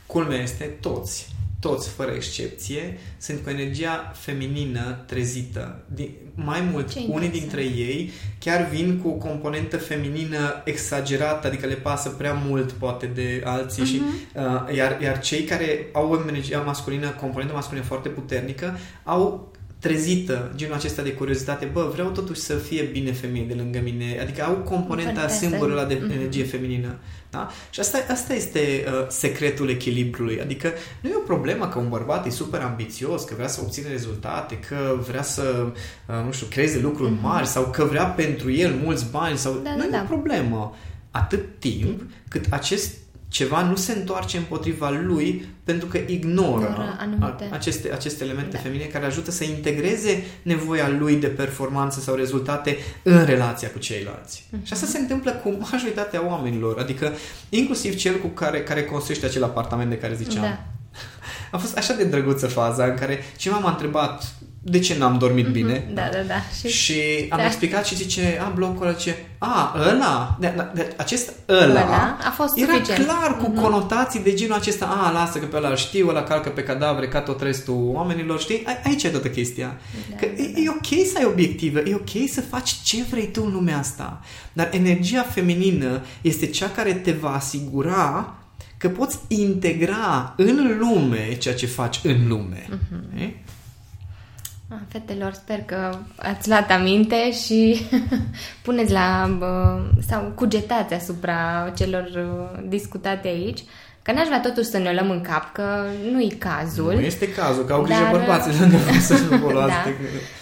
Culmea 0.06 0.38
este 0.42 0.64
toți, 0.64 1.34
toți 1.66 1.88
fără 1.88 2.10
excepție, 2.10 2.98
sunt 3.18 3.40
cu 3.42 3.50
energia 3.50 4.12
feminină 4.14 5.02
trezită. 5.06 5.84
Din, 5.94 6.10
mai 6.34 6.60
mult, 6.72 6.90
Ce 6.92 6.98
unii 6.98 7.08
interesant. 7.08 7.32
dintre 7.32 7.62
ei 7.62 8.10
chiar 8.38 8.68
vin 8.68 8.98
cu 9.02 9.08
o 9.08 9.12
componentă 9.12 9.76
feminină 9.76 10.62
exagerată, 10.64 11.46
adică 11.46 11.66
le 11.66 11.74
pasă 11.74 12.08
prea 12.08 12.32
mult 12.46 12.72
poate 12.72 13.06
de 13.06 13.42
alții 13.44 13.84
și 13.84 13.96
Mhm. 14.00 14.44
uh, 14.68 14.76
iar, 14.76 15.00
iar 15.02 15.20
cei 15.20 15.42
care 15.42 15.86
au 15.92 16.10
o 16.12 16.20
energie 16.28 16.56
masculină, 16.56 17.08
componentă 17.10 17.54
masculină 17.54 17.84
foarte 17.84 18.08
puternică, 18.08 18.78
au 19.04 19.54
trezită 19.78 20.52
genul 20.56 20.74
acesta 20.74 21.02
de 21.02 21.12
curiozitate, 21.12 21.64
bă, 21.72 21.90
vreau 21.92 22.08
totuși 22.10 22.40
să 22.40 22.54
fie 22.54 22.82
bine 22.82 23.12
femeie 23.12 23.44
de 23.44 23.54
lângă 23.54 23.80
mine, 23.82 24.18
adică 24.22 24.42
au 24.42 24.54
componenta, 24.54 25.10
Fantastic. 25.12 25.48
sâmburul 25.48 25.78
ăla 25.78 25.86
de 25.86 25.98
Mhm. 26.02 26.10
energie 26.10 26.44
feminină. 26.44 26.96
Da? 27.30 27.50
Și 27.70 27.80
asta, 27.80 27.98
asta 28.10 28.34
este 28.34 28.84
uh, 28.86 29.06
secretul 29.08 29.68
echilibrului. 29.70 30.40
Adică 30.40 30.72
nu 31.00 31.08
e 31.08 31.14
o 31.16 31.26
problemă 31.26 31.68
că 31.68 31.78
un 31.78 31.88
bărbat 31.88 32.26
e 32.26 32.30
super 32.30 32.60
ambițios, 32.60 33.22
că 33.24 33.34
vrea 33.34 33.48
să 33.48 33.60
obține 33.62 33.88
rezultate, 33.88 34.58
că 34.68 34.96
vrea 35.08 35.22
să, 35.22 35.66
uh, 36.08 36.14
nu 36.24 36.32
știu, 36.32 36.46
creeze 36.50 36.78
lucruri 36.80 37.12
mari 37.22 37.46
sau 37.46 37.64
că 37.70 37.84
vrea 37.84 38.04
pentru 38.04 38.52
el 38.52 38.74
mulți 38.84 39.06
bani 39.10 39.36
sau... 39.38 39.52
Mhm. 39.52 39.62
Da, 39.62 39.70
nu 39.70 39.78
da, 39.78 39.84
e 39.86 39.90
da. 39.90 40.02
o 40.02 40.14
problemă. 40.14 40.76
Atât 41.10 41.44
timp 41.58 42.02
cât 42.28 42.44
acest 42.50 42.94
ceva 43.36 43.62
nu 43.62 43.76
se 43.76 43.92
întoarce 43.92 44.36
împotriva 44.36 44.90
lui 44.90 45.44
pentru 45.64 45.88
că 45.88 45.96
ignoră 46.06 46.64
Ignoră 46.70 46.96
anumite- 47.00 47.48
a- 47.50 47.54
aceste, 47.54 47.92
aceste 47.92 48.24
elemente 48.24 48.56
Da. 48.56 48.62
feminine 48.62 48.88
care 48.88 49.04
ajută 49.06 49.30
să 49.30 49.44
integreze 49.44 50.24
nevoia 50.42 50.88
lui 50.88 51.16
de 51.16 51.26
performanță 51.26 52.00
sau 52.00 52.14
rezultate 52.14 52.76
în 53.02 53.24
relația 53.24 53.70
cu 53.70 53.78
ceilalți. 53.78 54.46
Mhm. 54.50 54.64
Și 54.64 54.72
asta 54.72 54.86
se 54.86 54.98
întâmplă 54.98 55.30
cu 55.32 55.56
majoritatea 55.70 56.26
oamenilor, 56.26 56.78
adică 56.78 57.12
inclusiv 57.48 57.96
cel 57.96 58.18
cu 58.18 58.26
care, 58.26 58.62
care 58.62 58.84
construiește 58.84 59.26
acel 59.26 59.44
apartament 59.44 59.90
de 59.90 59.98
care 59.98 60.14
ziceam. 60.14 60.42
Da. 60.42 60.64
A 61.52 61.56
fost 61.58 61.76
așa 61.76 61.94
de 61.94 62.04
drăguță 62.04 62.46
faza 62.46 62.84
în 62.84 62.94
care 62.94 63.18
cineva 63.36 63.58
m-a 63.60 63.70
întrebat 63.70 64.34
de 64.68 64.78
ce 64.78 64.96
n-am 64.98 65.18
dormit 65.18 65.46
bine. 65.46 65.90
Da, 65.94 66.08
da, 66.12 66.18
da. 66.26 66.34
Și, 66.68 66.76
Și 66.76 67.26
am 67.28 67.38
Da. 67.38 67.46
explicat 67.46 67.86
și 67.86 67.94
zice, 67.96 68.38
a, 68.46 68.48
blocul 68.54 68.86
ăla, 68.86 68.94
ce, 68.96 69.16
a, 69.38 69.74
ăla, 69.90 70.36
de, 70.40 70.52
de, 70.56 70.66
de, 70.74 70.94
acest 70.96 71.32
ăla, 71.48 71.62
Ăla 71.64 72.18
a 72.26 72.30
fost 72.30 72.56
era 72.58 72.72
suficient. 72.72 73.04
clar 73.04 73.36
cu 73.36 73.50
conotații 73.50 74.20
de 74.20 74.34
genul 74.34 74.54
acesta, 74.56 74.86
a, 74.86 75.10
lasă 75.10 75.38
că 75.38 75.46
pe 75.46 75.56
ăla 75.56 75.68
îl 75.68 75.76
știu, 75.76 76.08
ăla 76.08 76.22
calcă 76.22 76.48
pe 76.48 76.62
cadavre 76.62 77.08
ca 77.08 77.20
tot 77.20 77.40
restul 77.42 77.90
oamenilor, 77.94 78.40
știi? 78.40 78.62
A, 78.66 78.70
aici 78.84 79.02
e 79.02 79.08
toată 79.08 79.28
chestia. 79.28 79.80
Da, 80.10 80.16
că 80.16 80.26
da, 80.36 80.42
e, 80.42 80.52
e 80.64 80.68
ok 80.68 81.06
să 81.06 81.14
ai 81.18 81.24
obiective, 81.24 81.82
e 81.86 81.94
ok 81.94 82.28
să 82.30 82.40
faci 82.40 82.70
ce 82.84 83.02
vrei 83.10 83.28
tu 83.32 83.42
în 83.46 83.52
lumea 83.52 83.78
asta, 83.78 84.20
dar 84.52 84.68
energia 84.72 85.22
feminină 85.22 86.02
este 86.20 86.46
cea 86.46 86.68
care 86.68 86.92
te 86.92 87.12
va 87.12 87.34
asigura 87.34 88.34
că 88.76 88.88
poți 88.88 89.18
integra 89.28 90.34
în 90.36 90.76
lume 90.78 91.36
ceea 91.38 91.54
ce 91.54 91.66
faci 91.66 92.00
în 92.02 92.28
lume. 92.28 92.66
Mhm. 92.68 93.20
Eh? 93.20 93.28
Ah, 94.68 94.76
fetelor, 94.88 95.32
sper 95.32 95.58
că 95.58 95.98
ați 96.16 96.48
luat 96.48 96.70
aminte 96.70 97.32
și 97.32 97.80
puneți 98.64 98.92
la 98.92 99.34
bă, 99.38 99.80
sau 100.08 100.32
cugetați 100.34 100.94
asupra 100.94 101.72
celor 101.76 102.04
uh, 102.16 102.62
discutate 102.68 103.28
aici. 103.28 103.60
Că 104.02 104.12
n-aș 104.12 104.26
vrea 104.26 104.40
totuși 104.40 104.68
să 104.68 104.78
ne 104.78 104.88
o 104.88 104.92
luăm 104.92 105.10
în 105.10 105.20
cap, 105.20 105.52
că 105.52 105.84
nu-i 106.12 106.28
cazul. 106.38 106.92
Nu 106.94 107.00
este 107.00 107.32
cazul, 107.32 107.64
că 107.64 107.72
au 107.72 107.82
grijă 107.82 108.00
Dar- 108.02 108.10
bărbații 108.10 108.60
lângă 108.60 108.76
voi 108.76 108.98
să 109.10 109.14
nu 109.30 109.36
vă 109.36 109.52
luați 109.52 109.70
Da. 109.72 109.82
de, 109.84 109.92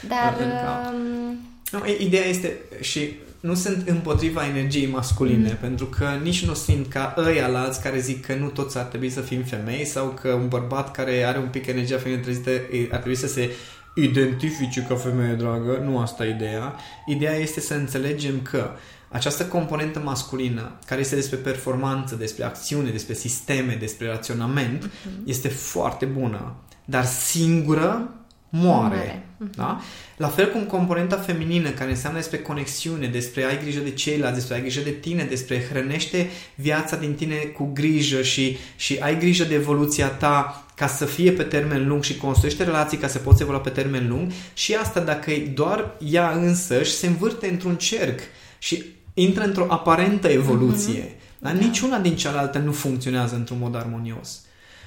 Dar 0.08 0.37
în 0.40 0.48
cap. 0.50 0.92
um, 0.92 1.38
Nu, 1.70 1.84
e- 1.87 1.96
ideea 2.04 2.24
este 2.26 2.56
și 2.80 3.14
nu 3.40 3.54
sunt 3.54 3.88
împotriva 3.88 4.46
energiei 4.46 4.87
masculine, 4.90 5.48
Mm. 5.48 5.56
pentru 5.60 5.87
că 5.87 6.04
nici 6.22 6.46
nu 6.46 6.54
sunt 6.54 6.87
ca 6.88 7.14
ăia 7.18 7.46
la 7.46 7.60
alți 7.60 7.82
care 7.82 7.98
zic 7.98 8.26
că 8.26 8.34
nu 8.34 8.46
toți 8.48 8.78
ar 8.78 8.84
trebui 8.84 9.10
să 9.10 9.20
fim 9.20 9.42
femei 9.42 9.84
sau 9.84 10.06
că 10.20 10.28
un 10.28 10.48
bărbat 10.48 10.90
care 10.90 11.24
are 11.26 11.38
un 11.38 11.48
pic 11.48 11.66
energia 11.66 11.96
feminină 11.98 12.22
trezită 12.22 12.50
e- 12.50 12.88
ar 12.90 12.98
trebui 12.98 13.16
să 13.16 13.26
se 13.26 13.50
identifice 13.94 14.87
ca 14.88 14.94
femeie 14.94 15.35
dragă. 15.35 15.83
Nu 15.85 15.98
asta 15.98 16.26
e 16.26 16.30
ideea. 16.30 16.74
Ideea 17.07 17.35
este 17.35 17.61
să 17.61 17.74
înțelegem 17.74 18.40
că 18.42 18.70
această 19.09 19.46
componentă 19.46 20.00
masculină, 20.04 20.78
care 20.87 21.00
este 21.00 21.14
despre 21.14 21.37
performanță, 21.37 22.14
despre 22.14 22.44
acțiune, 22.44 22.90
despre 22.90 23.14
sisteme, 23.14 23.76
despre 23.80 24.07
raționament, 24.07 24.90
este 25.24 25.48
foarte 25.48 26.04
bună. 26.04 26.54
Dar 26.85 27.04
singură 27.04 28.09
moare. 28.48 28.96
Moare. 28.96 29.26
Da? 29.57 29.80
La 30.16 30.28
fel 30.28 30.50
cum 30.50 30.64
componenta 30.64 31.16
feminină, 31.16 31.70
care 31.70 31.90
înseamnă 31.90 32.18
despre 32.18 32.38
conexiune, 32.38 33.07
despre 33.07 33.44
ai 33.44 33.59
grijă 33.59 33.80
de 33.80 33.90
ceilalți, 33.90 34.35
despre 34.35 34.54
ai 34.54 34.61
grijă 34.61 34.80
de 34.80 34.90
tine, 34.90 35.24
despre 35.24 35.66
hrănește 35.70 36.28
viața 36.54 36.96
din 36.96 37.14
tine 37.14 37.35
cu 37.35 37.70
grijă 37.72 38.22
și, 38.22 38.57
și 38.76 38.96
ai 39.00 39.18
grijă 39.18 39.44
de 39.44 39.54
evoluția 39.54 40.09
ta 40.09 40.63
ca 40.74 40.87
să 40.87 41.04
fie 41.04 41.32
pe 41.32 41.42
termen 41.42 41.88
lung 41.88 42.02
și 42.02 42.16
construiește 42.16 42.64
relații 42.64 42.98
ca 42.98 43.08
să 43.08 43.18
poți 43.18 43.42
evolua 43.42 43.60
pe 43.60 43.70
termen 43.70 44.08
lung 44.08 44.32
și 44.54 44.74
asta 44.74 45.00
dacă 45.00 45.30
e 45.30 45.46
doar 45.46 45.96
ea 45.98 46.30
însăși 46.30 46.92
se 46.92 47.06
învârte 47.06 47.48
într-un 47.48 47.76
cerc 47.76 48.20
și 48.58 48.84
intră 49.14 49.44
într-o 49.44 49.66
aparentă 49.68 50.28
evoluție. 50.28 51.02
Mm-hmm. 51.02 51.38
Dar 51.38 51.52
niciuna 51.52 51.98
din 51.98 52.16
cealaltă 52.16 52.58
nu 52.58 52.72
funcționează 52.72 53.34
într-un 53.34 53.58
mod 53.60 53.76
armonios. 53.76 54.40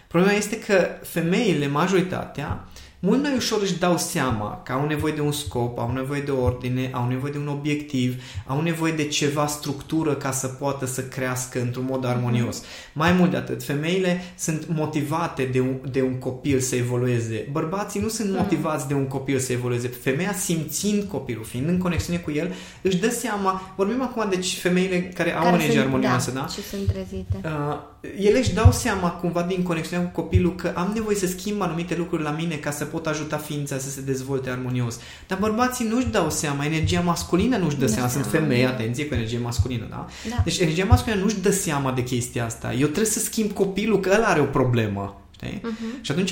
Problema 0.07 0.33
este 0.33 0.59
că 0.59 0.87
femeile, 1.03 1.67
majoritatea, 1.67 2.67
mult 2.99 3.21
mai 3.21 3.35
ușor 3.35 3.61
își 3.61 3.79
dau 3.79 3.97
seama 3.97 4.61
că 4.63 4.71
au 4.71 4.87
nevoie 4.87 5.13
de 5.13 5.21
un 5.21 5.31
scop, 5.31 5.79
au 5.79 5.91
nevoie 5.91 6.21
de 6.21 6.31
ordine, 6.31 6.89
au 6.93 7.07
nevoie 7.07 7.31
de 7.31 7.37
un 7.37 7.47
obiectiv, 7.47 8.23
au 8.45 8.61
nevoie 8.61 8.91
de 8.91 9.07
ceva 9.07 9.47
structură 9.47 10.13
ca 10.13 10.31
să 10.31 10.47
poată 10.47 10.85
să 10.85 11.03
crească 11.03 11.61
într-un 11.61 11.85
mod 11.89 12.05
armonios. 12.05 12.63
Mai 12.93 13.11
mult 13.11 13.31
de 13.31 13.37
atât, 13.37 13.63
femeile 13.63 14.21
sunt 14.37 14.67
motivate 14.67 15.43
de 15.43 15.59
un, 15.59 15.79
de 15.91 16.01
un 16.01 16.13
copil 16.13 16.59
să 16.59 16.75
evolueze. 16.75 17.47
Bărbații 17.51 18.01
nu 18.01 18.07
sunt 18.07 18.31
motivați 18.31 18.87
de 18.87 18.93
un 18.93 19.07
copil 19.07 19.39
să 19.39 19.51
evolueze. 19.51 19.87
Femeia 19.87 20.33
simțind 20.33 21.03
copilul, 21.03 21.43
fiind 21.43 21.67
în 21.67 21.77
conexiune 21.77 22.19
cu 22.19 22.31
el, 22.31 22.53
își 22.81 22.97
dă 22.97 23.09
seama, 23.09 23.73
vorbim 23.75 24.01
acum 24.01 24.29
de 24.29 24.37
femeile 24.37 25.01
care 25.01 25.35
au 25.35 25.43
care 25.43 25.55
energie 25.55 25.73
sunt, 25.73 25.85
armonioasă, 25.85 26.31
da? 26.31 26.47
Și 26.47 26.61
sunt 26.61 26.87
trezite. 26.91 27.41
Uh, 27.43 27.95
ele 28.19 28.37
își 28.37 28.53
dau 28.53 28.71
seama 28.71 29.09
cumva 29.09 29.41
din 29.41 29.63
conexiunea 29.63 30.05
cu 30.07 30.21
copilul 30.21 30.55
că 30.55 30.71
am 30.75 30.91
nevoie 30.93 31.15
să 31.15 31.27
schimb 31.27 31.61
anumite 31.61 31.95
lucruri 31.95 32.23
la 32.23 32.29
mine 32.31 32.55
ca 32.55 32.71
să 32.71 32.85
pot 32.85 33.07
ajuta 33.07 33.37
ființa 33.37 33.77
să 33.77 33.89
se 33.89 34.01
dezvolte 34.01 34.49
armonios. 34.49 34.99
Dar 35.27 35.37
bărbații 35.37 35.87
nu-și 35.87 36.07
dau 36.07 36.29
seama, 36.29 36.65
energia 36.65 36.99
masculină 37.01 37.57
nu-și 37.57 37.75
dă 37.75 37.81
Nu-și 37.81 37.93
seama. 37.93 38.07
dă 38.07 38.13
Sunt 38.13 38.25
seama. 38.25 38.45
femei, 38.47 38.65
atenție, 38.65 39.05
cu 39.05 39.13
energie 39.13 39.37
masculină, 39.39 39.85
da? 39.89 40.07
Da. 40.29 40.35
Deci 40.43 40.59
energia 40.59 40.85
masculină 40.85 41.21
nu-și 41.21 41.39
dă 41.39 41.51
seama 41.51 41.91
de 41.91 42.03
chestia 42.03 42.45
asta. 42.45 42.73
Eu 42.73 42.85
trebuie 42.85 43.05
să 43.05 43.19
schimb 43.19 43.51
copilul, 43.51 43.99
că 43.99 44.11
ăla 44.15 44.27
are 44.27 44.39
o 44.39 44.45
problemă. 44.45 45.21
Știi? 45.31 45.61
Mhm. 45.63 46.01
Și 46.01 46.11
atunci 46.11 46.31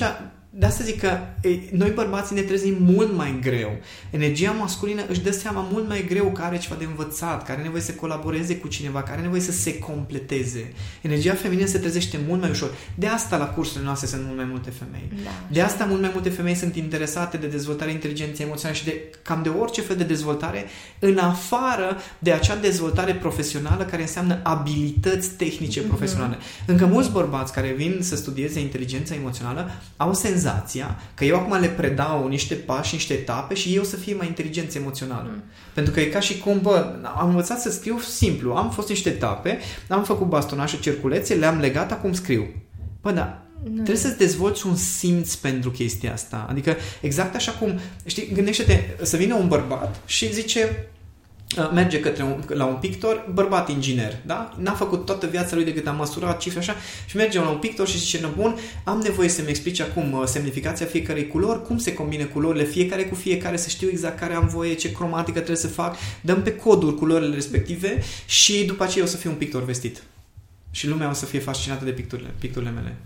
de 0.58 0.66
asta 0.66 0.84
zic 0.84 1.00
că 1.00 1.18
e, 1.42 1.48
noi 1.72 1.90
bărbații 1.90 2.34
ne 2.34 2.40
trezim 2.40 2.76
mult 2.80 3.12
mai 3.12 3.38
greu. 3.40 3.76
Energia 4.10 4.50
masculină 4.50 5.02
își 5.08 5.20
dă 5.20 5.30
seama 5.30 5.68
mult 5.72 5.88
mai 5.88 6.04
greu 6.08 6.24
că 6.24 6.42
are 6.42 6.58
ceva 6.58 6.74
de 6.78 6.84
învățat, 6.84 7.38
care 7.38 7.52
are 7.52 7.62
nevoie 7.62 7.82
să 7.82 7.92
colaboreze 7.92 8.56
cu 8.56 8.68
cineva, 8.68 9.00
care 9.00 9.12
are 9.12 9.22
nevoie 9.22 9.40
să 9.40 9.52
se 9.52 9.78
completeze. 9.78 10.72
Energia 11.00 11.34
feminină 11.34 11.66
se 11.66 11.78
trezește 11.78 12.18
mult 12.28 12.40
mai 12.40 12.50
ușor. 12.50 12.70
De 12.94 13.06
asta 13.06 13.36
la 13.36 13.46
cursurile 13.46 13.84
noastre 13.84 14.06
sunt 14.06 14.22
mult 14.24 14.36
mai 14.36 14.46
multe 14.50 14.70
femei. 14.70 15.08
Da, 15.24 15.30
de 15.50 15.60
asta 15.60 15.84
mult 15.84 16.00
mai 16.00 16.10
multe 16.12 16.28
femei 16.28 16.54
sunt 16.54 16.76
interesate 16.76 17.36
de 17.36 17.46
dezvoltarea 17.46 17.92
inteligenței 17.92 18.44
emoționale 18.44 18.78
și 18.78 18.84
de 18.84 19.02
cam 19.22 19.42
de 19.42 19.48
orice 19.48 19.80
fel 19.80 19.96
de 19.96 20.04
dezvoltare 20.04 20.64
în 20.98 21.18
afară 21.18 21.96
de 22.18 22.32
acea 22.32 22.56
dezvoltare 22.56 23.14
profesională 23.14 23.84
care 23.84 24.02
înseamnă 24.02 24.40
abilități 24.42 25.28
tehnice 25.28 25.82
mm-hmm. 25.82 25.86
profesionale. 25.86 26.36
Încă 26.66 26.86
mulți 26.86 27.10
bărbați 27.10 27.52
care 27.52 27.74
vin 27.76 27.98
să 28.00 28.16
studieze 28.16 28.60
inteligența 28.60 29.14
emoțională 29.14 29.70
au 29.96 30.14
senzația 30.14 30.44
senzația 30.46 31.00
că 31.14 31.24
eu 31.24 31.36
acum 31.36 31.60
le 31.60 31.68
predau 31.68 32.28
niște 32.28 32.54
pași, 32.54 32.94
niște 32.94 33.14
etape 33.14 33.54
și 33.54 33.74
eu 33.74 33.82
să 33.82 33.96
fie 33.96 34.14
mai 34.14 34.26
inteligență 34.26 34.78
emoțională. 34.78 35.30
Mm. 35.32 35.42
Pentru 35.74 35.92
că 35.92 36.00
e 36.00 36.04
ca 36.04 36.20
și 36.20 36.38
cum, 36.38 36.60
bă, 36.60 36.94
am 37.16 37.28
învățat 37.28 37.60
să 37.60 37.70
scriu 37.70 37.98
simplu. 37.98 38.52
Am 38.52 38.70
fost 38.70 38.88
niște 38.88 39.08
etape, 39.08 39.58
am 39.88 40.04
făcut 40.04 40.26
bastonașe, 40.26 40.78
cerculețe, 40.78 41.34
le-am 41.34 41.58
legat, 41.58 41.92
acum 41.92 42.12
scriu. 42.12 42.46
Bă, 43.00 43.10
da, 43.12 43.42
nu. 43.64 43.72
Trebuie 43.72 43.96
să-ți 43.96 44.18
dezvolți 44.18 44.66
un 44.66 44.76
simț 44.76 45.34
pentru 45.34 45.70
chestia 45.70 46.12
asta. 46.12 46.46
Adică 46.48 46.76
exact 47.00 47.34
așa 47.34 47.52
cum, 47.52 47.78
știi, 48.04 48.32
gândește-te 48.32 48.80
să 49.02 49.16
vină 49.16 49.34
un 49.34 49.48
bărbat 49.48 50.00
și 50.06 50.32
zice 50.32 50.88
Uh, 50.95 50.95
merge 51.72 52.00
către 52.00 52.22
un, 52.22 52.42
la 52.48 52.64
un 52.64 52.74
pictor, 52.74 53.28
bărbat 53.32 53.68
inginer, 53.68 54.16
da? 54.26 54.54
N-a 54.58 54.72
făcut 54.72 55.04
toată 55.04 55.26
viața 55.26 55.54
lui 55.54 55.64
decât 55.64 55.86
a 55.86 55.90
măsurat 55.90 56.40
cifre 56.40 56.58
așa 56.58 56.74
și 57.06 57.16
merge 57.16 57.40
la 57.40 57.48
un 57.48 57.58
pictor 57.58 57.88
și 57.88 57.98
zice, 57.98 58.32
bun, 58.36 58.56
am 58.84 59.00
nevoie 59.00 59.28
să-mi 59.28 59.48
explici 59.48 59.80
acum 59.80 60.12
uh, 60.12 60.22
semnificația 60.24 60.86
fiecarei 60.86 61.26
culori, 61.26 61.62
cum 61.62 61.78
se 61.78 61.94
combină 61.94 62.24
culorile 62.24 62.64
fiecare 62.64 63.04
cu 63.04 63.14
fiecare, 63.14 63.56
să 63.56 63.68
știu 63.68 63.88
exact 63.88 64.18
care 64.18 64.34
am 64.34 64.46
voie, 64.46 64.74
ce 64.74 64.92
cromatică 64.92 65.36
trebuie 65.36 65.56
să 65.56 65.68
fac, 65.68 65.96
dăm 66.20 66.42
pe 66.42 66.56
coduri 66.56 66.94
culorile 66.94 67.34
respective 67.34 68.02
și 68.26 68.64
după 68.64 68.84
aceea 68.84 69.04
o 69.04 69.08
să 69.08 69.16
fiu 69.16 69.30
un 69.30 69.36
pictor 69.36 69.64
vestit. 69.64 70.02
Și 70.70 70.88
lumea 70.88 71.10
o 71.10 71.12
să 71.12 71.24
fie 71.24 71.38
fascinată 71.38 71.84
de 71.84 71.90
picturile, 71.90 72.34
picturile 72.38 72.70
mele. 72.70 72.96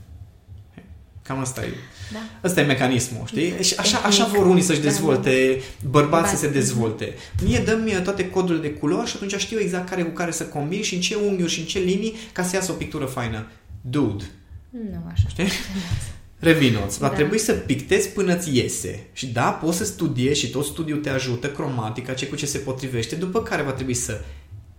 Cam 1.23 1.39
asta 1.39 1.65
e. 1.65 1.71
Da. 2.13 2.19
Asta 2.49 2.61
e 2.61 2.65
mecanismul, 2.65 3.27
știi? 3.27 3.63
Și 3.63 3.75
așa, 3.79 3.99
așa 3.99 4.25
vor 4.25 4.47
unii 4.47 4.63
să-și 4.63 4.81
da, 4.81 4.89
dezvolte, 4.89 5.61
da. 5.83 5.89
bărbați 5.89 6.31
să 6.31 6.37
se 6.37 6.49
dezvolte. 6.49 7.15
Mie 7.45 7.59
dăm 7.59 7.89
toate 8.05 8.31
codurile 8.31 8.69
de 8.69 8.73
culori 8.73 9.09
și 9.09 9.17
atunci 9.17 9.37
știu 9.37 9.59
exact 9.59 9.89
care 9.89 10.03
cu 10.03 10.11
care 10.11 10.31
să 10.31 10.45
combin 10.45 10.83
și 10.83 10.95
în 10.95 11.01
ce 11.01 11.15
unghiuri 11.15 11.53
și 11.53 11.61
în 11.61 11.67
ce 11.67 11.79
linii 11.79 12.15
ca 12.33 12.43
să 12.43 12.57
iasă 12.57 12.73
o 12.73 12.75
pictură 12.75 13.05
faină. 13.05 13.47
Dude. 13.81 14.25
Nu 14.71 15.05
așa. 15.13 15.29
Știi? 15.29 15.49
Revinoți. 16.39 16.99
Va 16.99 17.09
da. 17.09 17.15
trebui 17.15 17.39
să 17.39 17.53
pictezi 17.53 18.09
până 18.09 18.35
ți 18.35 18.57
iese. 18.57 19.07
Și 19.13 19.27
da, 19.27 19.51
poți 19.51 19.77
să 19.77 19.85
studiezi 19.85 20.41
și 20.41 20.51
tot 20.51 20.65
studiul 20.65 20.99
te 20.99 21.09
ajută, 21.09 21.51
cromatica, 21.51 22.13
ce 22.13 22.27
cu 22.27 22.37
ce 22.37 22.47
se 22.47 22.59
potrivește, 22.59 23.15
după 23.15 23.43
care 23.43 23.63
va 23.63 23.73
trebui 23.73 23.95
să 23.95 24.21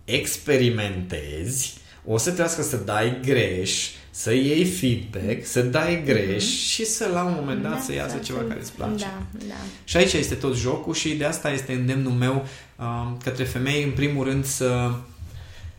experimentezi, 0.04 1.74
o 2.04 2.16
să 2.16 2.24
trebuiască 2.24 2.62
să 2.62 2.76
dai 2.76 3.20
greș, 3.24 3.88
să 4.10 4.32
iei 4.32 4.64
feedback, 4.64 5.46
să 5.46 5.62
dai 5.62 6.02
greș 6.04 6.44
mm-hmm. 6.44 6.68
și 6.68 6.84
să 6.84 7.10
la 7.12 7.24
un 7.24 7.34
moment 7.36 7.62
dat 7.62 7.72
da, 7.72 7.80
să 7.80 7.92
iasă 7.92 8.16
ceva 8.16 8.38
care 8.48 8.60
îți 8.60 8.72
place. 8.72 9.04
Da, 9.04 9.22
da. 9.48 9.54
Și 9.84 9.96
aici 9.96 10.12
este 10.12 10.34
tot 10.34 10.56
jocul 10.56 10.94
și 10.94 11.14
de 11.14 11.24
asta 11.24 11.50
este 11.50 11.72
îndemnul 11.72 12.12
meu 12.12 12.46
uh, 12.78 13.12
către 13.24 13.44
femei, 13.44 13.82
în 13.82 13.90
primul 13.90 14.24
rând 14.24 14.44
să 14.44 14.90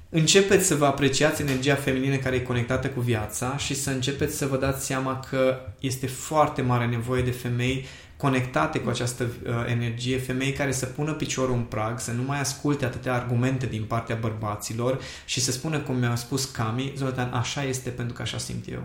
începeți 0.10 0.68
să 0.68 0.76
vă 0.76 0.86
apreciați 0.86 1.42
energia 1.42 1.76
feminină 1.76 2.16
care 2.16 2.36
e 2.36 2.40
conectată 2.40 2.88
cu 2.88 3.00
viața 3.00 3.58
și 3.58 3.76
să 3.76 3.90
începeți 3.90 4.38
să 4.38 4.46
vă 4.46 4.58
dați 4.58 4.86
seama 4.86 5.20
că 5.30 5.60
este 5.80 6.08
foarte 6.08 6.62
mare 6.62 6.86
nevoie 6.86 7.22
de 7.22 7.32
femei 7.32 7.86
conectate 8.24 8.80
cu 8.80 8.90
această 8.90 9.24
uh, 9.24 9.52
energie, 9.68 10.18
femei 10.18 10.52
care 10.52 10.72
să 10.72 10.86
pună 10.86 11.14
piciorul 11.14 11.56
în 11.56 11.64
prag, 11.64 12.00
să 12.00 12.12
nu 12.12 12.22
mai 12.22 12.40
asculte 12.40 12.86
atâtea 12.86 13.14
argumente 13.14 13.66
din 13.66 13.84
partea 13.84 14.16
bărbaților 14.16 15.02
și 15.26 15.40
să 15.40 15.52
spună, 15.52 15.80
cum 15.80 15.96
mi-a 15.96 16.16
spus 16.16 16.46
Cami, 16.46 16.94
Zoltan, 16.96 17.34
așa 17.34 17.64
este 17.64 17.90
pentru 17.90 18.14
că 18.14 18.22
așa 18.22 18.38
simt 18.38 18.72
eu. 18.72 18.84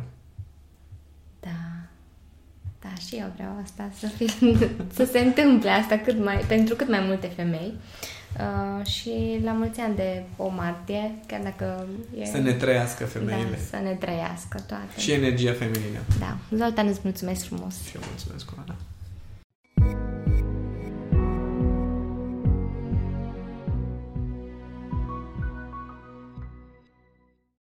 Da. 1.40 1.58
Da, 2.80 2.94
și 3.08 3.16
eu 3.16 3.32
vreau 3.34 3.60
asta, 3.62 3.90
să, 3.98 4.06
fie, 4.06 4.26
să 4.98 5.08
se 5.12 5.18
întâmple 5.18 5.70
asta 5.70 5.98
cât 5.98 6.24
mai, 6.24 6.36
pentru 6.48 6.74
cât 6.74 6.88
mai 6.88 7.00
multe 7.06 7.26
femei. 7.26 7.74
Uh, 8.38 8.86
și 8.86 9.40
la 9.44 9.52
mulți 9.52 9.80
ani 9.80 9.96
de 9.96 10.22
o 10.36 10.48
martie, 10.48 11.14
chiar 11.26 11.40
dacă 11.42 11.86
e... 12.18 12.24
Să 12.24 12.38
ne 12.38 12.52
trăiască 12.52 13.04
femeile. 13.04 13.50
Da, 13.50 13.76
să 13.78 13.82
ne 13.82 13.94
trăiască 13.94 14.60
toate. 14.66 15.00
Și 15.00 15.12
energia 15.12 15.52
feminină. 15.52 16.00
Da. 16.18 16.36
Zoltan, 16.56 16.86
îți 16.86 17.00
mulțumesc 17.02 17.44
frumos. 17.44 17.74
Și 17.88 17.92
eu 17.94 18.02
mulțumesc, 18.10 18.46
Oana. 18.56 18.76